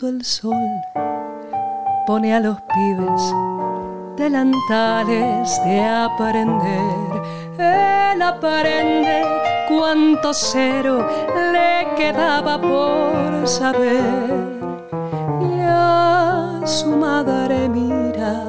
El 0.03 0.24
sol 0.24 0.82
pone 2.05 2.34
a 2.34 2.40
los 2.40 2.61
pibes 2.62 3.22
delantales 4.16 5.61
de 5.64 5.80
aprender. 5.80 7.22
Él 7.59 8.20
aprende 8.20 9.22
cuánto 9.68 10.34
cero 10.34 11.07
le 11.53 11.95
quedaba 11.97 12.61
por 12.61 13.47
saber. 13.47 14.59
Y 15.40 15.61
a 15.62 16.61
su 16.64 16.97
madre 16.97 17.68
mira, 17.68 18.42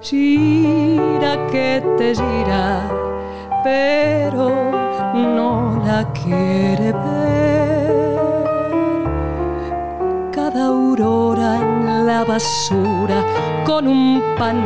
gira 0.00 1.46
que 1.48 1.82
te 1.98 2.14
gira, 2.14 2.80
pero 3.62 4.48
no 5.12 5.82
la 5.84 6.10
quiere 6.14 6.92
ver 6.92 7.61
basura 12.20 13.24
con 13.64 13.88
un 13.88 14.22
pan 14.38 14.58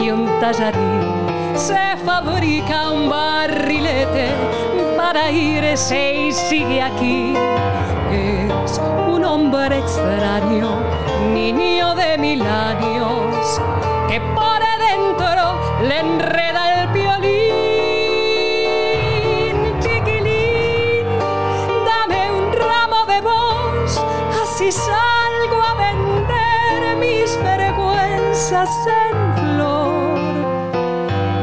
y 0.00 0.10
un 0.10 0.26
tallarín. 0.40 1.28
Se 1.54 1.96
fabrica 2.04 2.90
un 2.90 3.08
barrilete 3.08 4.26
para 4.96 5.30
irse 5.30 6.26
y 6.26 6.32
sigue 6.32 6.82
aquí. 6.82 7.34
Es 8.12 8.80
un 9.08 9.24
hombre 9.24 9.78
extraño, 9.78 10.70
niño 11.32 11.94
de 11.94 12.18
mil 12.18 12.42
años, 12.42 13.60
que 14.08 14.20
por 14.20 14.60
dentro 14.88 15.44
le 15.88 16.00
enreda 16.00 16.82
el 16.82 16.88
violín. 16.88 17.27
En 28.64 29.34
flor. 29.34 29.88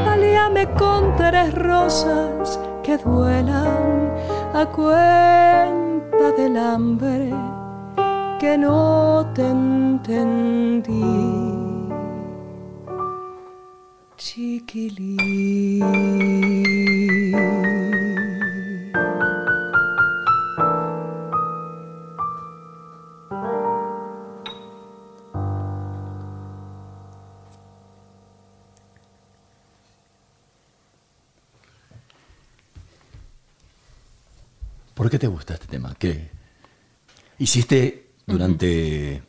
Alíame 0.07 0.68
con 0.72 1.16
tres 1.16 1.53
rosas 1.53 2.59
que 2.84 2.97
duelan 2.97 4.11
a 4.53 4.66
cuenta 4.66 6.32
del 6.38 6.57
hambre 6.57 7.32
que 8.39 8.57
no 8.57 9.32
te 9.34 9.47
entendí. 9.47 11.01
Chiquilín. 14.18 15.86
¿Por 35.06 35.12
qué 35.12 35.20
te 35.20 35.28
gusta 35.28 35.53
este 35.53 35.68
tema? 35.68 35.93
¿Qué? 35.99 36.32
Hiciste 37.38 38.08
durante 38.26 39.22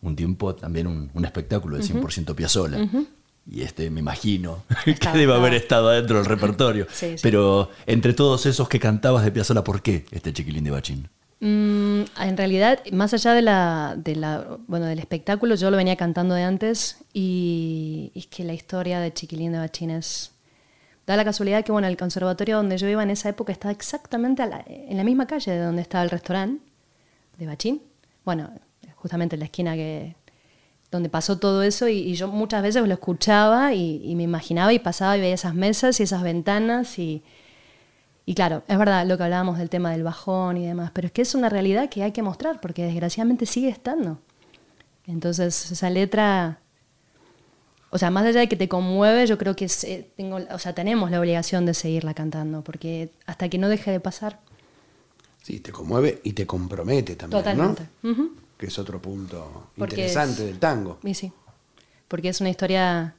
un 0.00 0.16
tiempo 0.16 0.54
también 0.54 0.86
un, 0.86 1.24
espectáculo 1.26 1.76
de 1.76 1.82
100% 1.82 2.34
Piazzolla. 2.34 2.78
Y 3.46 3.60
este, 3.60 3.90
me 3.90 4.00
imagino, 4.00 4.64
que 4.86 5.10
debe 5.12 5.34
haber 5.34 5.52
estado 5.52 5.90
adentro 5.90 6.16
del 6.16 6.24
repertorio. 6.24 6.86
Pero 7.20 7.68
entre 7.84 8.14
todos 8.14 8.46
esos 8.46 8.70
que 8.70 8.80
cantabas 8.80 9.22
de 9.22 9.32
Piazzolla, 9.32 9.62
¿por 9.62 9.82
qué 9.82 10.06
este 10.12 10.32
chiquilín 10.32 10.64
de 10.64 10.70
Bachín? 10.70 11.10
Mm, 11.40 12.04
en 12.18 12.36
realidad, 12.38 12.78
más 12.92 13.12
allá 13.12 13.34
de 13.34 13.42
la, 13.42 13.94
de 13.98 14.16
la, 14.16 14.56
bueno, 14.66 14.86
del 14.86 14.98
espectáculo, 14.98 15.56
yo 15.56 15.70
lo 15.70 15.76
venía 15.76 15.96
cantando 15.96 16.34
de 16.34 16.44
antes 16.44 16.96
y, 17.12 18.12
es 18.14 18.28
que 18.28 18.44
la 18.44 18.54
historia 18.54 18.98
de 18.98 19.12
Chiquilín 19.12 19.52
de 19.52 19.58
Bachín 19.58 19.90
es 19.90 20.31
Da 21.06 21.16
la 21.16 21.24
casualidad 21.24 21.64
que 21.64 21.72
bueno, 21.72 21.88
el 21.88 21.96
conservatorio 21.96 22.56
donde 22.56 22.78
yo 22.78 22.88
iba 22.88 23.02
en 23.02 23.10
esa 23.10 23.28
época 23.28 23.52
estaba 23.52 23.72
exactamente 23.72 24.42
en 24.66 24.96
la 24.96 25.04
misma 25.04 25.26
calle 25.26 25.50
de 25.50 25.58
donde 25.58 25.82
estaba 25.82 26.04
el 26.04 26.10
restaurante 26.10 26.64
de 27.38 27.46
Bachín. 27.46 27.82
Bueno, 28.24 28.50
justamente 28.96 29.34
en 29.34 29.40
la 29.40 29.46
esquina 29.46 29.74
que, 29.74 30.14
donde 30.92 31.08
pasó 31.08 31.38
todo 31.38 31.62
eso 31.62 31.88
y, 31.88 32.14
yo 32.14 32.28
muchas 32.28 32.62
veces 32.62 32.86
lo 32.86 32.94
escuchaba 32.94 33.74
y, 33.74 34.14
me 34.14 34.22
imaginaba 34.22 34.72
y 34.72 34.78
pasaba 34.78 35.16
y 35.16 35.20
veía 35.20 35.34
esas 35.34 35.54
mesas 35.54 35.98
y 35.98 36.04
esas 36.04 36.22
ventanas 36.22 36.98
y, 36.98 37.24
y 38.26 38.34
claro, 38.34 38.62
es 38.68 38.78
verdad 38.78 39.06
lo 39.06 39.16
que 39.16 39.24
hablábamos 39.24 39.58
del 39.58 39.70
tema 39.70 39.90
del 39.90 40.04
bajón 40.04 40.58
y 40.58 40.66
demás, 40.66 40.92
pero 40.94 41.06
es 41.06 41.12
que 41.12 41.22
es 41.22 41.34
una 41.34 41.48
realidad 41.48 41.88
que 41.88 42.04
hay 42.04 42.12
que 42.12 42.22
mostrar 42.22 42.60
porque 42.60 42.84
desgraciadamente 42.84 43.46
sigue 43.46 43.70
estando. 43.70 44.20
Entonces 45.06 45.72
esa 45.72 45.90
letra 45.90 46.60
o 47.94 47.98
sea, 47.98 48.10
más 48.10 48.24
allá 48.24 48.40
de 48.40 48.48
que 48.48 48.56
te 48.56 48.68
conmueve, 48.68 49.26
yo 49.26 49.36
creo 49.36 49.54
que 49.54 49.68
tengo, 50.16 50.38
o 50.50 50.58
sea, 50.58 50.74
tenemos 50.74 51.10
la 51.10 51.20
obligación 51.20 51.66
de 51.66 51.74
seguirla 51.74 52.14
cantando, 52.14 52.64
porque 52.64 53.10
hasta 53.26 53.50
que 53.50 53.58
no 53.58 53.68
deje 53.68 53.90
de 53.90 54.00
pasar. 54.00 54.40
Sí, 55.42 55.60
te 55.60 55.72
conmueve 55.72 56.22
y 56.24 56.32
te 56.32 56.46
compromete 56.46 57.16
también, 57.16 57.42
Totalmente. 57.42 57.88
¿no? 58.02 58.30
Que 58.56 58.66
es 58.66 58.78
otro 58.78 59.02
punto 59.02 59.72
interesante 59.76 60.42
del 60.46 60.58
tango. 60.58 61.00
Y 61.02 61.12
sí, 61.12 61.32
porque 62.08 62.30
es 62.30 62.40
una 62.40 62.48
historia 62.48 63.14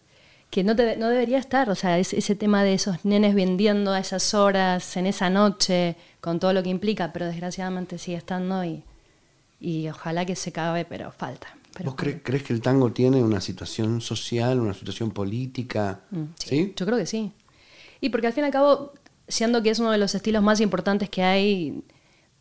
que 0.50 0.64
no, 0.64 0.74
no 0.74 1.10
debería 1.10 1.38
estar, 1.38 1.70
o 1.70 1.76
sea, 1.76 2.00
ese 2.00 2.36
tema 2.36 2.64
de 2.64 2.74
esos 2.74 3.06
nenes 3.06 3.36
vendiendo 3.36 3.92
a 3.92 4.00
esas 4.00 4.34
horas, 4.34 4.98
en 4.98 5.06
esa 5.06 5.30
noche, 5.30 5.98
con 6.20 6.40
todo 6.40 6.52
lo 6.52 6.64
que 6.64 6.70
implica, 6.70 7.14
pero 7.14 7.28
desgraciadamente 7.28 8.00
sigue 8.00 8.18
estando 8.18 8.66
y, 8.66 8.84
y 9.60 9.88
ojalá 9.90 10.26
que 10.26 10.36
se 10.36 10.50
acabe, 10.50 10.84
pero 10.84 11.12
falta. 11.12 11.58
¿Vos 11.84 11.96
crees 11.96 12.44
que 12.44 12.54
el 12.54 12.62
tango 12.62 12.92
tiene 12.92 13.24
una 13.24 13.42
situación 13.42 14.02
social, 14.02 14.60
una 14.60 14.74
situación 14.74 15.12
política? 15.12 16.02
Mm, 16.12 16.24
sí, 16.38 16.74
Yo 16.76 16.86
creo 16.86 16.98
que 16.98 17.06
sí. 17.06 17.32
Y 18.00 18.10
porque 18.10 18.28
al 18.28 18.34
fin 18.34 18.44
y 18.44 18.48
al 18.48 18.52
cabo, 18.52 18.94
siendo 19.28 19.64
que 19.64 19.70
es 19.72 19.80
uno 19.80 19.92
de 19.92 19.98
los 19.98 20.14
estilos 20.14 20.44
más 20.44 20.60
importantes 20.60 21.10
que 21.10 21.24
hay, 21.24 21.84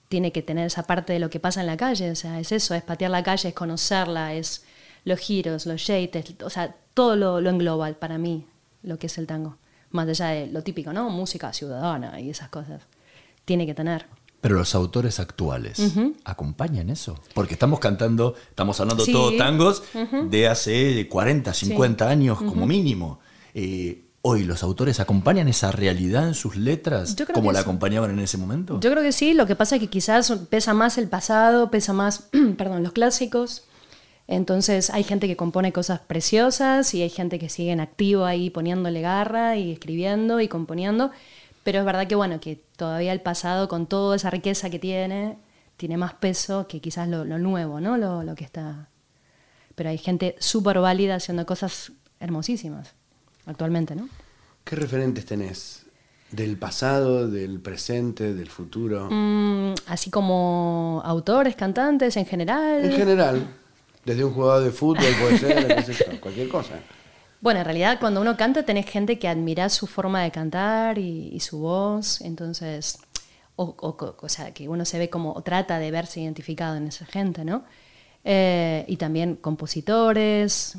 tiene 0.09 0.33
que 0.33 0.43
tener 0.43 0.66
esa 0.66 0.83
parte 0.83 1.14
de 1.14 1.18
lo 1.18 1.30
que 1.30 1.41
pasa 1.41 1.61
en 1.61 1.66
la 1.66 1.76
calle. 1.76 2.11
O 2.11 2.16
sea, 2.16 2.41
es 2.41 2.53
eso, 2.53 2.74
es 2.74 2.83
patear 2.83 3.11
la 3.11 3.22
calle, 3.22 3.49
es 3.49 3.55
conocerla, 3.55 4.35
es 4.35 4.64
los 5.05 5.18
giros, 5.18 5.66
los 5.66 5.87
yates, 5.87 6.35
o 6.45 6.51
sea, 6.51 6.76
todo 6.95 7.16
lo, 7.16 7.41
lo 7.41 7.51
engloba 7.51 7.91
para 7.95 8.18
mí 8.18 8.47
lo 8.83 8.99
que 8.99 9.07
es 9.07 9.18
el 9.18 9.26
tango. 9.26 9.57
Más 9.91 10.09
allá 10.09 10.28
de 10.28 10.47
lo 10.47 10.62
típico, 10.62 10.93
¿no? 10.93 11.11
Música 11.11 11.53
ciudadana 11.53 12.20
y 12.20 12.30
esas 12.30 12.49
cosas. 12.49 12.83
Tiene 13.45 13.66
que 13.66 13.74
tener. 13.74 14.07
Pero 14.43 14.57
los 14.57 14.74
autores 14.74 15.20
actuales 15.20 15.80
acompañan 16.24 16.90
eso. 16.90 17.18
Porque 17.32 17.55
estamos 17.55 17.78
cantando, 17.78 18.34
estamos 18.51 18.78
hablando 18.80 19.07
de 19.07 19.12
todo 19.12 19.36
tangos 19.36 19.84
de 20.28 20.49
hace 20.49 21.09
40, 21.09 21.55
50 21.55 22.09
años 22.09 22.38
como 22.38 22.66
mínimo. 22.66 23.20
Eh, 23.55 24.03
hoy 24.22 24.43
los 24.43 24.64
autores 24.64 24.99
acompañan 24.99 25.47
esa 25.47 25.70
realidad 25.70 26.26
en 26.26 26.34
sus 26.34 26.57
letras 26.57 27.16
como 27.32 27.53
la 27.53 27.61
sí. 27.61 27.62
acompañaban 27.62 28.11
en 28.11 28.18
ese 28.18 28.36
momento? 28.36 28.80
Yo 28.80 28.90
creo 28.90 29.03
que 29.05 29.12
sí, 29.12 29.32
lo 29.32 29.47
que 29.47 29.55
pasa 29.55 29.76
es 29.76 29.80
que 29.80 29.88
quizás 29.88 30.32
pesa 30.51 30.74
más 30.74 30.99
el 30.99 31.09
pasado, 31.09 31.70
pesa 31.70 31.93
más, 31.93 32.28
perdón, 32.59 32.82
los 32.82 32.93
clásicos. 32.93 33.62
Entonces 34.28 34.90
hay 34.90 35.05
gente 35.05 35.26
que 35.28 35.36
compone 35.36 35.72
cosas 35.72 36.01
preciosas 36.01 36.95
y 36.95 37.03
hay 37.03 37.11
gente 37.11 37.38
que 37.38 37.49
sigue 37.49 37.70
en 37.70 37.80
activo 37.80 38.24
ahí 38.24 38.51
poniéndole 38.51 39.03
garra 39.03 39.57
y 39.57 39.72
escribiendo 39.72 40.40
y 40.40 40.49
componiendo. 40.49 41.12
Pero 41.65 41.79
es 41.79 41.85
verdad 41.85 42.07
que 42.07 42.15
bueno, 42.15 42.41
que 42.41 42.63
todavía 42.77 43.13
el 43.13 43.21
pasado 43.21 43.69
con 43.69 43.87
toda 43.87 44.17
esa 44.17 44.31
riqueza 44.31 44.71
que 44.71 44.79
tiene, 44.79 45.39
tiene 45.77 45.97
más 45.97 46.15
peso 46.15 46.67
que 46.67 46.81
quizás 46.81 47.09
lo, 47.09 47.25
lo 47.25 47.39
nuevo, 47.39 47.81
¿no? 47.81 47.97
Lo, 47.97 48.23
lo 48.23 48.35
que 48.35 48.45
está. 48.45 48.89
Pero 49.75 49.91
hay 49.91 49.99
gente 49.99 50.37
súper 50.39 50.79
válida 50.81 51.17
haciendo 51.17 51.47
cosas 51.47 51.93
hermosísimas 52.21 52.95
actualmente, 53.47 53.95
¿no? 53.95 54.09
¿Qué 54.65 54.77
referentes 54.77 55.27
tenés? 55.27 55.87
¿Del 56.31 56.57
pasado, 56.57 57.29
del 57.29 57.61
presente, 57.61 58.33
del 58.33 58.49
futuro? 58.49 59.09
Mm, 59.11 59.75
así 59.87 60.11
como 60.11 61.03
autores, 61.05 61.57
cantantes 61.57 62.17
en 62.17 62.25
general. 62.25 62.85
En 62.85 62.93
general, 62.93 63.47
desde 64.05 64.25
un 64.25 64.33
jugador 64.33 64.65
de 64.65 64.71
fútbol 64.71 65.05
puede 65.21 65.39
ser, 65.39 65.77
qué 65.77 65.83
sé 65.83 65.93
yo, 65.93 66.21
cualquier 66.21 66.49
cosa. 66.49 66.75
Bueno, 67.43 67.59
en 67.59 67.64
realidad 67.64 67.99
cuando 67.99 68.20
uno 68.20 68.36
canta 68.36 68.62
tenés 68.62 68.86
gente 68.86 69.18
que 69.18 69.26
admira 69.26 69.68
su 69.68 69.88
forma 69.88 70.22
de 70.22 70.30
cantar 70.30 70.97
y, 70.99 71.40
su 71.40 71.59
voz, 71.59 72.20
entonces, 72.20 73.01
o 73.57 74.28
sea, 74.28 74.55
que 74.55 74.68
uno 74.68 74.84
se 74.84 74.97
ve 75.01 75.11
como, 75.11 75.32
o 75.32 75.43
trata 75.43 75.80
de 75.80 75.90
verse 75.90 76.20
identificado 76.20 76.76
en 76.76 76.86
esa 76.86 77.05
gente, 77.05 77.45
¿no? 77.45 77.64
Eh, 78.22 78.84
y 78.86 78.97
también 78.97 79.34
compositores, 79.34 80.78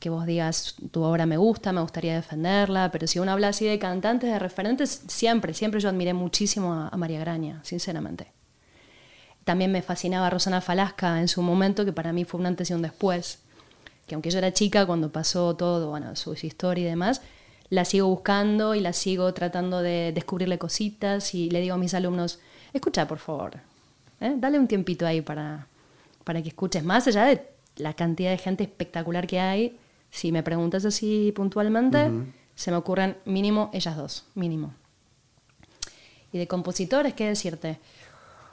que 0.00 0.10
vos 0.10 0.26
digas, 0.26 0.74
tu 0.90 1.04
obra 1.04 1.26
me 1.26 1.36
gusta, 1.36 1.70
me 1.72 1.80
gustaría 1.80 2.16
defenderla, 2.16 2.90
pero 2.90 3.06
si 3.06 3.20
uno 3.20 3.30
habla 3.30 3.48
así 3.48 3.64
de 3.64 3.78
cantantes, 3.78 4.32
de 4.32 4.38
referentes, 4.40 5.04
siempre, 5.06 5.54
siempre 5.54 5.78
yo 5.78 5.88
admiré 5.90 6.12
muchísimo 6.12 6.74
a, 6.74 6.88
a 6.88 6.96
María 6.96 7.20
Graña, 7.20 7.60
sinceramente. 7.62 8.32
También 9.44 9.70
me 9.70 9.82
fascinaba 9.82 10.28
Rosana 10.28 10.60
Falasca 10.60 11.20
en 11.20 11.28
su 11.28 11.40
momento, 11.40 11.84
que 11.84 11.92
para 11.92 12.12
mí 12.12 12.24
fue 12.24 12.40
un 12.40 12.46
antes 12.46 12.68
y 12.68 12.74
un 12.74 12.82
después. 12.82 13.44
Que 14.08 14.16
aunque 14.16 14.30
yo 14.30 14.38
era 14.38 14.52
chica, 14.52 14.86
cuando 14.86 15.12
pasó 15.12 15.54
todo, 15.54 15.90
bueno, 15.90 16.16
su, 16.16 16.34
su 16.34 16.46
historia 16.46 16.82
y 16.82 16.88
demás, 16.88 17.22
la 17.70 17.84
sigo 17.84 18.08
buscando 18.08 18.74
y 18.74 18.80
la 18.80 18.92
sigo 18.92 19.32
tratando 19.34 19.82
de 19.82 20.12
descubrirle 20.12 20.58
cositas 20.58 21.34
y 21.34 21.50
le 21.50 21.60
digo 21.60 21.74
a 21.74 21.78
mis 21.78 21.94
alumnos, 21.94 22.40
escucha 22.72 23.06
por 23.06 23.18
favor, 23.18 23.58
¿eh? 24.20 24.34
dale 24.36 24.58
un 24.58 24.66
tiempito 24.66 25.06
ahí 25.06 25.20
para, 25.20 25.66
para 26.24 26.42
que 26.42 26.48
escuches. 26.48 26.82
Más 26.82 27.06
allá 27.06 27.24
de 27.24 27.46
la 27.76 27.94
cantidad 27.94 28.30
de 28.30 28.38
gente 28.38 28.64
espectacular 28.64 29.26
que 29.26 29.40
hay, 29.40 29.78
si 30.10 30.32
me 30.32 30.42
preguntas 30.42 30.84
así 30.84 31.32
puntualmente, 31.36 32.10
se 32.54 32.70
me 32.70 32.76
ocurren 32.76 33.16
mínimo 33.24 33.70
ellas 33.72 33.96
dos, 33.96 34.24
mínimo. 34.34 34.72
Y 36.32 36.38
de 36.38 36.48
compositores, 36.48 37.14
¿qué 37.14 37.28
decirte? 37.28 37.78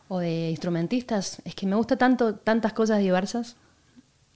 O 0.07 0.19
de 0.19 0.51
instrumentistas, 0.51 1.41
es 1.45 1.55
que 1.55 1.65
me 1.65 1.75
gusta 1.75 1.97
tanto, 1.97 2.35
tantas 2.35 2.73
cosas 2.73 2.99
diversas. 2.99 3.55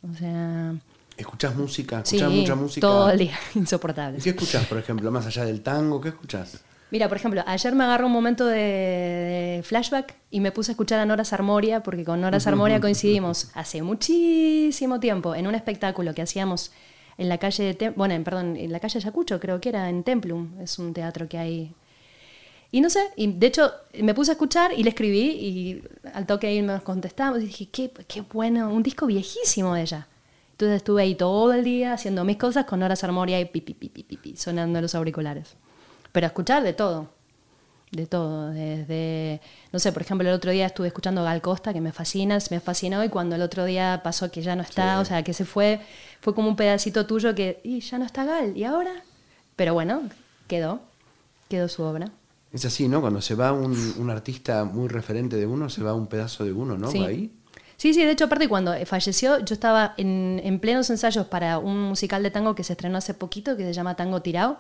O 0.10 0.16
sea, 0.16 0.76
¿Escuchás 1.20 1.56
música? 1.56 2.02
sí, 2.06 2.16
¿Escuchás 2.16 2.32
mucha 2.36 2.56
música? 2.56 2.88
todo 2.88 3.10
el 3.12 3.20
día, 3.20 3.38
insoportable. 3.56 4.18
¿Y 4.20 4.22
qué 4.22 4.30
escuchás, 4.30 4.66
por 4.66 4.78
ejemplo, 4.78 5.12
más 5.12 5.26
allá 5.26 5.46
del 5.46 5.62
tango? 5.62 6.00
¿Qué 6.02 6.10
escuchás? 6.10 6.62
Mira, 6.92 7.08
por 7.08 7.18
ejemplo, 7.18 7.44
ayer 7.46 7.76
me 7.76 7.84
agarró 7.84 8.08
un 8.08 8.12
momento 8.14 8.48
de, 8.48 8.58
de 8.58 9.62
flashback 9.64 10.16
y 10.32 10.40
me 10.40 10.52
puse 10.52 10.72
a 10.72 10.74
escuchar 10.74 11.00
a 11.00 11.06
Nora 11.06 11.24
Sarmoria, 11.24 11.84
porque 11.84 12.04
con 12.04 12.20
Nora 12.22 12.40
Sarmoria 12.40 12.80
coincidimos 12.82 13.50
hace 13.54 13.84
muchísimo 13.84 15.00
tiempo 15.00 15.36
en 15.36 15.46
un 15.46 15.54
espectáculo 15.54 16.16
que 16.16 16.24
hacíamos 16.24 16.72
en 17.20 17.30
la 17.30 17.38
calle 17.38 17.64
de 17.64 17.78
Tem- 17.78 17.94
bueno, 17.96 18.16
en- 18.16 18.24
perdón, 18.24 18.56
en 18.56 18.72
la 18.72 18.80
calle 18.80 18.98
Ayacucho, 18.98 19.40
creo 19.40 19.62
que 19.62 19.70
era 19.70 19.88
en 19.90 20.04
Templum, 20.04 20.60
es 20.62 20.80
un 20.80 20.94
teatro 20.94 21.28
que 21.30 21.38
hay. 21.38 21.74
Y 22.72 22.82
no 22.82 22.90
sé, 22.90 23.02
y 23.16 23.34
de 23.34 23.48
hecho 23.48 23.72
me 24.00 24.14
puse 24.16 24.32
a 24.32 24.34
escuchar 24.34 24.72
y 24.76 24.84
le 24.84 24.90
escribí 24.90 25.20
y 25.32 25.84
al 26.14 26.26
toque 26.26 26.48
ahí 26.48 26.62
nos 26.62 26.82
contestamos 26.84 27.40
y 27.42 27.46
dije, 27.48 27.68
qué, 27.72 27.92
qué 28.08 28.22
bueno, 28.22 28.72
un 28.74 28.82
disco 28.84 29.06
viejísimo 29.06 29.74
de 29.76 29.82
ella. 29.82 30.08
Entonces 30.60 30.76
estuve 30.76 31.04
ahí 31.04 31.16
todo 31.16 31.54
el 31.54 31.64
día 31.64 31.94
haciendo 31.94 32.26
mis 32.26 32.36
cosas 32.36 32.66
con 32.66 32.82
Nora 32.82 32.98
Sarmoria 32.98 33.40
y 33.40 33.46
pi, 33.46 33.62
pi, 33.62 33.74
pi, 33.74 33.88
pi, 33.88 34.04
pi, 34.04 34.18
pi, 34.18 34.36
sonando 34.36 34.82
los 34.82 34.94
auriculares. 34.94 35.56
Pero 36.12 36.28
escuchar 36.28 36.64
de 36.64 36.74
todo, 36.74 37.08
de 37.94 38.06
todo, 38.06 38.50
desde, 38.50 39.40
no 39.72 39.80
sé, 39.80 39.94
por 39.94 40.02
ejemplo, 40.02 40.28
el 40.28 40.36
otro 40.36 40.52
día 40.52 40.66
estuve 40.66 40.88
escuchando 40.88 41.24
Gal 41.24 41.42
Costa, 41.42 41.72
que 41.72 41.80
me 41.80 41.94
fascina, 41.94 42.38
me 42.52 42.60
fascinó, 42.60 43.02
y 43.06 43.08
cuando 43.08 43.38
el 43.38 43.42
otro 43.42 43.64
día 43.64 44.02
pasó 44.04 44.30
que 44.32 44.42
ya 44.42 44.58
no 44.58 44.64
está, 44.64 45.00
o 45.00 45.06
sea, 45.06 45.24
que 45.24 45.32
se 45.32 45.46
fue, 45.46 45.80
fue 46.20 46.36
como 46.36 46.50
un 46.50 46.58
pedacito 46.58 47.06
tuyo 47.06 47.34
que, 47.34 47.62
y 47.64 47.80
ya 47.80 47.98
no 47.98 48.04
está 48.04 48.26
Gal, 48.26 48.58
¿y 48.58 48.66
ahora? 48.66 49.06
Pero 49.56 49.74
bueno, 49.74 50.10
quedó, 50.50 50.82
quedó 51.48 51.70
su 51.70 51.84
obra. 51.84 52.12
Es 52.52 52.66
así, 52.66 52.90
¿no? 52.90 53.00
Cuando 53.00 53.22
se 53.22 53.34
va 53.34 53.54
un, 53.54 53.78
un 53.98 54.10
artista 54.10 54.66
muy 54.66 54.90
referente 54.90 55.38
de 55.38 55.46
uno, 55.46 55.70
se 55.70 55.82
va 55.84 55.94
un 55.94 56.08
pedazo 56.08 56.44
de 56.44 56.52
uno, 56.52 56.78
¿no? 56.78 56.92
Sí. 56.92 57.02
Ahí. 57.02 57.32
Sí, 57.80 57.94
sí, 57.94 58.04
de 58.04 58.12
hecho, 58.12 58.26
aparte 58.26 58.50
cuando 58.50 58.74
falleció, 58.86 59.40
yo 59.40 59.54
estaba 59.54 59.94
en, 59.96 60.42
en 60.44 60.60
plenos 60.60 60.90
ensayos 60.90 61.28
para 61.28 61.60
un 61.60 61.80
musical 61.80 62.22
de 62.24 62.30
tango 62.30 62.54
que 62.54 62.66
se 62.66 62.74
estrenó 62.74 62.98
hace 62.98 63.14
poquito, 63.14 63.56
que 63.56 63.64
se 63.64 63.72
llama 63.72 63.96
Tango 63.96 64.22
Tirao, 64.22 64.60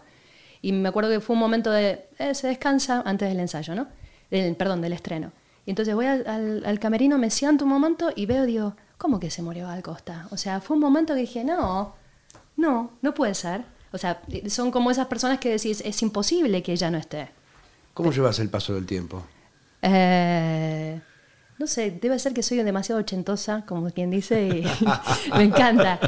y 0.61 0.72
me 0.72 0.88
acuerdo 0.88 1.09
que 1.11 1.20
fue 1.20 1.34
un 1.34 1.41
momento 1.41 1.70
de, 1.70 2.05
eh, 2.17 2.34
se 2.34 2.47
descansa 2.47 3.03
antes 3.05 3.28
del 3.28 3.41
ensayo, 3.41 3.76
¿no? 3.76 3.88
Del, 4.32 4.55
perdón, 4.55 4.80
del 4.82 4.93
estreno. 4.93 5.34
Y 5.65 5.72
entonces 5.72 5.93
voy 5.95 6.05
al, 6.05 6.26
al- 6.28 6.63
al 6.65 6.80
camerino, 6.80 7.17
me 7.17 7.30
siento 7.30 7.65
un 7.65 7.72
momento 7.72 8.09
y 8.15 8.26
veo, 8.26 8.45
digo, 8.45 8.76
¿cómo 8.97 9.20
que 9.20 9.30
se 9.30 9.41
murió 9.41 9.67
Gal 9.67 9.84
Costa? 9.84 10.28
O 10.32 10.38
sea, 10.38 10.61
fue 10.61 10.76
un 10.78 10.82
momento 10.82 11.13
que 11.13 11.20
dije, 11.20 11.43
no, 11.43 11.93
no, 12.55 12.91
no 13.01 13.13
puede 13.13 13.34
ser. 13.36 13.63
O 13.91 13.97
sea, 13.97 14.22
son 14.47 14.72
como 14.72 14.91
esas 14.91 15.07
personas 15.07 15.39
que 15.39 15.49
decís, 15.49 15.82
es 15.86 16.01
imposible 16.01 16.63
que 16.63 16.72
ella 16.72 16.89
no 16.89 16.97
esté. 16.97 17.32
¿Cómo 17.93 18.13
llevas 18.13 18.39
el 18.39 18.49
paso 18.49 18.74
del 18.76 18.86
tiempo? 18.86 19.24
Eh, 19.82 21.01
no 21.60 21.68
sé, 21.68 21.91
debe 21.91 22.18
ser 22.18 22.34
que 22.34 22.41
soy 22.41 22.57
demasiado 22.64 22.99
ochentosa, 23.01 23.64
como 23.68 23.91
quien 23.91 24.10
dice, 24.10 24.47
y 24.47 24.64
me 25.36 25.43
encanta. 25.43 25.99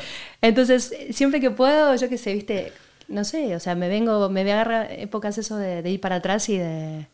Entonces, 0.42 0.94
siempre 1.12 1.40
que 1.40 1.52
puedo, 1.52 1.94
yo 1.96 2.10
qué 2.10 2.18
sé, 2.18 2.34
viste, 2.34 2.72
no 3.08 3.24
sé, 3.26 3.56
o 3.56 3.60
sea, 3.60 3.76
me 3.76 3.90
vengo, 3.90 4.30
me 4.30 4.42
agarra 4.42 4.92
épocas 4.92 5.38
eso 5.38 5.58
de, 5.58 5.82
de 5.84 5.90
ir 5.92 6.00
para 6.02 6.16
atrás 6.16 6.50
y 6.50 6.58
de... 6.58 7.08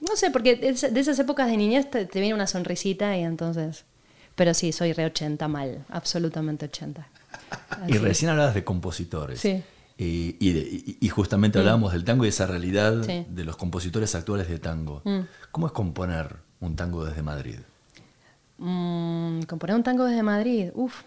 No 0.00 0.16
sé, 0.16 0.30
porque 0.32 0.56
de 0.56 0.68
esa- 0.70 0.88
de 0.88 0.98
esas 1.00 1.18
épocas 1.20 1.46
de 1.48 1.56
niñez 1.56 1.88
te, 1.88 2.04
te 2.06 2.18
viene 2.20 2.34
una 2.34 2.46
sonrisita 2.48 3.16
y 3.16 3.22
entonces... 3.22 3.84
Pero 4.34 4.54
sí, 4.54 4.72
soy 4.72 4.92
re 4.94 5.04
80 5.04 5.46
mal, 5.46 5.84
absolutamente 5.90 6.64
80. 6.64 7.06
Y 7.86 7.92
Así. 7.92 7.98
recién 7.98 8.30
hablabas 8.30 8.54
de 8.54 8.64
compositores. 8.64 9.38
Sí. 9.40 9.62
Y, 9.98 10.36
y 10.40 10.52
de- 10.52 10.60
y- 10.60 10.96
y 11.00 11.08
justamente 11.10 11.58
hablábamos 11.58 11.92
del 11.92 12.02
tango 12.04 12.24
y 12.24 12.28
esa 12.28 12.46
realidad 12.46 13.02
Sí. 13.04 13.26
de 13.28 13.44
los 13.44 13.56
compositores 13.56 14.14
actuales 14.14 14.48
de 14.48 14.58
tango. 14.58 15.02
Mm. 15.04 15.20
¿Cómo 15.52 15.66
es 15.66 15.72
componer 15.72 16.36
un 16.62 16.76
tango 16.76 17.04
desde 17.04 17.22
Madrid? 17.22 17.58
Mm, 18.58 19.42
componer 19.42 19.76
un 19.76 19.82
tango 19.82 20.04
desde 20.04 20.22
Madrid, 20.22 20.70
uff. 20.74 21.02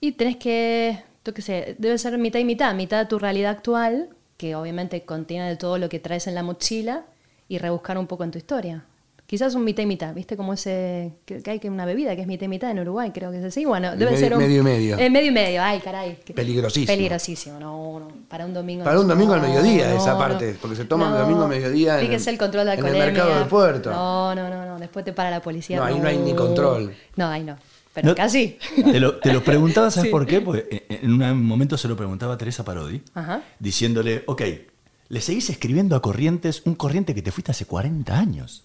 Y 0.00 0.12
tenés 0.12 0.36
que, 0.36 1.02
yo 1.24 1.34
qué 1.34 1.42
sé, 1.42 1.76
debe 1.78 1.98
ser 1.98 2.16
mitad 2.18 2.38
y 2.38 2.44
mitad. 2.44 2.74
Mitad 2.74 3.08
tu 3.08 3.18
realidad 3.18 3.52
actual, 3.52 4.10
que 4.36 4.54
obviamente 4.54 5.04
contiene 5.04 5.48
de 5.48 5.56
todo 5.56 5.78
lo 5.78 5.88
que 5.88 5.98
traes 5.98 6.26
en 6.26 6.34
la 6.34 6.42
mochila, 6.42 7.06
y 7.48 7.58
rebuscar 7.58 7.96
un 7.96 8.06
poco 8.06 8.24
en 8.24 8.30
tu 8.30 8.38
historia. 8.38 8.84
Quizás 9.26 9.56
un 9.56 9.64
mitad 9.64 9.82
y 9.82 9.86
mitad, 9.86 10.14
¿viste? 10.14 10.36
Como 10.36 10.52
ese, 10.52 11.12
que, 11.24 11.42
que 11.42 11.50
hay 11.50 11.58
que 11.58 11.68
una 11.68 11.84
bebida 11.84 12.14
que 12.14 12.22
es 12.22 12.28
mitad 12.28 12.44
y 12.44 12.48
mitad 12.48 12.70
en 12.70 12.78
Uruguay, 12.78 13.10
creo 13.12 13.32
que 13.32 13.38
es 13.38 13.44
así. 13.44 13.64
Bueno, 13.64 13.90
debe 13.96 14.12
medio- 14.12 14.18
ser 14.18 14.32
un... 14.34 14.38
medio 14.38 14.60
y 14.60 14.62
medio. 14.62 14.98
Eh, 14.98 15.10
medio 15.10 15.28
y 15.30 15.34
medio, 15.34 15.62
ay, 15.62 15.80
caray. 15.80 16.16
Peligrosísimo. 16.32 16.86
Peligrosísimo, 16.86 17.58
no, 17.58 17.98
no, 17.98 18.08
para 18.28 18.46
un 18.46 18.54
domingo. 18.54 18.84
Para 18.84 19.00
un 19.00 19.08
domingo 19.08 19.32
al 19.34 19.40
mediodía, 19.42 19.90
no, 19.90 19.96
esa 19.96 20.12
no. 20.12 20.18
parte, 20.18 20.56
porque 20.60 20.76
se 20.76 20.84
toma 20.84 21.08
el 21.10 21.18
domingo 21.22 21.42
al 21.42 21.48
mediodía 21.48 21.98
en 22.00 22.06
Fíjese 22.06 22.30
el- 22.30 22.34
el 22.34 22.38
control 22.38 22.66
de 22.66 22.72
en 22.74 22.78
el 22.78 22.84
alcoholemia. 22.84 23.12
mercado 23.12 23.38
del 23.40 23.48
puerto. 23.48 23.90
No, 23.90 24.34
no, 24.36 24.48
no, 24.48 24.64
no, 24.64 24.78
después 24.78 25.04
te 25.04 25.12
para 25.12 25.30
la 25.30 25.42
policía. 25.42 25.78
No, 25.78 25.84
ahí 25.84 25.98
no 25.98 26.06
hay 26.06 26.18
ni 26.18 26.32
control. 26.32 26.94
No, 27.16 27.26
ahí 27.26 27.42
no, 27.42 27.56
pero 27.92 28.08
No- 28.10 28.14
casi. 28.14 28.58
Te 28.76 29.00
lo, 29.00 29.16
te 29.18 29.32
lo 29.32 29.42
preguntaba, 29.42 29.90
¿sabes 29.90 30.06
Sí. 30.06 30.12
por 30.12 30.24
qué? 30.24 30.40
Porque 30.40 30.86
en 30.88 31.10
un 31.20 31.42
momento 31.44 31.76
se 31.76 31.88
lo 31.88 31.96
preguntaba 31.96 32.34
a 32.34 32.38
Teresa 32.38 32.64
Parodi, 32.64 33.02
Ajá. 33.14 33.42
diciéndole, 33.58 34.22
ok, 34.26 34.42
le 35.08 35.20
seguís 35.20 35.50
escribiendo 35.50 35.94
a 35.96 36.02
Corrientes 36.02 36.62
un 36.64 36.74
corriente 36.74 37.14
que 37.14 37.22
te 37.22 37.30
fuiste 37.30 37.52
hace 37.52 37.64
40 37.64 38.18
años. 38.18 38.64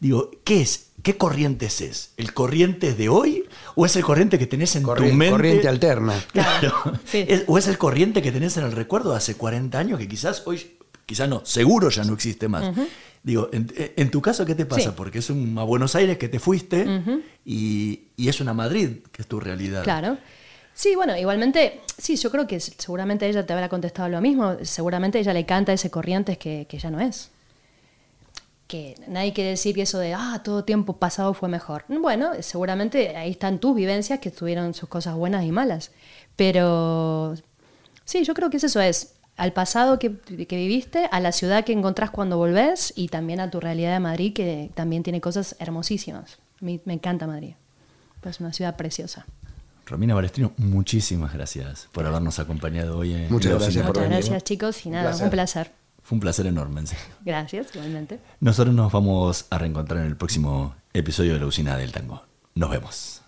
Digo, 0.00 0.30
¿qué 0.44 0.60
es? 0.62 0.86
¿Qué 1.02 1.16
Corrientes 1.16 1.80
es? 1.80 2.12
¿El 2.16 2.32
Corrientes 2.32 2.96
de 2.96 3.08
hoy 3.08 3.44
o 3.74 3.84
es 3.84 3.94
el 3.96 4.02
corriente 4.04 4.38
que 4.38 4.46
tenés 4.46 4.74
en 4.76 4.84
Corri- 4.84 5.08
tu 5.10 5.14
mente? 5.14 5.30
corriente 5.32 5.68
alterna. 5.68 6.14
Claro. 6.32 6.72
Sí. 7.04 7.24
Es- 7.28 7.44
¿O 7.46 7.58
es 7.58 7.66
el 7.68 7.76
corriente 7.78 8.22
que 8.22 8.32
tenés 8.32 8.56
en 8.56 8.64
el 8.64 8.72
recuerdo 8.72 9.10
de 9.10 9.16
hace 9.16 9.34
40 9.34 9.78
años 9.78 9.98
que 9.98 10.08
quizás 10.08 10.42
hoy, 10.46 10.76
quizás 11.06 11.28
no, 11.28 11.42
seguro 11.44 11.90
ya 11.90 12.04
no 12.04 12.14
existe 12.14 12.48
más? 12.48 12.74
Digo, 13.22 13.48
en, 13.52 13.72
en 13.96 14.10
tu 14.10 14.20
caso, 14.22 14.44
¿qué 14.44 14.54
te 14.54 14.66
pasa? 14.66 14.90
Sí. 14.90 14.94
Porque 14.96 15.18
es 15.18 15.30
un, 15.30 15.58
a 15.58 15.62
Buenos 15.64 15.94
Aires 15.96 16.18
que 16.18 16.28
te 16.28 16.38
fuiste 16.38 16.86
y, 17.44 18.02
y 18.16 18.28
es 18.28 18.40
una 18.40 18.54
Madrid 18.54 18.98
que 19.12 19.22
es 19.22 19.28
tu 19.28 19.40
realidad. 19.40 19.82
Claro. 19.82 20.18
Sí, 20.74 20.96
bueno, 20.96 21.16
igualmente, 21.16 21.80
sí, 21.98 22.16
yo 22.16 22.30
creo 22.32 22.48
que 22.48 22.58
seguramente 22.58 23.28
ella 23.28 23.46
te 23.46 23.52
habrá 23.52 23.68
contestado 23.68 24.08
lo 24.08 24.20
mismo. 24.20 24.56
Seguramente 24.62 25.20
ella 25.20 25.32
le 25.32 25.46
canta 25.46 25.72
ese 25.72 25.90
Corrientes 25.90 26.36
que, 26.36 26.66
que 26.68 26.78
ya 26.78 26.90
no 26.90 27.00
es. 27.00 27.30
Que 28.66 28.96
nadie 29.06 29.32
quiere 29.32 29.50
decir 29.50 29.74
que 29.74 29.82
eso 29.82 29.98
de, 29.98 30.14
ah, 30.14 30.40
todo 30.42 30.64
tiempo 30.64 30.96
pasado 30.96 31.32
fue 31.32 31.48
mejor. 31.48 31.84
Bueno, 31.88 32.32
seguramente 32.40 33.16
ahí 33.16 33.30
están 33.30 33.60
tus 33.60 33.76
vivencias 33.76 34.18
que 34.18 34.30
tuvieron 34.30 34.74
sus 34.74 34.88
cosas 34.88 35.14
buenas 35.14 35.44
y 35.44 35.52
malas. 35.52 35.92
Pero 36.34 37.36
sí, 38.04 38.24
yo 38.24 38.34
creo 38.34 38.50
que 38.50 38.56
es 38.56 38.64
eso 38.64 38.80
es. 38.80 39.14
al 39.36 39.52
pasado 39.52 39.98
que, 40.00 40.16
que 40.18 40.56
viviste, 40.56 41.08
a 41.12 41.20
la 41.20 41.30
ciudad 41.32 41.64
que 41.64 41.72
encontrás 41.72 42.10
cuando 42.10 42.36
volvés 42.36 42.92
y 42.96 43.08
también 43.08 43.40
a 43.40 43.50
tu 43.50 43.60
realidad 43.60 43.92
de 43.92 44.00
Madrid, 44.00 44.32
que 44.32 44.70
también 44.74 45.04
tiene 45.04 45.20
cosas 45.20 45.54
hermosísimas. 45.60 46.38
Mí 46.60 46.80
me 46.84 46.94
encanta 46.94 47.26
Madrid. 47.28 47.54
Es 48.24 48.40
una 48.40 48.52
ciudad 48.52 48.76
preciosa. 48.76 49.26
Romina 49.86 50.14
Balestrino, 50.14 50.52
muchísimas 50.56 51.32
gracias 51.34 51.88
por 51.92 52.06
habernos 52.06 52.38
acompañado 52.38 52.98
hoy 52.98 53.12
en 53.12 53.30
Muchas 53.30 53.52
la 53.52 53.58
gracias 53.58 53.68
Usina 53.68 53.86
por 53.86 53.96
Muchas 53.96 54.10
gracias, 54.10 54.44
chicos, 54.44 54.86
y 54.86 54.90
nada, 54.90 55.10
placer. 55.10 55.24
un 55.24 55.30
placer. 55.30 55.72
Fue 56.02 56.16
un 56.16 56.20
placer 56.20 56.46
enorme. 56.46 56.80
en 56.80 56.86
serio. 56.86 57.04
Gracias, 57.24 57.68
igualmente. 57.74 58.20
Nosotros 58.40 58.74
nos 58.74 58.92
vamos 58.92 59.46
a 59.50 59.58
reencontrar 59.58 60.00
en 60.00 60.06
el 60.06 60.16
próximo 60.16 60.74
episodio 60.92 61.34
de 61.34 61.40
la 61.40 61.46
Usina 61.46 61.76
del 61.76 61.92
Tango. 61.92 62.22
Nos 62.54 62.70
vemos. 62.70 63.23